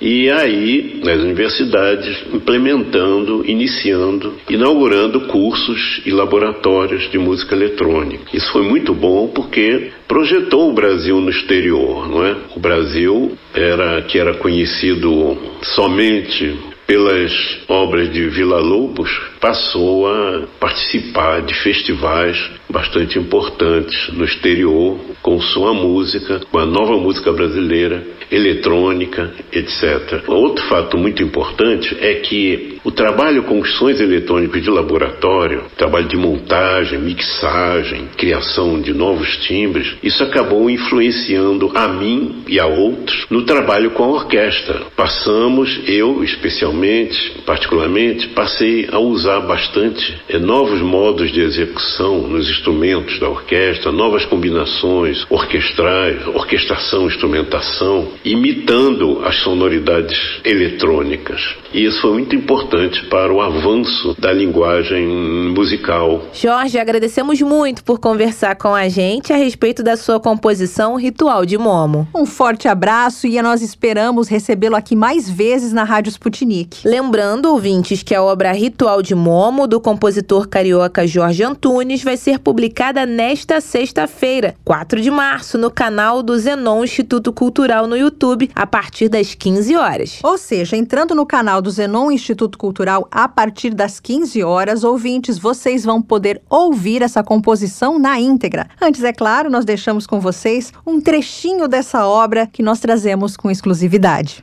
e 0.00 0.30
aí, 0.30 1.00
nas 1.04 1.20
universidades, 1.20 2.24
implementando, 2.32 3.44
iniciando, 3.46 4.34
inaugurando 4.48 5.22
cursos 5.22 6.00
e 6.04 6.10
laboratórios 6.10 7.10
de 7.10 7.18
música 7.18 7.54
eletrônica. 7.54 8.24
Isso 8.32 8.50
foi 8.52 8.62
muito 8.62 8.94
bom 8.94 9.28
porque 9.28 9.90
projetou 10.06 10.70
o 10.70 10.74
Brasil 10.74 11.20
no 11.20 11.30
exterior, 11.30 12.08
não 12.08 12.24
é? 12.24 12.36
O 12.56 12.60
Brasil 12.60 13.36
era 13.54 14.02
que 14.02 14.18
era 14.18 14.34
conhecido 14.34 15.36
somente 15.62 16.56
pelas 16.86 17.30
obras 17.68 18.10
de 18.10 18.28
Vila 18.30 18.60
Lobos, 18.60 19.10
passou 19.38 20.08
a 20.10 20.44
participar 20.58 21.42
de 21.42 21.52
festivais 21.54 22.50
bastante 22.68 23.18
importantes 23.18 24.08
no 24.12 24.24
exterior, 24.24 24.98
com 25.22 25.40
sua 25.40 25.72
música, 25.72 26.40
com 26.50 26.58
a 26.58 26.66
nova 26.66 26.96
música 26.98 27.32
brasileira, 27.32 28.02
eletrônica, 28.30 29.32
etc. 29.52 30.22
Outro 30.26 30.64
fato 30.66 30.98
muito 30.98 31.22
importante 31.22 31.96
é 32.00 32.14
que 32.14 32.78
o 32.84 32.90
trabalho 32.90 33.42
com 33.44 33.58
os 33.58 33.76
sons 33.76 34.00
eletrônicos 34.00 34.62
de 34.62 34.70
laboratório, 34.70 35.64
trabalho 35.76 36.06
de 36.06 36.16
montagem, 36.16 36.98
mixagem, 36.98 38.08
criação 38.16 38.80
de 38.80 38.92
novos 38.92 39.36
timbres, 39.38 39.96
isso 40.02 40.22
acabou 40.22 40.68
influenciando 40.68 41.70
a 41.74 41.88
mim 41.88 42.42
e 42.46 42.60
a 42.60 42.66
outros 42.66 43.26
no 43.30 43.42
trabalho 43.42 43.90
com 43.92 44.04
a 44.04 44.08
orquestra. 44.08 44.82
Passamos, 44.96 45.80
eu 45.86 46.22
especialmente, 46.22 47.42
particularmente, 47.44 48.28
passei 48.28 48.88
a 48.90 48.98
usar 48.98 49.40
bastante 49.40 50.16
novos 50.40 50.80
modos 50.80 51.32
de 51.32 51.40
execução 51.40 52.28
nos 52.28 52.48
instrumentos 52.58 53.18
da 53.20 53.28
orquestra, 53.28 53.92
novas 53.92 54.24
combinações 54.26 55.24
orquestrais, 55.30 56.26
orquestração, 56.28 57.06
instrumentação, 57.06 58.08
imitando 58.24 59.22
as 59.24 59.36
sonoridades 59.42 60.18
eletrônicas. 60.44 61.40
E 61.72 61.84
isso 61.84 62.00
foi 62.00 62.12
muito 62.12 62.34
importante 62.34 63.04
para 63.06 63.32
o 63.32 63.40
avanço 63.40 64.16
da 64.18 64.32
linguagem 64.32 65.06
musical. 65.54 66.22
Jorge, 66.32 66.78
agradecemos 66.78 67.40
muito 67.42 67.84
por 67.84 67.98
conversar 67.98 68.56
com 68.56 68.74
a 68.74 68.88
gente 68.88 69.32
a 69.32 69.36
respeito 69.36 69.82
da 69.82 69.96
sua 69.96 70.18
composição 70.18 70.96
Ritual 70.96 71.44
de 71.44 71.58
Momo. 71.58 72.08
Um 72.14 72.24
forte 72.24 72.68
abraço 72.68 73.26
e 73.26 73.40
nós 73.42 73.62
esperamos 73.62 74.28
recebê-lo 74.28 74.76
aqui 74.76 74.96
mais 74.96 75.28
vezes 75.28 75.72
na 75.72 75.84
Rádio 75.84 76.10
Sputnik. 76.10 76.86
Lembrando, 76.86 77.50
ouvintes, 77.50 78.02
que 78.02 78.14
a 78.14 78.22
obra 78.22 78.52
Ritual 78.52 79.02
de 79.02 79.14
Momo, 79.14 79.66
do 79.66 79.80
compositor 79.80 80.48
carioca 80.48 81.06
Jorge 81.06 81.42
Antunes, 81.42 82.02
vai 82.02 82.16
ser 82.16 82.38
publicada 82.48 83.04
nesta 83.04 83.60
sexta-feira, 83.60 84.54
4 84.64 85.02
de 85.02 85.10
março, 85.10 85.58
no 85.58 85.70
canal 85.70 86.22
do 86.22 86.38
Zenon 86.38 86.82
Instituto 86.82 87.30
Cultural 87.30 87.86
no 87.86 87.94
YouTube, 87.94 88.50
a 88.54 88.66
partir 88.66 89.10
das 89.10 89.34
15 89.34 89.76
horas. 89.76 90.18
Ou 90.22 90.38
seja, 90.38 90.74
entrando 90.74 91.14
no 91.14 91.26
canal 91.26 91.60
do 91.60 91.70
Zenon 91.70 92.10
Instituto 92.10 92.56
Cultural 92.56 93.06
a 93.10 93.28
partir 93.28 93.74
das 93.74 94.00
15 94.00 94.42
horas, 94.42 94.82
ouvintes, 94.82 95.38
vocês 95.38 95.84
vão 95.84 96.00
poder 96.00 96.40
ouvir 96.48 97.02
essa 97.02 97.22
composição 97.22 97.98
na 97.98 98.18
íntegra. 98.18 98.66
Antes, 98.80 99.04
é 99.04 99.12
claro, 99.12 99.50
nós 99.50 99.66
deixamos 99.66 100.06
com 100.06 100.18
vocês 100.18 100.72
um 100.86 101.02
trechinho 101.02 101.68
dessa 101.68 102.06
obra 102.06 102.46
que 102.46 102.62
nós 102.62 102.80
trazemos 102.80 103.36
com 103.36 103.50
exclusividade. 103.50 104.42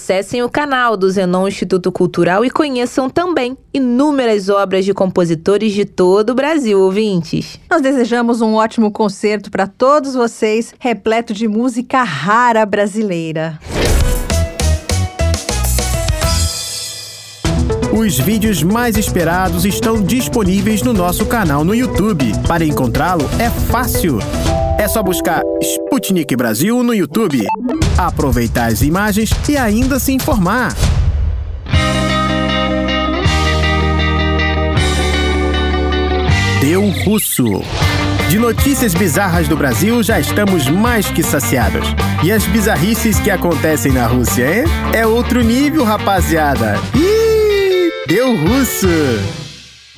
Acessem 0.00 0.42
o 0.42 0.48
canal 0.48 0.96
do 0.96 1.10
Zenon 1.10 1.46
Instituto 1.46 1.92
Cultural 1.92 2.42
e 2.42 2.48
conheçam 2.48 3.10
também 3.10 3.54
inúmeras 3.72 4.48
obras 4.48 4.86
de 4.86 4.94
compositores 4.94 5.74
de 5.74 5.84
todo 5.84 6.30
o 6.30 6.34
Brasil, 6.34 6.80
ouvintes. 6.80 7.60
Nós 7.70 7.82
desejamos 7.82 8.40
um 8.40 8.54
ótimo 8.54 8.90
concerto 8.90 9.50
para 9.50 9.66
todos 9.66 10.14
vocês, 10.14 10.72
repleto 10.78 11.34
de 11.34 11.46
música 11.46 12.02
rara 12.02 12.64
brasileira. 12.64 13.58
Os 17.92 18.18
vídeos 18.18 18.62
mais 18.62 18.96
esperados 18.96 19.66
estão 19.66 20.00
disponíveis 20.00 20.80
no 20.80 20.94
nosso 20.94 21.26
canal 21.26 21.62
no 21.62 21.74
YouTube. 21.74 22.32
Para 22.48 22.64
encontrá-lo 22.64 23.28
é 23.38 23.50
fácil. 23.70 24.18
É 24.78 24.88
só 24.88 25.02
buscar 25.02 25.42
Sputnik 25.60 26.34
Brasil 26.36 26.82
no 26.82 26.94
YouTube, 26.94 27.46
aproveitar 28.06 28.66
as 28.66 28.82
imagens 28.82 29.30
e 29.48 29.56
ainda 29.56 29.98
se 29.98 30.12
informar. 30.12 30.74
Deu 36.60 36.88
Russo. 37.04 37.62
De 38.28 38.38
notícias 38.38 38.94
bizarras 38.94 39.48
do 39.48 39.56
Brasil 39.56 40.02
já 40.02 40.20
estamos 40.20 40.68
mais 40.68 41.10
que 41.10 41.22
saciados. 41.22 41.86
E 42.22 42.30
as 42.30 42.44
bizarrices 42.44 43.18
que 43.18 43.30
acontecem 43.30 43.92
na 43.92 44.06
Rússia, 44.06 44.60
hein? 44.60 44.64
É 44.92 45.06
outro 45.06 45.42
nível, 45.42 45.84
rapaziada. 45.84 46.78
Ih, 46.94 47.90
deu 48.06 48.36
russo! 48.36 49.39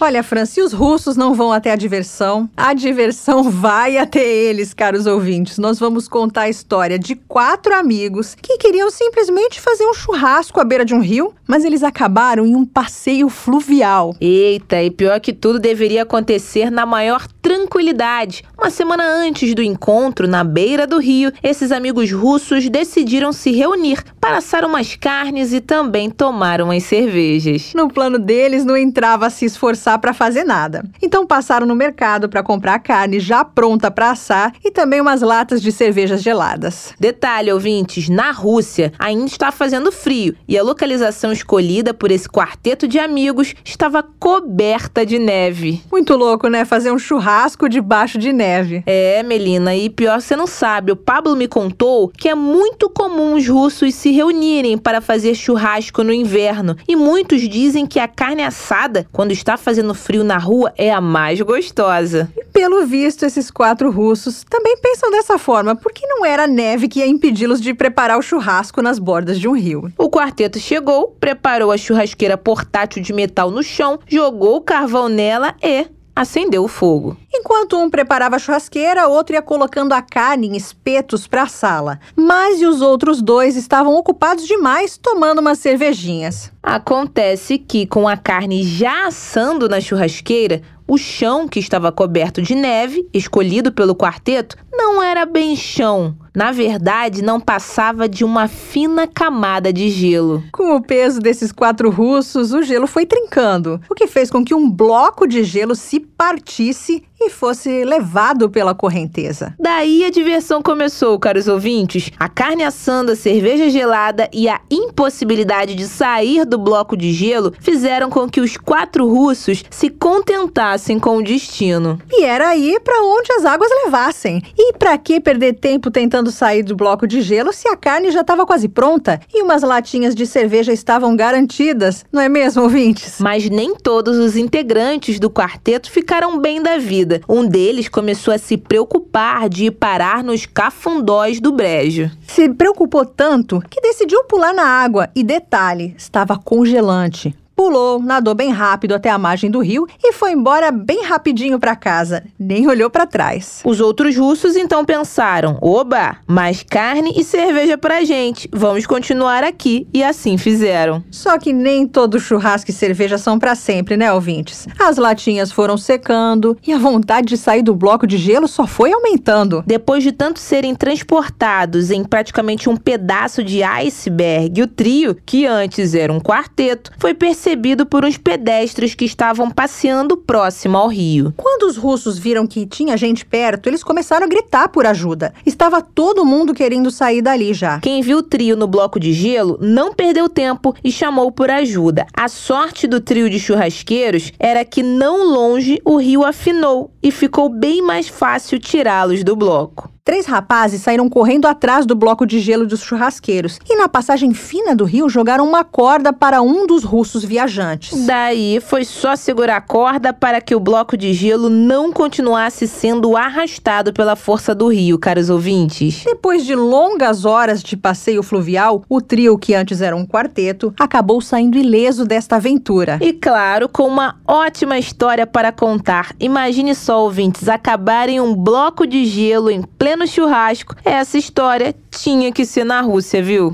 Olha, 0.04 0.24
Fran, 0.24 0.44
se 0.46 0.60
os 0.60 0.72
russos 0.72 1.16
não 1.16 1.32
vão 1.32 1.52
até 1.52 1.70
a 1.70 1.76
diversão, 1.76 2.50
a 2.56 2.74
diversão 2.74 3.44
vai 3.44 3.96
até 3.96 4.20
eles, 4.20 4.74
caros 4.74 5.06
ouvintes. 5.06 5.58
Nós 5.58 5.78
vamos 5.78 6.08
contar 6.08 6.40
a 6.40 6.48
história 6.48 6.98
de 6.98 7.14
quatro 7.14 7.72
amigos 7.72 8.34
que 8.34 8.58
queriam 8.58 8.90
simplesmente 8.90 9.60
fazer 9.60 9.86
um 9.86 9.94
churrasco 9.94 10.58
à 10.58 10.64
beira 10.64 10.84
de 10.84 10.92
um 10.92 11.00
rio, 11.00 11.32
mas 11.46 11.64
eles 11.64 11.84
acabaram 11.84 12.44
em 12.44 12.56
um 12.56 12.66
passeio 12.66 13.28
fluvial. 13.28 14.12
Eita, 14.20 14.82
e 14.82 14.90
pior 14.90 15.20
que 15.20 15.32
tudo 15.32 15.60
deveria 15.60 16.02
acontecer 16.02 16.68
na 16.68 16.84
maior 16.84 17.24
tranquilidade. 17.40 18.42
Uma 18.58 18.70
semana 18.70 19.04
antes 19.04 19.54
do 19.54 19.62
encontro, 19.62 20.26
na 20.26 20.42
beira 20.42 20.84
do 20.84 20.98
rio, 20.98 21.32
esses 21.44 21.70
amigos 21.70 22.10
russos 22.10 22.68
decidiram 22.68 23.32
se 23.32 23.52
reunir 23.52 24.02
para 24.20 24.38
assar 24.38 24.64
umas 24.64 24.96
carnes 24.96 25.52
e 25.52 25.60
também 25.60 26.10
tomar 26.10 26.60
umas 26.60 26.82
cervejas. 26.84 27.72
No 27.74 27.88
plano 27.88 28.18
deles, 28.18 28.64
não 28.64 28.76
entrava 28.76 29.26
a 29.26 29.30
se 29.30 29.44
esforçar 29.44 29.91
para 29.98 30.12
fazer 30.12 30.44
nada. 30.44 30.84
Então 31.00 31.26
passaram 31.26 31.66
no 31.66 31.74
mercado 31.74 32.28
para 32.28 32.42
comprar 32.42 32.78
carne 32.78 33.20
já 33.20 33.44
pronta 33.44 33.90
para 33.90 34.10
assar 34.10 34.52
e 34.64 34.70
também 34.70 35.00
umas 35.00 35.22
latas 35.22 35.60
de 35.60 35.72
cervejas 35.72 36.22
geladas. 36.22 36.92
Detalhe, 36.98 37.52
ouvintes, 37.52 38.08
na 38.08 38.30
Rússia 38.30 38.92
ainda 38.98 39.26
está 39.26 39.50
fazendo 39.50 39.92
frio 39.92 40.34
e 40.46 40.58
a 40.58 40.62
localização 40.62 41.32
escolhida 41.32 41.94
por 41.94 42.10
esse 42.10 42.28
quarteto 42.28 42.86
de 42.86 42.98
amigos 42.98 43.54
estava 43.64 44.02
coberta 44.02 45.04
de 45.04 45.18
neve. 45.18 45.82
Muito 45.90 46.16
louco, 46.16 46.48
né? 46.48 46.64
Fazer 46.64 46.92
um 46.92 46.98
churrasco 46.98 47.68
debaixo 47.68 48.18
de 48.18 48.32
neve. 48.32 48.82
É, 48.86 49.22
Melina, 49.22 49.74
e 49.74 49.90
pior 49.90 50.20
você 50.20 50.36
não 50.36 50.46
sabe, 50.46 50.92
o 50.92 50.96
Pablo 50.96 51.34
me 51.34 51.48
contou 51.48 52.08
que 52.08 52.28
é 52.28 52.34
muito 52.34 52.88
comum 52.88 53.34
os 53.34 53.48
russos 53.48 53.94
se 53.94 54.10
reunirem 54.10 54.78
para 54.78 55.00
fazer 55.00 55.34
churrasco 55.34 56.02
no 56.02 56.12
inverno 56.12 56.76
e 56.86 56.94
muitos 56.94 57.48
dizem 57.48 57.86
que 57.86 57.98
a 57.98 58.08
carne 58.08 58.42
assada, 58.42 59.06
quando 59.12 59.32
está 59.32 59.56
fazendo 59.56 59.81
frio 59.94 60.22
na 60.22 60.38
rua, 60.38 60.72
é 60.76 60.92
a 60.92 61.00
mais 61.00 61.40
gostosa. 61.40 62.30
E 62.36 62.44
pelo 62.44 62.86
visto, 62.86 63.24
esses 63.24 63.50
quatro 63.50 63.90
russos 63.90 64.44
também 64.48 64.76
pensam 64.76 65.10
dessa 65.10 65.38
forma, 65.38 65.74
porque 65.74 66.06
não 66.06 66.24
era 66.24 66.44
a 66.44 66.46
neve 66.46 66.88
que 66.88 67.00
ia 67.00 67.06
impedi-los 67.06 67.60
de 67.60 67.74
preparar 67.74 68.18
o 68.18 68.22
churrasco 68.22 68.80
nas 68.80 68.98
bordas 68.98 69.40
de 69.40 69.48
um 69.48 69.56
rio. 69.56 69.92
O 69.98 70.08
quarteto 70.08 70.58
chegou, 70.58 71.16
preparou 71.18 71.72
a 71.72 71.76
churrasqueira 71.76 72.36
portátil 72.36 73.02
de 73.02 73.12
metal 73.12 73.50
no 73.50 73.62
chão, 73.62 73.98
jogou 74.06 74.56
o 74.56 74.60
carvão 74.60 75.08
nela 75.08 75.54
e 75.62 75.86
acendeu 76.14 76.64
o 76.64 76.68
fogo. 76.68 77.16
Enquanto 77.32 77.78
um 77.78 77.90
preparava 77.90 78.36
a 78.36 78.38
churrasqueira, 78.38 79.08
outro 79.08 79.34
ia 79.34 79.42
colocando 79.42 79.92
a 79.92 80.02
carne 80.02 80.48
em 80.48 80.56
espetos 80.56 81.26
para 81.26 81.42
a 81.42 81.48
sala. 81.48 81.98
Mas 82.14 82.60
e 82.60 82.66
os 82.66 82.80
outros 82.80 83.22
dois 83.22 83.56
estavam 83.56 83.94
ocupados 83.94 84.46
demais 84.46 84.96
tomando 84.96 85.40
umas 85.40 85.58
cervejinhas. 85.58 86.52
Acontece 86.62 87.58
que, 87.58 87.86
com 87.86 88.06
a 88.06 88.16
carne 88.16 88.62
já 88.62 89.06
assando 89.06 89.68
na 89.68 89.80
churrasqueira, 89.80 90.62
o 90.86 90.98
chão 90.98 91.48
que 91.48 91.58
estava 91.58 91.90
coberto 91.90 92.42
de 92.42 92.54
neve, 92.54 93.08
escolhido 93.14 93.72
pelo 93.72 93.96
quarteto, 93.96 94.56
não 94.70 95.02
era 95.02 95.24
bem 95.24 95.56
chão. 95.56 96.14
Na 96.34 96.50
verdade, 96.50 97.22
não 97.22 97.38
passava 97.38 98.08
de 98.08 98.24
uma 98.24 98.48
fina 98.48 99.06
camada 99.06 99.70
de 99.72 99.90
gelo. 99.90 100.42
Com 100.50 100.74
o 100.74 100.82
peso 100.82 101.20
desses 101.20 101.52
quatro 101.52 101.90
russos, 101.90 102.52
o 102.52 102.62
gelo 102.62 102.86
foi 102.86 103.04
trincando, 103.04 103.80
o 103.90 103.94
que 103.94 104.06
fez 104.06 104.30
com 104.30 104.42
que 104.42 104.54
um 104.54 104.70
bloco 104.70 105.26
de 105.26 105.44
gelo 105.44 105.74
se 105.74 106.00
partisse 106.00 107.04
e 107.26 107.30
fosse 107.30 107.84
levado 107.84 108.50
pela 108.50 108.74
correnteza. 108.74 109.54
Daí 109.58 110.04
a 110.04 110.10
diversão 110.10 110.62
começou, 110.62 111.18
caros 111.18 111.48
ouvintes. 111.48 112.10
A 112.18 112.28
carne 112.28 112.64
assando, 112.64 113.12
a 113.12 113.16
cerveja 113.16 113.70
gelada 113.70 114.28
e 114.32 114.48
a 114.48 114.60
impossibilidade 114.70 115.74
de 115.74 115.86
sair 115.86 116.44
do 116.44 116.58
bloco 116.58 116.96
de 116.96 117.12
gelo 117.12 117.52
fizeram 117.60 118.10
com 118.10 118.28
que 118.28 118.40
os 118.40 118.56
quatro 118.56 119.06
russos 119.06 119.64
se 119.70 119.88
contentassem 119.88 120.98
com 120.98 121.18
o 121.18 121.22
destino. 121.22 122.00
E 122.10 122.24
era 122.24 122.48
aí 122.48 122.78
para 122.80 123.02
onde 123.02 123.32
as 123.32 123.44
águas 123.44 123.70
levassem. 123.84 124.42
E 124.56 124.72
para 124.74 124.96
que 124.98 125.20
perder 125.20 125.54
tempo 125.54 125.90
tentando 125.90 126.21
sair 126.30 126.62
do 126.62 126.76
bloco 126.76 127.06
de 127.06 127.20
gelo 127.20 127.52
se 127.52 127.66
a 127.68 127.76
carne 127.76 128.10
já 128.10 128.20
estava 128.20 128.46
quase 128.46 128.68
pronta 128.68 129.20
e 129.32 129.42
umas 129.42 129.62
latinhas 129.62 130.14
de 130.14 130.26
cerveja 130.26 130.72
estavam 130.72 131.16
garantidas, 131.16 132.04
não 132.12 132.20
é 132.20 132.28
mesmo, 132.28 132.62
ouvintes? 132.62 133.16
Mas 133.18 133.48
nem 133.48 133.74
todos 133.74 134.18
os 134.18 134.36
integrantes 134.36 135.18
do 135.18 135.30
quarteto 135.30 135.90
ficaram 135.90 136.38
bem 136.38 136.62
da 136.62 136.78
vida. 136.78 137.20
Um 137.28 137.46
deles 137.46 137.88
começou 137.88 138.32
a 138.32 138.38
se 138.38 138.56
preocupar 138.56 139.48
de 139.48 139.66
ir 139.66 139.72
parar 139.72 140.22
nos 140.22 140.46
cafundós 140.46 141.40
do 141.40 141.52
brejo. 141.52 142.10
Se 142.26 142.48
preocupou 142.48 143.04
tanto 143.04 143.62
que 143.68 143.80
decidiu 143.80 144.24
pular 144.24 144.52
na 144.52 144.64
água 144.64 145.08
e 145.14 145.24
detalhe, 145.24 145.94
estava 145.96 146.38
congelante 146.38 147.34
pulou, 147.54 148.00
nadou 148.00 148.34
bem 148.34 148.50
rápido 148.50 148.94
até 148.94 149.10
a 149.10 149.18
margem 149.18 149.50
do 149.50 149.60
rio 149.60 149.86
e 150.02 150.12
foi 150.12 150.32
embora 150.32 150.70
bem 150.70 151.04
rapidinho 151.04 151.58
para 151.58 151.76
casa, 151.76 152.24
nem 152.38 152.66
olhou 152.66 152.90
para 152.90 153.06
trás. 153.06 153.60
Os 153.64 153.80
outros 153.80 154.16
russos 154.16 154.56
então 154.56 154.84
pensaram: 154.84 155.58
"Oba, 155.60 156.16
mais 156.26 156.62
carne 156.62 157.12
e 157.16 157.22
cerveja 157.22 157.78
pra 157.78 158.04
gente. 158.04 158.48
Vamos 158.52 158.86
continuar 158.86 159.44
aqui." 159.44 159.86
E 159.92 160.02
assim 160.02 160.36
fizeram. 160.36 161.04
Só 161.10 161.38
que 161.38 161.52
nem 161.52 161.86
todo 161.86 162.18
churrasco 162.18 162.70
e 162.70 162.74
cerveja 162.74 163.18
são 163.18 163.38
para 163.38 163.54
sempre, 163.54 163.96
né, 163.96 164.12
ouvintes? 164.12 164.66
As 164.78 164.96
latinhas 164.96 165.52
foram 165.52 165.76
secando 165.76 166.56
e 166.66 166.72
a 166.72 166.78
vontade 166.78 167.28
de 167.28 167.36
sair 167.36 167.62
do 167.62 167.74
bloco 167.74 168.06
de 168.06 168.16
gelo 168.16 168.48
só 168.48 168.66
foi 168.66 168.92
aumentando. 168.92 169.62
Depois 169.66 170.02
de 170.02 170.12
tanto 170.12 170.40
serem 170.40 170.74
transportados 170.74 171.90
em 171.90 172.02
praticamente 172.02 172.68
um 172.68 172.76
pedaço 172.76 173.42
de 173.44 173.62
iceberg, 173.62 174.62
o 174.62 174.66
trio, 174.66 175.16
que 175.24 175.46
antes 175.46 175.94
era 175.94 176.12
um 176.12 176.20
quarteto, 176.20 176.90
foi 176.98 177.14
percebido 177.14 177.41
percebido 177.42 177.84
por 177.84 178.04
uns 178.04 178.16
pedestres 178.16 178.94
que 178.94 179.04
estavam 179.04 179.50
passeando 179.50 180.16
próximo 180.16 180.78
ao 180.78 180.86
rio. 180.86 181.34
Quando 181.36 181.64
os 181.64 181.76
russos 181.76 182.16
viram 182.16 182.46
que 182.46 182.64
tinha 182.64 182.96
gente 182.96 183.26
perto, 183.26 183.68
eles 183.68 183.82
começaram 183.82 184.26
a 184.26 184.28
gritar 184.28 184.68
por 184.68 184.86
ajuda. 184.86 185.34
Estava 185.44 185.82
todo 185.82 186.24
mundo 186.24 186.54
querendo 186.54 186.88
sair 186.88 187.20
dali 187.20 187.52
já. 187.52 187.80
Quem 187.80 188.00
viu 188.00 188.18
o 188.18 188.22
trio 188.22 188.56
no 188.56 188.68
bloco 188.68 189.00
de 189.00 189.12
gelo 189.12 189.58
não 189.60 189.92
perdeu 189.92 190.28
tempo 190.28 190.72
e 190.84 190.92
chamou 190.92 191.32
por 191.32 191.50
ajuda. 191.50 192.06
A 192.16 192.28
sorte 192.28 192.86
do 192.86 193.00
trio 193.00 193.28
de 193.28 193.40
churrasqueiros 193.40 194.32
era 194.38 194.64
que 194.64 194.84
não 194.84 195.26
longe 195.26 195.80
o 195.84 195.96
rio 195.96 196.24
afinou 196.24 196.92
e 197.02 197.10
ficou 197.10 197.48
bem 197.48 197.82
mais 197.82 198.06
fácil 198.06 198.60
tirá-los 198.60 199.24
do 199.24 199.34
bloco. 199.34 199.90
Três 200.04 200.26
rapazes 200.26 200.82
saíram 200.82 201.08
correndo 201.08 201.46
atrás 201.46 201.86
do 201.86 201.94
bloco 201.94 202.26
de 202.26 202.40
gelo 202.40 202.66
dos 202.66 202.82
churrasqueiros 202.82 203.60
e, 203.70 203.76
na 203.76 203.88
passagem 203.88 204.34
fina 204.34 204.74
do 204.74 204.84
rio, 204.84 205.08
jogaram 205.08 205.46
uma 205.46 205.62
corda 205.62 206.12
para 206.12 206.42
um 206.42 206.66
dos 206.66 206.82
russos 206.82 207.24
viajantes. 207.24 208.04
Daí 208.04 208.58
foi 208.58 208.84
só 208.84 209.14
segurar 209.14 209.58
a 209.58 209.60
corda 209.60 210.12
para 210.12 210.40
que 210.40 210.56
o 210.56 210.60
bloco 210.60 210.96
de 210.96 211.12
gelo 211.12 211.48
não 211.48 211.92
continuasse 211.92 212.66
sendo 212.66 213.16
arrastado 213.16 213.92
pela 213.92 214.16
força 214.16 214.52
do 214.52 214.66
rio, 214.66 214.98
caros 214.98 215.30
ouvintes. 215.30 216.02
Depois 216.04 216.44
de 216.44 216.56
longas 216.56 217.24
horas 217.24 217.62
de 217.62 217.76
passeio 217.76 218.24
fluvial, 218.24 218.82
o 218.88 219.00
trio, 219.00 219.38
que 219.38 219.54
antes 219.54 219.80
era 219.80 219.94
um 219.94 220.04
quarteto, 220.04 220.74
acabou 220.80 221.20
saindo 221.20 221.56
ileso 221.56 222.04
desta 222.04 222.34
aventura. 222.34 222.98
E 223.00 223.12
claro, 223.12 223.68
com 223.68 223.86
uma 223.86 224.16
ótima 224.26 224.80
história 224.80 225.28
para 225.28 225.52
contar. 225.52 226.12
Imagine 226.18 226.74
só, 226.74 227.04
ouvintes, 227.04 227.48
acabarem 227.48 228.20
um 228.20 228.34
bloco 228.34 228.84
de 228.84 229.04
gelo 229.04 229.48
em 229.48 229.62
pleno 229.82 230.04
no 230.04 230.06
churrasco. 230.06 230.76
Essa 230.84 231.18
história 231.18 231.74
tinha 231.90 232.30
que 232.30 232.46
ser 232.46 232.62
na 232.62 232.80
Rússia, 232.80 233.20
viu? 233.20 233.52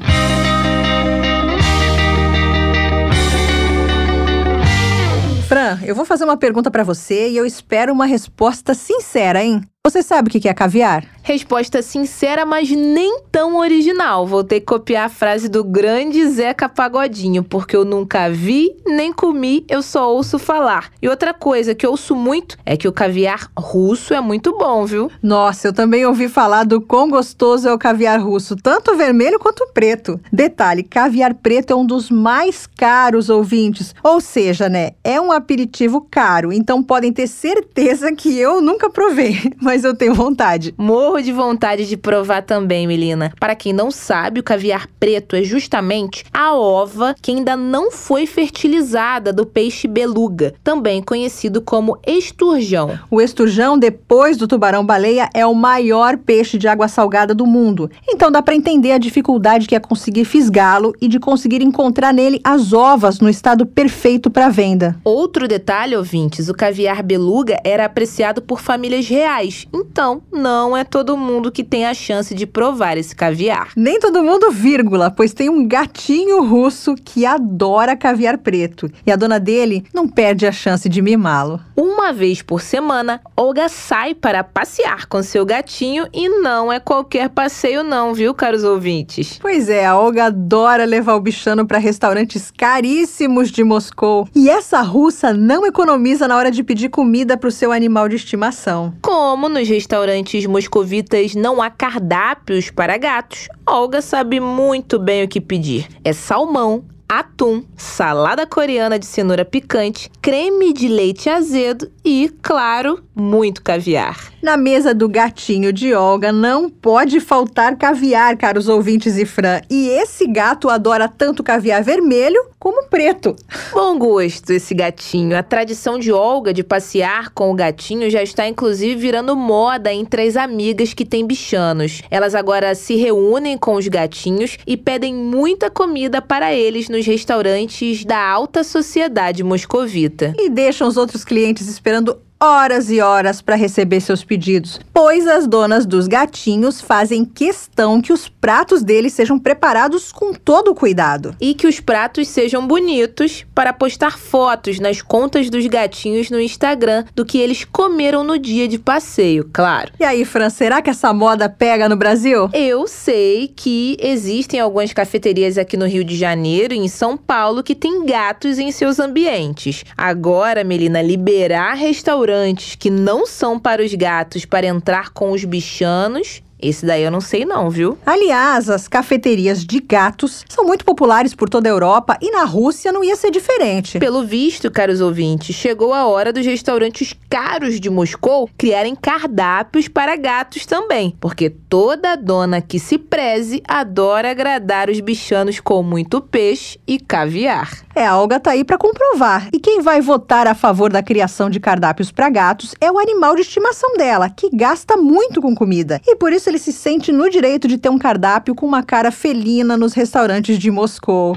Fran, 5.48 5.78
eu 5.82 5.94
vou 5.94 6.04
fazer 6.04 6.24
uma 6.24 6.36
pergunta 6.36 6.70
para 6.70 6.84
você 6.84 7.30
e 7.30 7.36
eu 7.38 7.46
espero 7.46 7.94
uma 7.94 8.04
resposta 8.04 8.74
sincera, 8.74 9.42
hein? 9.42 9.62
Você 9.88 10.02
sabe 10.02 10.28
o 10.28 10.30
que 10.30 10.46
é 10.46 10.52
caviar? 10.52 11.02
Resposta 11.22 11.80
sincera, 11.82 12.44
mas 12.44 12.70
nem 12.70 13.20
tão 13.30 13.56
original. 13.56 14.26
Vou 14.26 14.44
ter 14.44 14.60
que 14.60 14.66
copiar 14.66 15.06
a 15.06 15.08
frase 15.08 15.48
do 15.48 15.64
grande 15.64 16.26
Zeca 16.26 16.68
Pagodinho, 16.68 17.42
porque 17.42 17.76
eu 17.76 17.84
nunca 17.84 18.30
vi 18.30 18.74
nem 18.86 19.12
comi, 19.12 19.64
eu 19.68 19.82
só 19.82 20.10
ouço 20.10 20.38
falar. 20.38 20.90
E 21.02 21.08
outra 21.08 21.34
coisa 21.34 21.74
que 21.74 21.84
eu 21.86 21.90
ouço 21.90 22.14
muito 22.14 22.56
é 22.64 22.76
que 22.76 22.88
o 22.88 22.92
caviar 22.92 23.50
russo 23.58 24.12
é 24.12 24.20
muito 24.20 24.56
bom, 24.56 24.84
viu? 24.86 25.10
Nossa, 25.22 25.68
eu 25.68 25.72
também 25.72 26.04
ouvi 26.06 26.28
falar 26.28 26.64
do 26.64 26.80
quão 26.80 27.10
gostoso 27.10 27.68
é 27.68 27.72
o 27.72 27.78
caviar 27.78 28.22
russo, 28.22 28.56
tanto 28.56 28.96
vermelho 28.96 29.38
quanto 29.38 29.64
o 29.64 29.72
preto. 29.72 30.18
Detalhe, 30.32 30.82
caviar 30.82 31.34
preto 31.34 31.72
é 31.72 31.76
um 31.76 31.84
dos 31.84 32.10
mais 32.10 32.66
caros 32.66 33.28
ouvintes, 33.28 33.94
ou 34.02 34.20
seja, 34.20 34.68
né, 34.68 34.92
é 35.04 35.20
um 35.20 35.30
aperitivo 35.30 36.06
caro, 36.10 36.52
então 36.52 36.82
podem 36.82 37.12
ter 37.12 37.26
certeza 37.26 38.12
que 38.12 38.38
eu 38.38 38.62
nunca 38.62 38.88
provei, 38.88 39.52
mas 39.60 39.77
eu 39.84 39.94
tenho 39.94 40.14
vontade. 40.14 40.74
Morro 40.76 41.18
morro 41.18 41.22
de 41.22 41.32
vontade 41.32 41.86
de 41.86 41.96
provar 41.96 42.42
também, 42.42 42.86
Melina. 42.86 43.32
Para 43.40 43.54
quem 43.54 43.72
não 43.72 43.90
sabe, 43.90 44.40
o 44.40 44.42
caviar 44.42 44.86
preto 45.00 45.34
é 45.34 45.42
justamente 45.42 46.24
a 46.32 46.54
ova 46.54 47.14
que 47.20 47.30
ainda 47.30 47.56
não 47.56 47.90
foi 47.90 48.26
fertilizada 48.26 49.32
do 49.32 49.46
peixe 49.46 49.88
beluga, 49.88 50.54
também 50.62 51.02
conhecido 51.02 51.62
como 51.62 51.98
esturjão. 52.06 52.98
O 53.10 53.20
esturjão, 53.20 53.78
depois 53.78 54.36
do 54.36 54.46
tubarão-baleia, 54.46 55.30
é 55.32 55.46
o 55.46 55.54
maior 55.54 56.18
peixe 56.18 56.58
de 56.58 56.68
água 56.68 56.88
salgada 56.88 57.34
do 57.34 57.46
mundo. 57.46 57.90
Então 58.06 58.30
dá 58.30 58.42
para 58.42 58.54
entender 58.54 58.92
a 58.92 58.98
dificuldade 58.98 59.66
que 59.66 59.74
é 59.74 59.80
conseguir 59.80 60.24
fisgá-lo 60.24 60.94
e 61.00 61.08
de 61.08 61.18
conseguir 61.18 61.62
encontrar 61.62 62.12
nele 62.12 62.40
as 62.44 62.72
ovas 62.72 63.18
no 63.18 63.28
estado 63.28 63.64
perfeito 63.64 64.30
para 64.30 64.48
venda. 64.48 64.96
Outro 65.02 65.48
detalhe, 65.48 65.96
ouvintes, 65.96 66.48
o 66.48 66.54
caviar 66.54 67.02
beluga 67.02 67.58
era 67.64 67.86
apreciado 67.86 68.42
por 68.42 68.60
famílias 68.60 69.08
reais. 69.08 69.57
Então, 69.72 70.22
não 70.30 70.76
é 70.76 70.84
todo 70.84 71.08
todo 71.08 71.16
mundo 71.16 71.50
que 71.50 71.64
tem 71.64 71.86
a 71.86 71.94
chance 71.94 72.34
de 72.34 72.44
provar 72.44 72.98
esse 72.98 73.16
caviar. 73.16 73.70
Nem 73.74 73.98
todo 73.98 74.22
mundo, 74.22 74.50
vírgula, 74.50 75.10
pois 75.10 75.32
tem 75.32 75.48
um 75.48 75.66
gatinho 75.66 76.44
russo 76.44 76.94
que 76.96 77.24
adora 77.24 77.96
caviar 77.96 78.36
preto. 78.36 78.90
E 79.06 79.10
a 79.10 79.16
dona 79.16 79.40
dele 79.40 79.84
não 79.94 80.06
perde 80.06 80.46
a 80.46 80.52
chance 80.52 80.86
de 80.86 81.00
mimá-lo. 81.00 81.60
Uma 81.74 82.12
vez 82.12 82.42
por 82.42 82.60
semana, 82.60 83.22
Olga 83.34 83.68
sai 83.68 84.14
para 84.14 84.44
passear 84.44 85.06
com 85.06 85.22
seu 85.22 85.46
gatinho 85.46 86.06
e 86.12 86.28
não 86.28 86.70
é 86.70 86.78
qualquer 86.78 87.30
passeio 87.30 87.82
não, 87.82 88.12
viu, 88.12 88.34
caros 88.34 88.64
ouvintes? 88.64 89.38
Pois 89.40 89.70
é, 89.70 89.86
a 89.86 89.96
Olga 89.96 90.24
adora 90.26 90.84
levar 90.84 91.14
o 91.14 91.20
bichano 91.20 91.66
para 91.66 91.78
restaurantes 91.78 92.50
caríssimos 92.50 93.50
de 93.50 93.64
Moscou. 93.64 94.28
E 94.34 94.50
essa 94.50 94.82
russa 94.82 95.32
não 95.32 95.64
economiza 95.64 96.28
na 96.28 96.36
hora 96.36 96.50
de 96.50 96.62
pedir 96.62 96.90
comida 96.90 97.36
para 97.36 97.48
o 97.48 97.52
seu 97.52 97.72
animal 97.72 98.08
de 98.08 98.16
estimação. 98.16 98.92
Como 99.00 99.47
nos 99.48 99.68
restaurantes 99.68 100.46
moscovitas 100.46 101.34
não 101.34 101.62
há 101.62 101.70
cardápios 101.70 102.70
para 102.70 102.96
gatos, 102.96 103.48
Olga 103.66 104.02
sabe 104.02 104.40
muito 104.40 104.98
bem 104.98 105.24
o 105.24 105.28
que 105.28 105.40
pedir. 105.40 105.88
É 106.04 106.12
salmão, 106.12 106.84
atum, 107.08 107.64
salada 107.76 108.46
coreana 108.46 108.98
de 108.98 109.06
cenoura 109.06 109.44
picante, 109.44 110.10
creme 110.20 110.72
de 110.72 110.88
leite 110.88 111.30
azedo 111.30 111.90
e, 112.04 112.30
claro, 112.42 113.02
muito 113.18 113.62
caviar. 113.62 114.32
Na 114.40 114.56
mesa 114.56 114.94
do 114.94 115.08
gatinho 115.08 115.72
de 115.72 115.92
Olga 115.92 116.32
não 116.32 116.70
pode 116.70 117.20
faltar 117.20 117.76
caviar, 117.76 118.36
caros 118.36 118.68
ouvintes 118.68 119.16
e 119.16 119.26
Fran. 119.26 119.60
E 119.68 119.88
esse 119.88 120.26
gato 120.26 120.68
adora 120.68 121.08
tanto 121.08 121.42
caviar 121.42 121.82
vermelho 121.82 122.48
como 122.58 122.88
preto. 122.88 123.34
Bom 123.72 123.98
gosto 123.98 124.52
esse 124.52 124.74
gatinho. 124.74 125.36
A 125.36 125.42
tradição 125.42 125.98
de 125.98 126.12
Olga 126.12 126.52
de 126.52 126.62
passear 126.62 127.30
com 127.30 127.50
o 127.50 127.54
gatinho 127.54 128.10
já 128.10 128.22
está 128.22 128.46
inclusive 128.46 128.94
virando 128.94 129.34
moda 129.36 129.92
entre 129.92 130.22
as 130.22 130.36
amigas 130.36 130.94
que 130.94 131.04
têm 131.04 131.26
bichanos. 131.26 132.02
Elas 132.10 132.34
agora 132.34 132.74
se 132.74 132.96
reúnem 132.96 133.56
com 133.58 133.74
os 133.74 133.88
gatinhos 133.88 134.56
e 134.66 134.76
pedem 134.76 135.14
muita 135.14 135.70
comida 135.70 136.22
para 136.22 136.54
eles 136.54 136.88
nos 136.88 137.06
restaurantes 137.06 138.04
da 138.04 138.18
alta 138.18 138.62
sociedade 138.62 139.42
moscovita. 139.42 140.34
E 140.38 140.48
deixam 140.48 140.86
os 140.88 140.96
outros 140.96 141.24
clientes 141.24 141.68
esperando 141.68 142.18
horas 142.40 142.88
e 142.88 143.00
horas 143.00 143.42
para 143.42 143.56
receber 143.56 144.00
seus 144.00 144.22
pedidos, 144.22 144.80
pois 144.94 145.26
as 145.26 145.46
donas 145.46 145.84
dos 145.84 146.06
gatinhos 146.06 146.80
fazem 146.80 147.24
questão 147.24 148.00
que 148.00 148.12
os 148.12 148.28
pratos 148.28 148.82
deles 148.82 149.12
sejam 149.12 149.38
preparados 149.38 150.12
com 150.12 150.32
todo 150.32 150.70
o 150.70 150.74
cuidado. 150.74 151.34
E 151.40 151.52
que 151.52 151.66
os 151.66 151.80
pratos 151.80 152.28
sejam 152.28 152.66
bonitos 152.66 153.44
para 153.54 153.72
postar 153.72 154.18
fotos 154.18 154.78
nas 154.78 155.02
contas 155.02 155.50
dos 155.50 155.66
gatinhos 155.66 156.30
no 156.30 156.40
Instagram 156.40 157.04
do 157.14 157.24
que 157.24 157.38
eles 157.38 157.64
comeram 157.64 158.22
no 158.22 158.38
dia 158.38 158.68
de 158.68 158.78
passeio, 158.78 159.48
claro. 159.52 159.92
E 159.98 160.04
aí, 160.04 160.24
Fran, 160.24 160.50
será 160.50 160.80
que 160.80 160.90
essa 160.90 161.12
moda 161.12 161.48
pega 161.48 161.88
no 161.88 161.96
Brasil? 161.96 162.48
Eu 162.52 162.86
sei 162.86 163.48
que 163.48 163.96
existem 164.00 164.60
algumas 164.60 164.92
cafeterias 164.92 165.58
aqui 165.58 165.76
no 165.76 165.86
Rio 165.86 166.04
de 166.04 166.16
Janeiro 166.16 166.72
e 166.72 166.78
em 166.78 166.88
São 166.88 167.16
Paulo 167.16 167.62
que 167.62 167.74
têm 167.74 168.06
gatos 168.06 168.58
em 168.58 168.70
seus 168.70 169.00
ambientes. 169.00 169.84
Agora, 169.96 170.62
Melina, 170.62 171.02
liberar 171.02 171.74
restaurantes 171.74 172.27
restaurantes 172.28 172.74
que 172.74 172.90
não 172.90 173.26
são 173.26 173.58
para 173.58 173.82
os 173.82 173.94
gatos 173.94 174.44
para 174.44 174.66
entrar 174.66 175.10
com 175.10 175.32
os 175.32 175.44
bichanos 175.44 176.42
esse 176.60 176.84
daí 176.84 177.02
eu 177.02 177.10
não 177.10 177.20
sei 177.20 177.44
não, 177.44 177.70
viu? 177.70 177.96
Aliás, 178.04 178.68
as 178.68 178.88
cafeterias 178.88 179.64
de 179.64 179.80
gatos 179.80 180.44
são 180.48 180.64
muito 180.64 180.84
populares 180.84 181.34
por 181.34 181.48
toda 181.48 181.68
a 181.68 181.72
Europa 181.72 182.18
e 182.20 182.30
na 182.30 182.44
Rússia 182.44 182.92
não 182.92 183.04
ia 183.04 183.16
ser 183.16 183.30
diferente. 183.30 183.98
Pelo 183.98 184.24
visto, 184.24 184.70
caros 184.70 185.00
ouvintes, 185.00 185.54
chegou 185.54 185.94
a 185.94 186.06
hora 186.06 186.32
dos 186.32 186.44
restaurantes 186.44 187.14
caros 187.28 187.78
de 187.78 187.88
Moscou 187.88 188.48
criarem 188.58 188.96
cardápios 188.96 189.88
para 189.88 190.16
gatos 190.16 190.66
também, 190.66 191.14
porque 191.20 191.50
toda 191.50 192.16
dona 192.16 192.60
que 192.60 192.78
se 192.78 192.98
preze 192.98 193.62
adora 193.66 194.30
agradar 194.30 194.90
os 194.90 195.00
bichanos 195.00 195.60
com 195.60 195.82
muito 195.82 196.20
peixe 196.20 196.78
e 196.86 196.98
caviar. 196.98 197.88
É, 197.94 198.06
a 198.06 198.16
Olga 198.16 198.38
tá 198.38 198.52
aí 198.52 198.64
para 198.64 198.78
comprovar. 198.78 199.48
E 199.52 199.58
quem 199.58 199.80
vai 199.80 200.00
votar 200.00 200.46
a 200.46 200.54
favor 200.54 200.92
da 200.92 201.02
criação 201.02 201.50
de 201.50 201.58
cardápios 201.58 202.12
para 202.12 202.30
gatos 202.30 202.74
é 202.80 202.90
o 202.90 202.98
animal 202.98 203.34
de 203.34 203.42
estimação 203.42 203.96
dela, 203.96 204.30
que 204.30 204.48
gasta 204.52 204.96
muito 204.96 205.42
com 205.42 205.54
comida. 205.54 206.00
E 206.06 206.14
por 206.14 206.32
isso 206.32 206.47
ele 206.48 206.58
se 206.58 206.72
sente 206.72 207.12
no 207.12 207.28
direito 207.28 207.68
de 207.68 207.78
ter 207.78 207.88
um 207.88 207.98
cardápio 207.98 208.54
com 208.54 208.66
uma 208.66 208.82
cara 208.82 209.10
felina 209.10 209.76
nos 209.76 209.92
restaurantes 209.92 210.58
de 210.58 210.70
Moscou. 210.70 211.36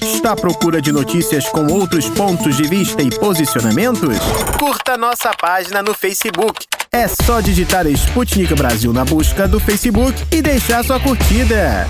Está 0.00 0.32
à 0.32 0.36
procura 0.36 0.82
de 0.82 0.92
notícias 0.92 1.48
com 1.48 1.66
outros 1.72 2.08
pontos 2.10 2.56
de 2.56 2.64
vista 2.64 3.02
e 3.02 3.10
posicionamentos? 3.10 4.18
Curta 4.58 4.96
nossa 4.96 5.30
página 5.30 5.82
no 5.82 5.94
Facebook. 5.94 6.66
É 6.90 7.06
só 7.06 7.40
digitar 7.40 7.86
Sputnik 7.86 8.54
Brasil 8.54 8.92
na 8.92 9.04
busca 9.04 9.46
do 9.46 9.60
Facebook 9.60 10.14
e 10.32 10.42
deixar 10.42 10.84
sua 10.84 10.98
curtida. 10.98 11.86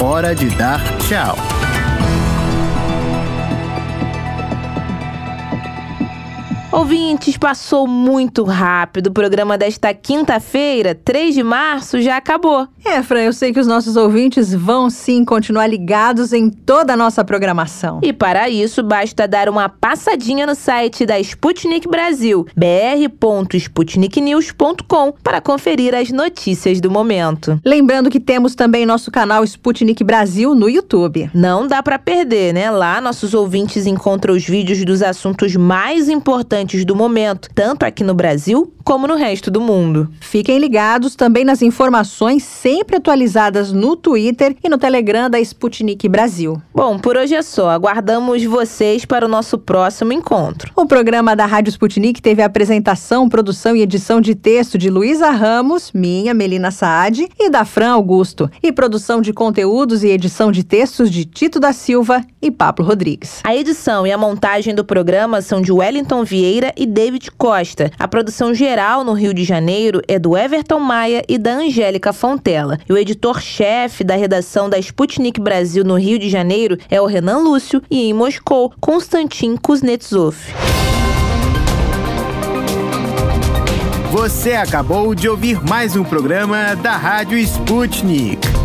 Hora 0.00 0.34
de 0.34 0.46
dar 0.50 0.80
tchau. 0.98 1.55
Ouvintes, 6.76 7.36
passou 7.38 7.86
muito 7.86 8.44
rápido. 8.44 9.06
O 9.06 9.10
programa 9.10 9.56
desta 9.56 9.94
quinta-feira, 9.94 10.94
3 10.94 11.34
de 11.34 11.42
março, 11.42 12.02
já 12.02 12.18
acabou. 12.18 12.68
É, 12.84 13.02
Fran, 13.02 13.20
eu 13.20 13.32
sei 13.32 13.50
que 13.50 13.58
os 13.58 13.66
nossos 13.66 13.96
ouvintes 13.96 14.52
vão 14.52 14.90
sim 14.90 15.24
continuar 15.24 15.68
ligados 15.68 16.34
em 16.34 16.50
toda 16.50 16.92
a 16.92 16.96
nossa 16.96 17.24
programação. 17.24 18.00
E 18.02 18.12
para 18.12 18.50
isso, 18.50 18.82
basta 18.82 19.26
dar 19.26 19.48
uma 19.48 19.70
passadinha 19.70 20.46
no 20.46 20.54
site 20.54 21.06
da 21.06 21.18
Sputnik 21.18 21.88
Brasil, 21.88 22.46
br.sputniknews.com, 22.54 25.14
para 25.22 25.40
conferir 25.40 25.94
as 25.94 26.10
notícias 26.10 26.78
do 26.78 26.90
momento. 26.90 27.58
Lembrando 27.64 28.10
que 28.10 28.20
temos 28.20 28.54
também 28.54 28.84
nosso 28.84 29.10
canal 29.10 29.42
Sputnik 29.44 30.04
Brasil 30.04 30.54
no 30.54 30.68
YouTube. 30.68 31.30
Não 31.32 31.66
dá 31.66 31.82
para 31.82 31.98
perder, 31.98 32.52
né? 32.52 32.70
Lá 32.70 33.00
nossos 33.00 33.32
ouvintes 33.32 33.86
encontram 33.86 34.34
os 34.34 34.44
vídeos 34.44 34.84
dos 34.84 35.00
assuntos 35.00 35.56
mais 35.56 36.10
importantes 36.10 36.65
importantes 36.66 36.84
do 36.84 36.96
momento, 36.96 37.48
tanto 37.54 37.84
aqui 37.84 38.02
no 38.02 38.14
Brasil 38.14 38.75
como 38.86 39.08
no 39.08 39.16
resto 39.16 39.50
do 39.50 39.60
mundo. 39.60 40.08
Fiquem 40.20 40.60
ligados 40.60 41.16
também 41.16 41.44
nas 41.44 41.60
informações 41.60 42.44
sempre 42.44 42.98
atualizadas 42.98 43.72
no 43.72 43.96
Twitter 43.96 44.56
e 44.62 44.68
no 44.68 44.78
Telegram 44.78 45.28
da 45.28 45.40
Sputnik 45.40 46.08
Brasil. 46.08 46.62
Bom, 46.72 46.96
por 46.96 47.16
hoje 47.16 47.34
é 47.34 47.42
só. 47.42 47.70
Aguardamos 47.70 48.44
vocês 48.44 49.04
para 49.04 49.26
o 49.26 49.28
nosso 49.28 49.58
próximo 49.58 50.12
encontro. 50.12 50.70
O 50.76 50.86
programa 50.86 51.34
da 51.34 51.46
Rádio 51.46 51.70
Sputnik 51.70 52.22
teve 52.22 52.42
a 52.42 52.46
apresentação, 52.46 53.28
produção 53.28 53.74
e 53.74 53.82
edição 53.82 54.20
de 54.20 54.36
texto 54.36 54.78
de 54.78 54.88
Luísa 54.88 55.30
Ramos, 55.30 55.90
minha, 55.92 56.32
Melina 56.32 56.70
Saad, 56.70 57.28
e 57.40 57.50
da 57.50 57.64
Fran 57.64 57.90
Augusto, 57.90 58.48
e 58.62 58.70
produção 58.70 59.20
de 59.20 59.32
conteúdos 59.32 60.04
e 60.04 60.10
edição 60.10 60.52
de 60.52 60.62
textos 60.62 61.10
de 61.10 61.24
Tito 61.24 61.58
da 61.58 61.72
Silva 61.72 62.22
e 62.40 62.52
Pablo 62.52 62.86
Rodrigues. 62.86 63.40
A 63.42 63.56
edição 63.56 64.06
e 64.06 64.12
a 64.12 64.18
montagem 64.18 64.76
do 64.76 64.84
programa 64.84 65.42
são 65.42 65.60
de 65.60 65.72
Wellington 65.72 66.22
Vieira 66.22 66.72
e 66.76 66.86
David 66.86 67.32
Costa. 67.32 67.90
A 67.98 68.06
produção 68.06 68.54
geral 68.54 68.75
Federal, 68.76 69.04
no 69.04 69.14
Rio 69.14 69.32
de 69.32 69.42
Janeiro, 69.42 70.02
é 70.06 70.18
do 70.18 70.36
Everton 70.36 70.78
Maia 70.78 71.24
e 71.26 71.38
da 71.38 71.54
Angélica 71.54 72.12
Fontela. 72.12 72.78
E 72.86 72.92
o 72.92 72.98
editor-chefe 72.98 74.04
da 74.04 74.14
redação 74.14 74.68
da 74.68 74.78
Sputnik 74.78 75.40
Brasil 75.40 75.82
no 75.82 75.94
Rio 75.94 76.18
de 76.18 76.28
Janeiro 76.28 76.76
é 76.90 77.00
o 77.00 77.06
Renan 77.06 77.38
Lúcio 77.38 77.82
e 77.90 78.02
em 78.02 78.12
Moscou, 78.12 78.70
Konstantin 78.78 79.56
Kuznetsov. 79.56 80.36
Você 84.12 84.52
acabou 84.52 85.14
de 85.14 85.26
ouvir 85.26 85.58
mais 85.66 85.96
um 85.96 86.04
programa 86.04 86.76
da 86.76 86.98
Rádio 86.98 87.38
Sputnik. 87.38 88.55